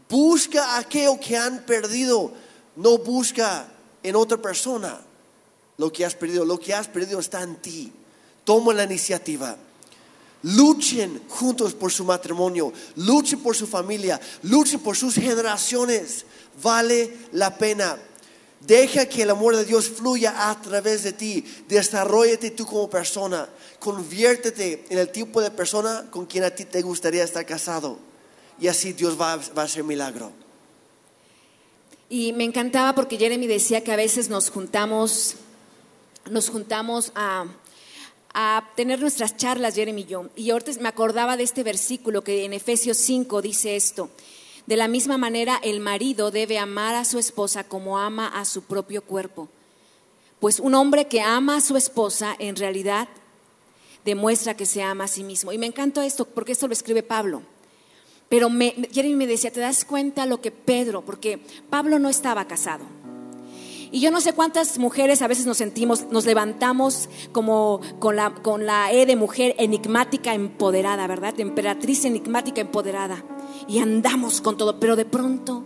busca 0.09 0.75
aquello 0.77 1.17
que 1.21 1.37
han 1.37 1.65
perdido, 1.65 2.33
no 2.75 2.97
busca 2.97 3.67
en 4.03 4.15
otra 4.15 4.37
persona 4.37 4.99
lo 5.77 5.91
que 5.91 6.05
has 6.05 6.15
perdido, 6.15 6.45
lo 6.45 6.59
que 6.59 6.73
has 6.73 6.87
perdido 6.87 7.19
está 7.19 7.41
en 7.41 7.55
ti. 7.57 7.91
Toma 8.43 8.73
la 8.73 8.83
iniciativa. 8.83 9.57
Luchen 10.43 11.23
juntos 11.27 11.73
por 11.73 11.91
su 11.91 12.05
matrimonio, 12.05 12.71
luchen 12.97 13.41
por 13.41 13.55
su 13.55 13.65
familia, 13.65 14.21
luchen 14.43 14.79
por 14.79 14.95
sus 14.95 15.15
generaciones. 15.15 16.25
Vale 16.61 17.11
la 17.31 17.57
pena. 17.57 17.97
Deja 18.61 19.07
que 19.07 19.23
el 19.23 19.31
amor 19.31 19.55
de 19.55 19.65
Dios 19.65 19.89
fluya 19.89 20.49
a 20.49 20.61
través 20.61 21.03
de 21.03 21.13
ti. 21.13 21.43
Desarrollate 21.67 22.51
tú 22.51 22.65
como 22.65 22.89
persona 22.89 23.49
conviértete 23.85 24.83
en 24.89 24.97
el 24.97 25.09
tipo 25.09 25.41
de 25.41 25.51
persona 25.51 26.07
con 26.09 26.25
quien 26.25 26.43
a 26.43 26.49
ti 26.49 26.65
te 26.65 26.81
gustaría 26.81 27.23
estar 27.23 27.45
casado. 27.45 27.99
Y 28.59 28.67
así 28.67 28.93
Dios 28.93 29.19
va, 29.21 29.33
a 29.33 29.61
hacer 29.61 29.83
milagro. 29.83 30.31
Y 32.09 32.33
me 32.33 32.43
encantaba 32.43 32.93
porque 32.93 33.17
Jeremy 33.17 33.47
decía 33.47 33.83
que 33.83 33.91
a 33.91 33.95
veces 33.95 34.29
nos 34.29 34.49
juntamos, 34.49 35.35
nos 36.29 36.49
juntamos 36.49 37.11
a, 37.15 37.45
a 38.33 38.69
tener 38.75 38.99
nuestras 38.99 39.37
charlas, 39.37 39.75
Jeremy 39.75 40.01
y 40.01 40.05
yo. 40.05 40.29
Y 40.35 40.51
ahorita 40.51 40.71
me 40.81 40.89
acordaba 40.89 41.35
de 41.35 41.43
este 41.43 41.63
versículo 41.63 42.23
que 42.23 42.45
en 42.45 42.53
Efesios 42.53 42.97
5 42.97 43.41
dice 43.41 43.75
esto. 43.75 44.09
De 44.67 44.75
la 44.75 44.87
misma 44.87 45.17
manera, 45.17 45.59
el 45.63 45.79
marido 45.79 46.31
debe 46.31 46.57
amar 46.57 46.95
a 46.95 47.05
su 47.05 47.19
esposa 47.19 47.63
como 47.63 47.97
ama 47.97 48.27
a 48.27 48.45
su 48.45 48.63
propio 48.63 49.03
cuerpo. 49.03 49.49
Pues 50.39 50.59
un 50.59 50.75
hombre 50.75 51.07
que 51.07 51.21
ama 51.21 51.57
a 51.57 51.61
su 51.61 51.77
esposa 51.77 52.35
en 52.39 52.55
realidad 52.55 53.07
demuestra 54.03 54.55
que 54.55 54.65
se 54.65 54.83
ama 54.83 55.05
a 55.05 55.07
sí 55.07 55.23
mismo. 55.23 55.51
Y 55.51 55.57
me 55.57 55.65
encantó 55.65 56.01
esto, 56.01 56.25
porque 56.25 56.51
esto 56.51 56.67
lo 56.67 56.73
escribe 56.73 57.03
Pablo. 57.03 57.41
Pero 58.29 58.49
me, 58.49 58.73
Jeremy 58.91 59.15
me 59.15 59.27
decía, 59.27 59.51
¿te 59.51 59.59
das 59.59 59.85
cuenta 59.85 60.25
lo 60.25 60.41
que 60.41 60.51
Pedro? 60.51 61.03
Porque 61.03 61.39
Pablo 61.69 61.99
no 61.99 62.09
estaba 62.09 62.45
casado. 62.45 62.85
Y 63.91 64.01
yo 64.01 64.11
no 64.11 64.19
sé 64.19 64.33
cuántas 64.33 64.77
mujeres 64.77 65.21
a 65.21 65.27
veces 65.27 65.45
nos 65.45 65.57
sentimos, 65.57 66.07
nos 66.11 66.25
levantamos 66.25 67.07
como 67.31 67.79
con 67.99 68.15
la, 68.15 68.33
con 68.33 68.65
la 68.65 68.91
E 68.91 69.05
de 69.05 69.15
mujer 69.15 69.55
enigmática 69.57 70.33
empoderada, 70.33 71.07
¿verdad? 71.07 71.39
Emperatriz 71.39 72.03
enigmática 72.03 72.61
empoderada. 72.61 73.23
Y 73.67 73.79
andamos 73.79 74.41
con 74.41 74.57
todo, 74.57 74.79
pero 74.79 74.95
de 74.95 75.05
pronto 75.05 75.63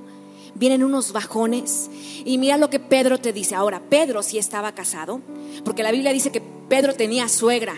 vienen 0.53 0.83
unos 0.83 1.11
bajones. 1.13 1.89
Y 2.25 2.37
mira 2.37 2.57
lo 2.57 2.69
que 2.69 2.79
Pedro 2.79 3.19
te 3.19 3.33
dice. 3.33 3.55
Ahora, 3.55 3.81
Pedro 3.89 4.21
sí 4.21 4.37
estaba 4.37 4.75
casado, 4.75 5.21
porque 5.63 5.81
la 5.81 5.91
Biblia 5.91 6.13
dice 6.13 6.31
que 6.31 6.41
Pedro 6.41 6.93
tenía 6.93 7.27
suegra 7.29 7.75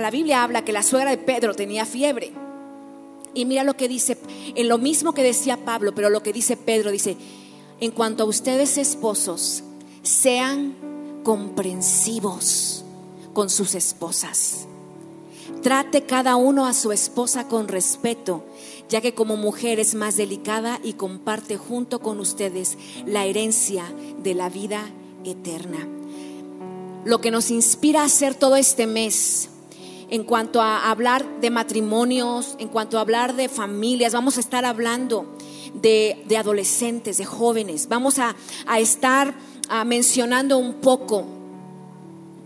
la 0.00 0.10
Biblia 0.10 0.42
habla 0.42 0.64
que 0.64 0.72
la 0.72 0.82
suegra 0.82 1.10
de 1.10 1.18
Pedro 1.18 1.54
tenía 1.54 1.84
fiebre. 1.84 2.32
Y 3.34 3.44
mira 3.44 3.64
lo 3.64 3.76
que 3.76 3.88
dice, 3.88 4.18
en 4.54 4.68
lo 4.68 4.78
mismo 4.78 5.14
que 5.14 5.22
decía 5.22 5.64
Pablo, 5.64 5.94
pero 5.94 6.10
lo 6.10 6.22
que 6.22 6.32
dice 6.32 6.56
Pedro, 6.56 6.90
dice, 6.90 7.16
en 7.80 7.92
cuanto 7.92 8.24
a 8.24 8.26
ustedes 8.26 8.76
esposos, 8.78 9.62
sean 10.02 10.74
comprensivos 11.22 12.84
con 13.32 13.50
sus 13.50 13.74
esposas. 13.74 14.66
Trate 15.62 16.04
cada 16.06 16.36
uno 16.36 16.66
a 16.66 16.74
su 16.74 16.90
esposa 16.90 17.46
con 17.46 17.68
respeto, 17.68 18.44
ya 18.88 19.00
que 19.00 19.14
como 19.14 19.36
mujer 19.36 19.78
es 19.78 19.94
más 19.94 20.16
delicada 20.16 20.80
y 20.82 20.94
comparte 20.94 21.58
junto 21.58 22.00
con 22.00 22.18
ustedes 22.18 22.78
la 23.04 23.26
herencia 23.26 23.84
de 24.22 24.34
la 24.34 24.48
vida 24.48 24.88
eterna. 25.24 25.86
Lo 27.04 27.20
que 27.20 27.30
nos 27.30 27.50
inspira 27.50 28.02
a 28.02 28.06
hacer 28.06 28.34
todo 28.34 28.56
este 28.56 28.86
mes 28.86 29.49
en 30.10 30.24
cuanto 30.24 30.60
a 30.60 30.90
hablar 30.90 31.24
de 31.40 31.50
matrimonios, 31.50 32.56
en 32.58 32.68
cuanto 32.68 32.98
a 32.98 33.00
hablar 33.00 33.36
de 33.36 33.48
familias, 33.48 34.12
vamos 34.12 34.36
a 34.36 34.40
estar 34.40 34.64
hablando 34.64 35.26
de, 35.74 36.24
adolescentes, 36.36 37.16
de 37.18 37.24
jóvenes, 37.24 37.88
vamos 37.88 38.18
a, 38.18 38.34
estar 38.78 39.34
mencionando 39.86 40.58
un 40.58 40.74
poco 40.74 41.26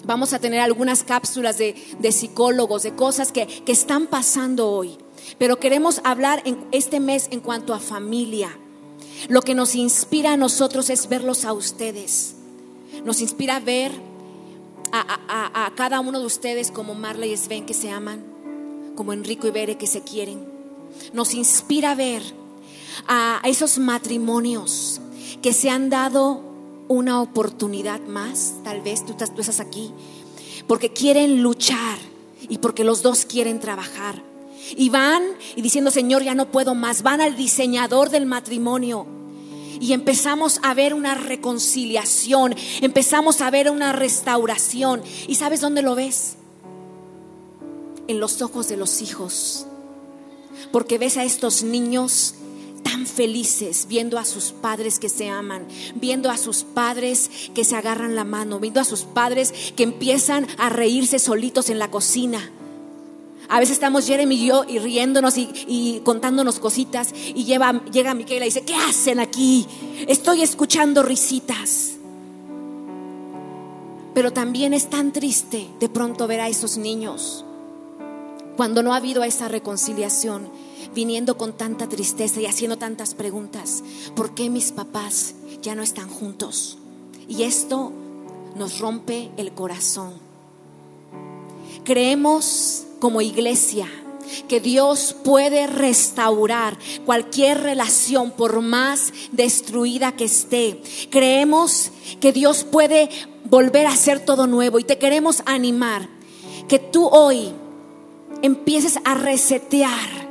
Vamos 0.06 0.34
a 0.34 0.38
tener 0.38 0.60
algunas 0.60 1.02
cápsulas 1.02 1.56
de, 1.56 2.12
psicólogos, 2.12 2.82
de 2.82 2.94
cosas 2.94 3.32
que, 3.32 3.46
que, 3.46 3.72
están 3.72 4.06
pasando 4.06 4.70
hoy. 4.70 4.98
Pero 5.38 5.58
queremos 5.58 6.02
hablar 6.04 6.42
en 6.44 6.58
este 6.72 7.00
mes 7.00 7.28
en 7.30 7.40
cuanto 7.40 7.72
a 7.72 7.78
familia. 7.78 8.54
Lo 9.28 9.40
que 9.40 9.54
nos 9.54 9.74
inspira 9.74 10.34
a 10.34 10.36
nosotros 10.36 10.90
es 10.90 11.08
verlos 11.08 11.46
a 11.46 11.54
ustedes. 11.54 12.34
Nos 13.04 13.22
inspira 13.22 13.60
ver 13.60 13.92
a, 14.94 15.72
cada 15.74 16.00
uno 16.00 16.20
de 16.20 16.26
ustedes 16.26 16.70
como 16.70 16.94
Marley 16.94 17.32
y 17.32 17.36
Sven 17.36 17.66
que 17.66 17.74
se 17.74 17.90
aman, 17.90 18.24
como 18.94 19.12
Enrico 19.12 19.48
y 19.48 19.50
Bere 19.50 19.76
que 19.76 19.86
se 19.86 20.02
quieren. 20.02 20.44
Nos 21.12 21.34
inspira 21.34 21.92
a 21.92 21.94
ver 21.94 22.22
a 23.08 23.40
esos 23.44 23.78
matrimonios 23.78 25.00
que 25.42 25.52
se 25.52 25.68
han 25.70 25.90
dado 25.90 26.40
una 26.86 27.20
oportunidad 27.20 28.00
más, 28.00 28.54
tal 28.62 28.82
vez 28.82 29.04
tú 29.04 29.12
estás, 29.12 29.34
tú 29.34 29.40
estás 29.40 29.58
aquí, 29.58 29.92
porque 30.68 30.92
quieren 30.92 31.42
luchar 31.42 31.98
y 32.48 32.58
porque 32.58 32.84
los 32.84 33.02
dos 33.02 33.24
quieren 33.24 33.58
trabajar. 33.58 34.22
Y 34.76 34.90
van 34.90 35.22
y 35.56 35.62
diciendo, 35.62 35.90
Señor, 35.90 36.22
ya 36.22 36.34
no 36.34 36.50
puedo 36.50 36.74
más, 36.74 37.02
van 37.02 37.20
al 37.20 37.36
diseñador 37.36 38.10
del 38.10 38.26
matrimonio 38.26 39.06
y 39.84 39.92
empezamos 39.92 40.60
a 40.62 40.72
ver 40.72 40.94
una 40.94 41.14
reconciliación, 41.14 42.54
empezamos 42.80 43.42
a 43.42 43.50
ver 43.50 43.70
una 43.70 43.92
restauración. 43.92 45.02
¿Y 45.28 45.34
sabes 45.34 45.60
dónde 45.60 45.82
lo 45.82 45.94
ves? 45.94 46.36
En 48.08 48.18
los 48.18 48.40
ojos 48.40 48.66
de 48.66 48.78
los 48.78 49.02
hijos. 49.02 49.66
Porque 50.72 50.96
ves 50.96 51.18
a 51.18 51.24
estos 51.24 51.64
niños 51.64 52.34
tan 52.82 53.06
felices 53.06 53.84
viendo 53.86 54.18
a 54.18 54.24
sus 54.24 54.52
padres 54.52 54.98
que 54.98 55.10
se 55.10 55.28
aman, 55.28 55.66
viendo 55.96 56.30
a 56.30 56.38
sus 56.38 56.62
padres 56.62 57.50
que 57.54 57.64
se 57.64 57.76
agarran 57.76 58.16
la 58.16 58.24
mano, 58.24 58.60
viendo 58.60 58.80
a 58.80 58.84
sus 58.84 59.02
padres 59.02 59.52
que 59.76 59.82
empiezan 59.82 60.46
a 60.56 60.70
reírse 60.70 61.18
solitos 61.18 61.68
en 61.68 61.78
la 61.78 61.90
cocina. 61.90 62.50
A 63.48 63.60
veces 63.60 63.74
estamos 63.74 64.06
Jeremy 64.06 64.34
y 64.34 64.46
yo 64.46 64.64
y 64.66 64.78
riéndonos 64.78 65.36
y, 65.36 66.00
contándonos 66.04 66.58
cositas 66.58 67.12
y 67.12 67.44
llega 67.44 67.72
Miquela 68.14 68.44
y 68.44 68.48
dice, 68.48 68.62
¿qué 68.62 68.74
hacen 68.74 69.20
aquí? 69.20 69.66
Estoy 70.08 70.42
escuchando 70.42 71.02
risitas. 71.02 71.92
Pero 74.14 74.32
también 74.32 74.72
es 74.72 74.88
tan 74.88 75.12
triste 75.12 75.68
de 75.80 75.88
pronto 75.88 76.26
ver 76.26 76.40
a 76.40 76.48
esos 76.48 76.78
niños 76.78 77.44
cuando 78.56 78.82
no 78.82 78.94
ha 78.94 78.98
habido 78.98 79.24
esa 79.24 79.48
reconciliación 79.48 80.48
viniendo 80.94 81.36
con 81.36 81.52
tanta 81.52 81.88
tristeza 81.88 82.40
y 82.40 82.46
haciendo 82.46 82.78
tantas 82.78 83.14
preguntas. 83.14 83.82
¿Por 84.14 84.34
qué 84.34 84.48
mis 84.48 84.72
papás 84.72 85.34
ya 85.60 85.74
no 85.74 85.82
están 85.82 86.08
juntos? 86.08 86.78
Y 87.28 87.42
esto 87.42 87.92
nos 88.56 88.78
rompe 88.78 89.30
el 89.36 89.52
corazón. 89.52 90.23
Creemos 91.84 92.84
como 92.98 93.20
iglesia 93.20 93.86
que 94.48 94.60
Dios 94.60 95.14
puede 95.24 95.66
restaurar 95.66 96.78
cualquier 97.04 97.60
relación 97.60 98.30
por 98.30 98.60
más 98.62 99.12
destruida 99.32 100.12
que 100.12 100.24
esté. 100.24 100.80
Creemos 101.10 101.90
que 102.20 102.32
Dios 102.32 102.64
puede 102.64 103.08
volver 103.44 103.86
a 103.86 103.92
hacer 103.92 104.20
todo 104.20 104.46
nuevo 104.46 104.78
y 104.78 104.84
te 104.84 104.98
queremos 104.98 105.42
animar 105.46 106.08
que 106.68 106.78
tú 106.78 107.06
hoy 107.06 107.52
empieces 108.42 108.98
a 109.04 109.14
resetear 109.14 110.24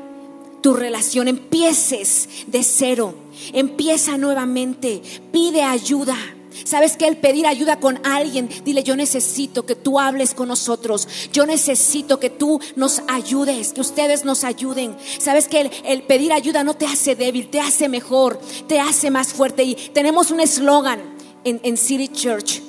tu 0.62 0.74
relación, 0.74 1.28
empieces 1.28 2.30
de 2.48 2.64
cero, 2.64 3.14
empieza 3.52 4.18
nuevamente, 4.18 5.02
pide 5.32 5.62
ayuda. 5.62 6.16
¿Sabes 6.64 6.98
que 6.98 7.08
El 7.08 7.18
pedir 7.18 7.48
ayuda 7.48 7.80
con 7.80 8.00
alguien, 8.06 8.50
dile, 8.64 8.84
yo 8.84 8.96
necesito 8.96 9.66
que 9.66 9.76
tú 9.76 10.00
hables 10.00 10.34
con 10.34 10.48
nosotros, 10.48 11.08
yo 11.32 11.46
necesito 11.46 12.20
que 12.20 12.30
tú 12.30 12.60
nos 12.76 13.02
ayudes, 13.08 13.74
que 13.74 13.82
ustedes 13.82 14.26
nos 14.26 14.44
ayuden. 14.44 14.96
¿Sabes 15.20 15.48
que 15.48 15.72
el, 15.86 16.04
pedir 16.04 16.32
ayuda 16.32 16.64
no 16.64 16.76
te 16.76 16.86
hace 16.86 17.16
débil, 17.16 17.50
te 17.50 17.60
hace 17.60 17.90
mejor, 17.90 18.40
te 18.68 18.80
hace 18.80 19.12
más 19.12 19.34
fuerte? 19.34 19.64
Y 19.64 19.76
tenemos 19.76 20.32
un 20.32 20.40
eslogan 20.40 21.02
en, 21.44 21.78
City 21.78 22.08
Church, 22.08 22.62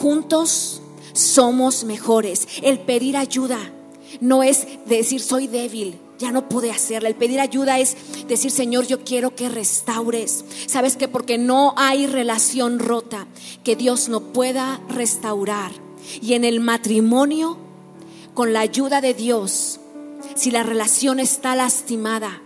juntos 0.00 0.80
somos 1.12 1.84
mejores. 1.84 2.46
El 2.62 2.80
pedir 2.80 3.16
ayuda 3.16 3.58
no 4.20 4.42
es 4.42 4.66
decir 4.86 5.20
soy 5.20 5.46
débil, 5.46 5.98
ya 6.20 6.30
no 6.30 6.48
pude 6.48 6.70
hacerla. 6.70 7.08
El 7.08 7.16
pedir 7.16 7.40
ayuda 7.40 7.80
es 7.80 7.96
decir, 8.28 8.50
Señor, 8.50 8.86
yo 8.86 9.02
quiero 9.02 9.34
que 9.34 9.48
restaures. 9.48 10.44
¿Sabes 10.66 10.96
que 10.96 11.08
Porque 11.08 11.38
no 11.38 11.74
hay 11.76 12.06
relación 12.06 12.78
rota 12.78 13.26
que 13.64 13.74
Dios 13.74 14.08
no 14.08 14.20
pueda 14.20 14.80
restaurar. 14.88 15.72
Y 16.20 16.34
en 16.34 16.44
el 16.44 16.60
matrimonio, 16.60 17.56
con 18.34 18.52
la 18.52 18.60
ayuda 18.60 19.00
de 19.00 19.14
Dios, 19.14 19.80
si 20.34 20.50
la 20.50 20.62
relación 20.62 21.20
está 21.20 21.56
lastimada, 21.56 22.42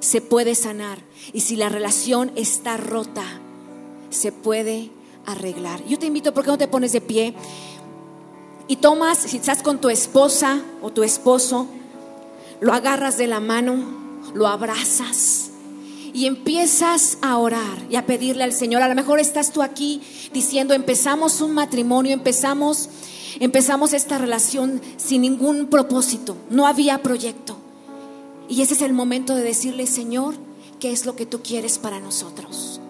se 0.00 0.20
puede 0.20 0.54
sanar. 0.54 0.98
Y 1.32 1.40
si 1.40 1.56
la 1.56 1.70
relación 1.70 2.30
está 2.36 2.76
rota, 2.76 3.24
se 4.10 4.32
puede 4.32 4.90
arreglar. 5.24 5.82
Yo 5.86 5.98
te 5.98 6.06
invito, 6.06 6.34
¿por 6.34 6.44
qué 6.44 6.50
no 6.50 6.58
te 6.58 6.68
pones 6.68 6.92
de 6.92 7.00
pie? 7.00 7.34
Y 8.68 8.76
tomas, 8.76 9.18
si 9.18 9.38
estás 9.38 9.62
con 9.62 9.80
tu 9.80 9.88
esposa 9.88 10.62
o 10.82 10.90
tu 10.90 11.02
esposo, 11.02 11.68
lo 12.64 12.72
agarras 12.72 13.18
de 13.18 13.26
la 13.26 13.40
mano, 13.40 13.74
lo 14.32 14.46
abrazas 14.46 15.50
y 16.14 16.24
empiezas 16.24 17.18
a 17.20 17.36
orar 17.36 17.76
y 17.90 17.96
a 17.96 18.06
pedirle 18.06 18.42
al 18.42 18.54
Señor. 18.54 18.80
A 18.80 18.88
lo 18.88 18.94
mejor 18.94 19.20
estás 19.20 19.52
tú 19.52 19.60
aquí 19.60 20.00
diciendo, 20.32 20.72
empezamos 20.72 21.42
un 21.42 21.52
matrimonio, 21.52 22.14
empezamos, 22.14 22.88
empezamos 23.38 23.92
esta 23.92 24.16
relación 24.16 24.80
sin 24.96 25.20
ningún 25.20 25.66
propósito, 25.66 26.38
no 26.48 26.66
había 26.66 27.02
proyecto. 27.02 27.58
Y 28.48 28.62
ese 28.62 28.72
es 28.72 28.80
el 28.80 28.94
momento 28.94 29.34
de 29.34 29.42
decirle, 29.42 29.86
Señor, 29.86 30.34
¿qué 30.80 30.90
es 30.90 31.04
lo 31.04 31.16
que 31.16 31.26
tú 31.26 31.42
quieres 31.42 31.76
para 31.76 32.00
nosotros? 32.00 32.80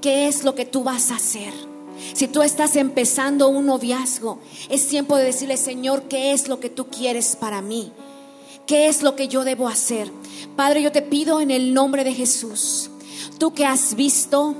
¿Qué 0.00 0.28
es 0.28 0.44
lo 0.44 0.54
que 0.54 0.64
tú 0.64 0.84
vas 0.84 1.10
a 1.10 1.16
hacer? 1.16 1.52
Si 2.14 2.28
tú 2.28 2.40
estás 2.42 2.76
empezando 2.76 3.48
un 3.48 3.66
noviazgo, 3.66 4.38
es 4.68 4.86
tiempo 4.86 5.16
de 5.16 5.24
decirle, 5.24 5.56
Señor, 5.56 6.04
¿qué 6.04 6.30
es 6.30 6.46
lo 6.46 6.60
que 6.60 6.70
tú 6.70 6.86
quieres 6.86 7.34
para 7.34 7.60
mí? 7.62 7.90
¿Qué 8.66 8.88
es 8.88 9.02
lo 9.02 9.14
que 9.14 9.28
yo 9.28 9.44
debo 9.44 9.68
hacer? 9.68 10.10
Padre, 10.56 10.82
yo 10.82 10.90
te 10.90 11.02
pido 11.02 11.40
en 11.40 11.50
el 11.50 11.72
nombre 11.72 12.02
de 12.02 12.12
Jesús, 12.12 12.90
tú 13.38 13.54
que 13.54 13.64
has 13.64 13.94
visto, 13.94 14.56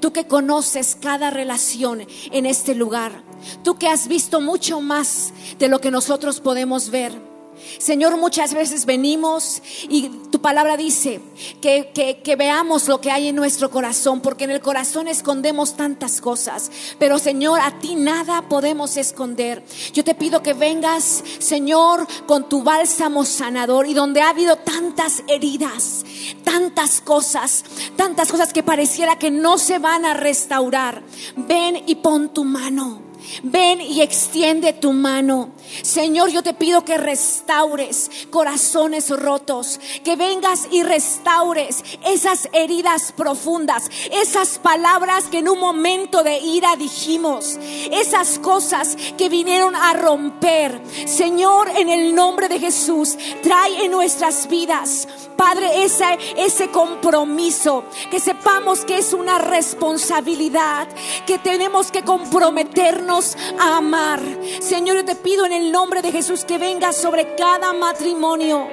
tú 0.00 0.12
que 0.12 0.26
conoces 0.26 0.96
cada 1.00 1.30
relación 1.30 2.04
en 2.32 2.46
este 2.46 2.74
lugar, 2.74 3.22
tú 3.62 3.76
que 3.76 3.88
has 3.88 4.08
visto 4.08 4.40
mucho 4.40 4.80
más 4.80 5.32
de 5.58 5.68
lo 5.68 5.80
que 5.80 5.92
nosotros 5.92 6.40
podemos 6.40 6.90
ver. 6.90 7.33
Señor, 7.78 8.16
muchas 8.16 8.54
veces 8.54 8.86
venimos 8.86 9.62
y 9.88 10.08
tu 10.30 10.40
palabra 10.40 10.76
dice 10.76 11.20
que, 11.60 11.90
que, 12.22 12.36
veamos 12.36 12.88
lo 12.88 13.00
que 13.00 13.10
hay 13.10 13.28
en 13.28 13.36
nuestro 13.36 13.70
corazón, 13.70 14.20
porque 14.20 14.44
en 14.44 14.50
el 14.50 14.60
corazón 14.60 15.08
escondemos 15.08 15.76
tantas 15.76 16.20
cosas. 16.20 16.70
Pero 16.98 17.18
Señor, 17.18 17.60
a 17.60 17.78
ti 17.78 17.94
nada 17.94 18.48
podemos 18.48 18.96
esconder. 18.96 19.62
Yo 19.92 20.04
te 20.04 20.14
pido 20.14 20.42
que 20.42 20.54
vengas, 20.54 21.22
Señor, 21.38 22.06
con 22.26 22.48
tu 22.48 22.62
bálsamo 22.62 23.24
sanador 23.24 23.86
y 23.86 23.94
donde 23.94 24.20
ha 24.20 24.30
habido 24.30 24.56
tantas 24.56 25.22
heridas, 25.28 26.04
tantas 26.44 27.00
cosas, 27.00 27.64
tantas 27.96 28.30
cosas 28.30 28.52
que 28.52 28.62
pareciera 28.62 29.18
que 29.18 29.30
no 29.30 29.58
se 29.58 29.78
van 29.78 30.04
a 30.04 30.14
restaurar. 30.14 31.02
Ven 31.36 31.82
y 31.86 31.96
pon 31.96 32.32
tu 32.32 32.44
mano. 32.44 33.02
Ven 33.42 33.80
y 33.80 34.00
extiende 34.00 34.72
tu 34.72 34.92
mano. 34.92 35.50
Señor, 35.82 36.30
yo 36.30 36.42
te 36.42 36.54
pido 36.54 36.84
que 36.84 36.98
restaures 36.98 38.10
corazones 38.30 39.10
rotos, 39.10 39.80
que 40.02 40.16
vengas 40.16 40.68
y 40.70 40.82
restaures 40.82 41.82
esas 42.04 42.48
heridas 42.52 43.12
profundas, 43.12 43.90
esas 44.10 44.58
palabras 44.58 45.24
que 45.24 45.38
en 45.38 45.48
un 45.48 45.58
momento 45.58 46.22
de 46.22 46.38
ira 46.38 46.76
dijimos, 46.76 47.58
esas 47.90 48.38
cosas 48.38 48.96
que 49.16 49.28
vinieron 49.28 49.74
a 49.74 49.92
romper. 49.94 50.80
Señor, 51.06 51.68
en 51.76 51.88
el 51.88 52.14
nombre 52.14 52.48
de 52.48 52.58
Jesús, 52.58 53.16
trae 53.42 53.84
en 53.84 53.90
nuestras 53.90 54.48
vidas, 54.48 55.08
Padre, 55.36 55.84
ese, 55.84 56.18
ese 56.36 56.68
compromiso, 56.68 57.84
que 58.10 58.20
sepamos 58.20 58.84
que 58.84 58.98
es 58.98 59.12
una 59.12 59.38
responsabilidad, 59.38 60.86
que 61.26 61.38
tenemos 61.38 61.90
que 61.90 62.02
comprometernos 62.02 63.36
a 63.58 63.78
amar. 63.78 64.20
Señor, 64.60 64.96
yo 64.96 65.04
te 65.04 65.16
pido 65.16 65.44
en 65.44 65.52
el 65.54 65.70
nombre 65.70 66.02
de 66.02 66.10
Jesús 66.10 66.44
que 66.44 66.58
vengas 66.58 66.96
sobre 66.96 67.36
cada 67.36 67.72
matrimonio 67.72 68.68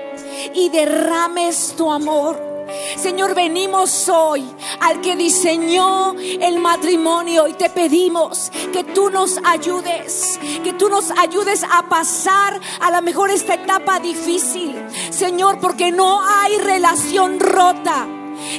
y 0.54 0.70
derrames 0.70 1.76
tu 1.78 1.92
amor. 1.92 2.52
Señor, 2.98 3.36
venimos 3.36 4.10
hoy 4.10 4.44
al 4.80 5.02
que 5.02 5.16
diseñó 5.16 6.14
el 6.14 6.60
matrimonio 6.60 7.48
y 7.48 7.54
te 7.54 7.70
pedimos 7.70 8.52
que 8.72 8.84
tú 8.84 9.10
nos 9.10 9.40
ayudes, 9.44 10.40
que 10.64 10.74
tú 10.74 10.90
nos 10.90 11.12
ayudes 11.12 11.64
a 11.64 11.88
pasar 11.90 12.60
a 12.80 12.90
la 12.90 13.02
mejor 13.02 13.30
esta 13.30 13.56
etapa 13.56 14.00
difícil. 14.00 14.76
Señor, 15.10 15.60
porque 15.60 15.92
no 15.92 16.22
hay 16.26 16.58
relación 16.58 17.40
rota 17.40 18.08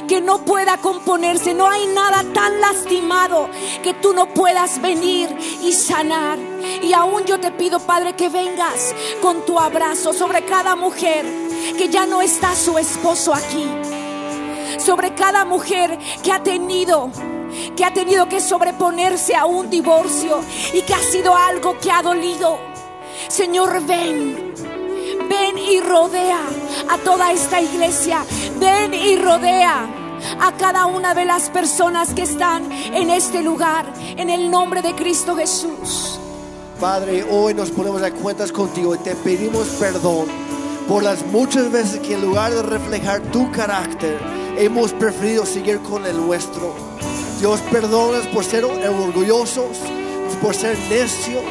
que 0.07 0.21
no 0.21 0.43
pueda 0.45 0.77
componerse. 0.77 1.53
No 1.53 1.69
hay 1.69 1.87
nada 1.87 2.23
tan 2.33 2.59
lastimado 2.61 3.49
que 3.81 3.93
tú 3.93 4.13
no 4.13 4.33
puedas 4.33 4.81
venir 4.81 5.29
y 5.61 5.71
sanar. 5.73 6.37
Y 6.81 6.93
aún 6.93 7.25
yo 7.25 7.39
te 7.39 7.51
pido, 7.51 7.79
Padre, 7.79 8.15
que 8.15 8.29
vengas 8.29 8.93
con 9.21 9.45
tu 9.45 9.59
abrazo 9.59 10.13
sobre 10.13 10.45
cada 10.45 10.75
mujer 10.75 11.25
que 11.77 11.89
ya 11.89 12.05
no 12.05 12.21
está 12.21 12.55
su 12.55 12.77
esposo 12.77 13.33
aquí. 13.33 13.65
Sobre 14.77 15.13
cada 15.13 15.45
mujer 15.45 15.97
que 16.23 16.31
ha 16.31 16.41
tenido 16.41 17.11
que 17.75 17.85
ha 17.85 17.93
tenido 17.93 18.27
que 18.27 18.41
sobreponerse 18.41 19.35
a 19.35 19.45
un 19.45 19.69
divorcio 19.69 20.41
y 20.73 20.81
que 20.81 20.93
ha 20.93 20.99
sido 20.99 21.35
algo 21.35 21.77
que 21.79 21.91
ha 21.91 22.01
dolido. 22.01 22.57
Señor, 23.27 23.85
ven 23.85 24.53
Ven 25.29 25.57
y 25.57 25.79
rodea 25.79 26.41
a 26.89 26.97
toda 26.97 27.31
esta 27.31 27.61
iglesia. 27.61 28.25
Ven 28.59 28.93
y 28.93 29.15
rodea 29.17 29.87
a 30.39 30.51
cada 30.57 30.85
una 30.85 31.13
de 31.13 31.25
las 31.25 31.49
personas 31.49 32.13
que 32.13 32.23
están 32.23 32.71
en 32.71 33.09
este 33.09 33.41
lugar. 33.41 33.85
En 34.17 34.29
el 34.29 34.49
nombre 34.49 34.81
de 34.81 34.93
Cristo 34.95 35.35
Jesús. 35.35 36.19
Padre, 36.79 37.25
hoy 37.29 37.53
nos 37.53 37.71
ponemos 37.71 38.01
a 38.01 38.11
cuentas 38.11 38.51
contigo 38.51 38.95
y 38.95 38.97
te 38.99 39.15
pedimos 39.15 39.67
perdón 39.79 40.27
por 40.87 41.03
las 41.03 41.25
muchas 41.27 41.71
veces 41.71 41.99
que 41.99 42.15
en 42.15 42.21
lugar 42.21 42.53
de 42.53 42.61
reflejar 42.61 43.21
tu 43.31 43.49
carácter, 43.51 44.19
hemos 44.57 44.91
preferido 44.91 45.45
seguir 45.45 45.79
con 45.79 46.05
el 46.05 46.17
nuestro. 46.17 46.73
Dios, 47.39 47.61
perdónanos 47.71 48.27
por 48.27 48.43
ser 48.43 48.65
orgullosos, 48.65 49.77
por 50.41 50.55
ser 50.55 50.77
necios. 50.89 51.43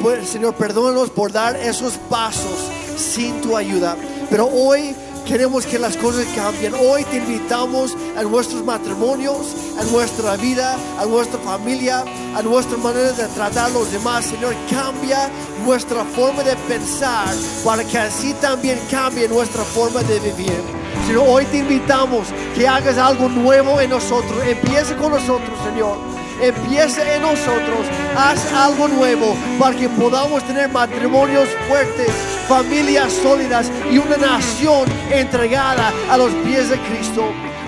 Pues, 0.00 0.28
Señor, 0.28 0.54
perdónanos 0.54 1.10
por 1.10 1.32
dar 1.32 1.56
esos 1.56 1.94
pasos 2.08 2.70
sin 2.96 3.40
tu 3.40 3.56
ayuda. 3.56 3.96
Pero 4.32 4.46
hoy 4.46 4.96
queremos 5.26 5.66
que 5.66 5.78
las 5.78 5.94
cosas 5.98 6.24
cambien. 6.34 6.72
Hoy 6.72 7.04
te 7.04 7.18
invitamos 7.18 7.94
a 8.16 8.22
nuestros 8.22 8.64
matrimonios, 8.64 9.54
a 9.78 9.84
nuestra 9.84 10.38
vida, 10.38 10.78
a 10.98 11.04
nuestra 11.04 11.38
familia, 11.40 12.02
a 12.34 12.40
nuestra 12.40 12.78
manera 12.78 13.12
de 13.12 13.26
tratar 13.26 13.66
a 13.66 13.74
los 13.74 13.92
demás. 13.92 14.24
Señor, 14.24 14.54
cambia 14.70 15.28
nuestra 15.66 16.02
forma 16.02 16.42
de 16.42 16.56
pensar 16.66 17.28
para 17.62 17.84
que 17.84 17.98
así 17.98 18.32
también 18.40 18.80
cambie 18.90 19.28
nuestra 19.28 19.64
forma 19.64 20.02
de 20.02 20.18
vivir. 20.20 20.62
Señor, 21.06 21.26
hoy 21.28 21.44
te 21.44 21.58
invitamos 21.58 22.28
que 22.54 22.66
hagas 22.66 22.96
algo 22.96 23.28
nuevo 23.28 23.82
en 23.82 23.90
nosotros. 23.90 24.42
Empieza 24.46 24.96
con 24.96 25.12
nosotros, 25.12 25.58
Señor. 25.62 26.11
Empieza 26.40 27.14
en 27.14 27.22
nosotros. 27.22 27.86
Haz 28.16 28.52
algo 28.52 28.88
nuevo 28.88 29.36
para 29.58 29.76
que 29.76 29.88
podamos 29.88 30.44
tener 30.44 30.68
matrimonios 30.68 31.48
fuertes, 31.68 32.10
familias 32.48 33.12
sólidas 33.12 33.70
y 33.90 33.98
una 33.98 34.16
nación 34.16 34.88
entregada 35.10 35.92
a 36.10 36.16
los 36.16 36.32
pies 36.44 36.68
de 36.70 36.78
Cristo. 36.80 37.24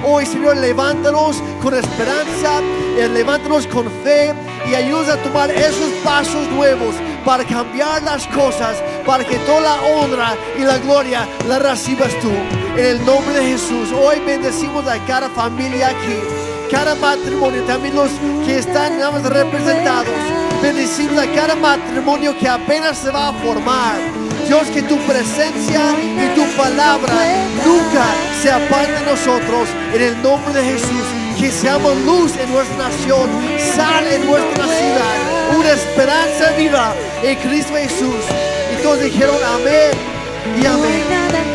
Hoy, 0.06 0.26
Señor, 0.26 0.58
levántanos 0.58 1.42
con 1.62 1.72
esperanza, 1.74 2.60
eh, 2.98 3.08
levántanos 3.08 3.66
con 3.66 3.90
fe 4.02 4.34
y 4.70 4.74
ayuda 4.74 5.14
a 5.14 5.22
tomar 5.22 5.50
esos 5.50 5.90
pasos 6.04 6.46
nuevos 6.48 6.94
para 7.24 7.42
cambiar 7.44 8.02
las 8.02 8.26
cosas, 8.26 8.76
para 9.06 9.24
que 9.24 9.36
toda 9.38 9.60
la 9.60 9.82
honra 9.82 10.34
y 10.58 10.62
la 10.62 10.76
gloria 10.78 11.26
la 11.48 11.58
recibas 11.58 12.12
tú. 12.20 12.30
En 12.76 12.84
el 12.84 13.06
nombre 13.06 13.34
de 13.34 13.52
Jesús, 13.52 13.92
hoy 13.92 14.20
bendecimos 14.26 14.86
a 14.86 14.98
cada 15.06 15.30
familia 15.30 15.88
aquí, 15.88 16.18
cada 16.70 16.94
matrimonio, 16.94 17.62
también 17.64 17.94
los 17.94 18.10
que 18.44 18.58
están 18.58 18.98
representados. 19.24 20.14
Bendecimos 20.62 21.18
a 21.18 21.26
cada 21.32 21.54
matrimonio 21.56 22.36
que 22.38 22.48
apenas 22.48 22.98
se 22.98 23.10
va 23.10 23.28
a 23.28 23.32
formar. 23.32 23.96
Dios, 24.46 24.66
que 24.68 24.82
tu 24.82 24.98
presencia 24.98 25.80
y 26.00 26.34
tu 26.34 26.44
palabra 26.56 27.14
nunca 27.64 28.04
se 28.42 28.50
aparte 28.50 28.92
de 28.92 29.06
nosotros. 29.06 29.68
En 29.94 30.02
el 30.02 30.22
nombre 30.22 30.52
de 30.52 30.64
Jesús, 30.64 31.06
que 31.38 31.50
seamos 31.50 31.96
luz 32.04 32.32
en 32.36 32.52
nuestra 32.52 32.88
nación, 32.88 33.28
sal 33.74 34.06
en 34.06 34.26
nuestra 34.26 34.64
ciudad, 34.64 35.58
una 35.58 35.70
esperanza 35.70 36.52
viva 36.56 36.94
en 37.22 37.38
Cristo 37.38 37.74
Jesús. 37.74 38.24
Y 38.72 38.82
todos 38.82 39.00
dijeron 39.00 39.36
amén 39.54 39.92
y 40.60 40.66
amén. 40.66 41.53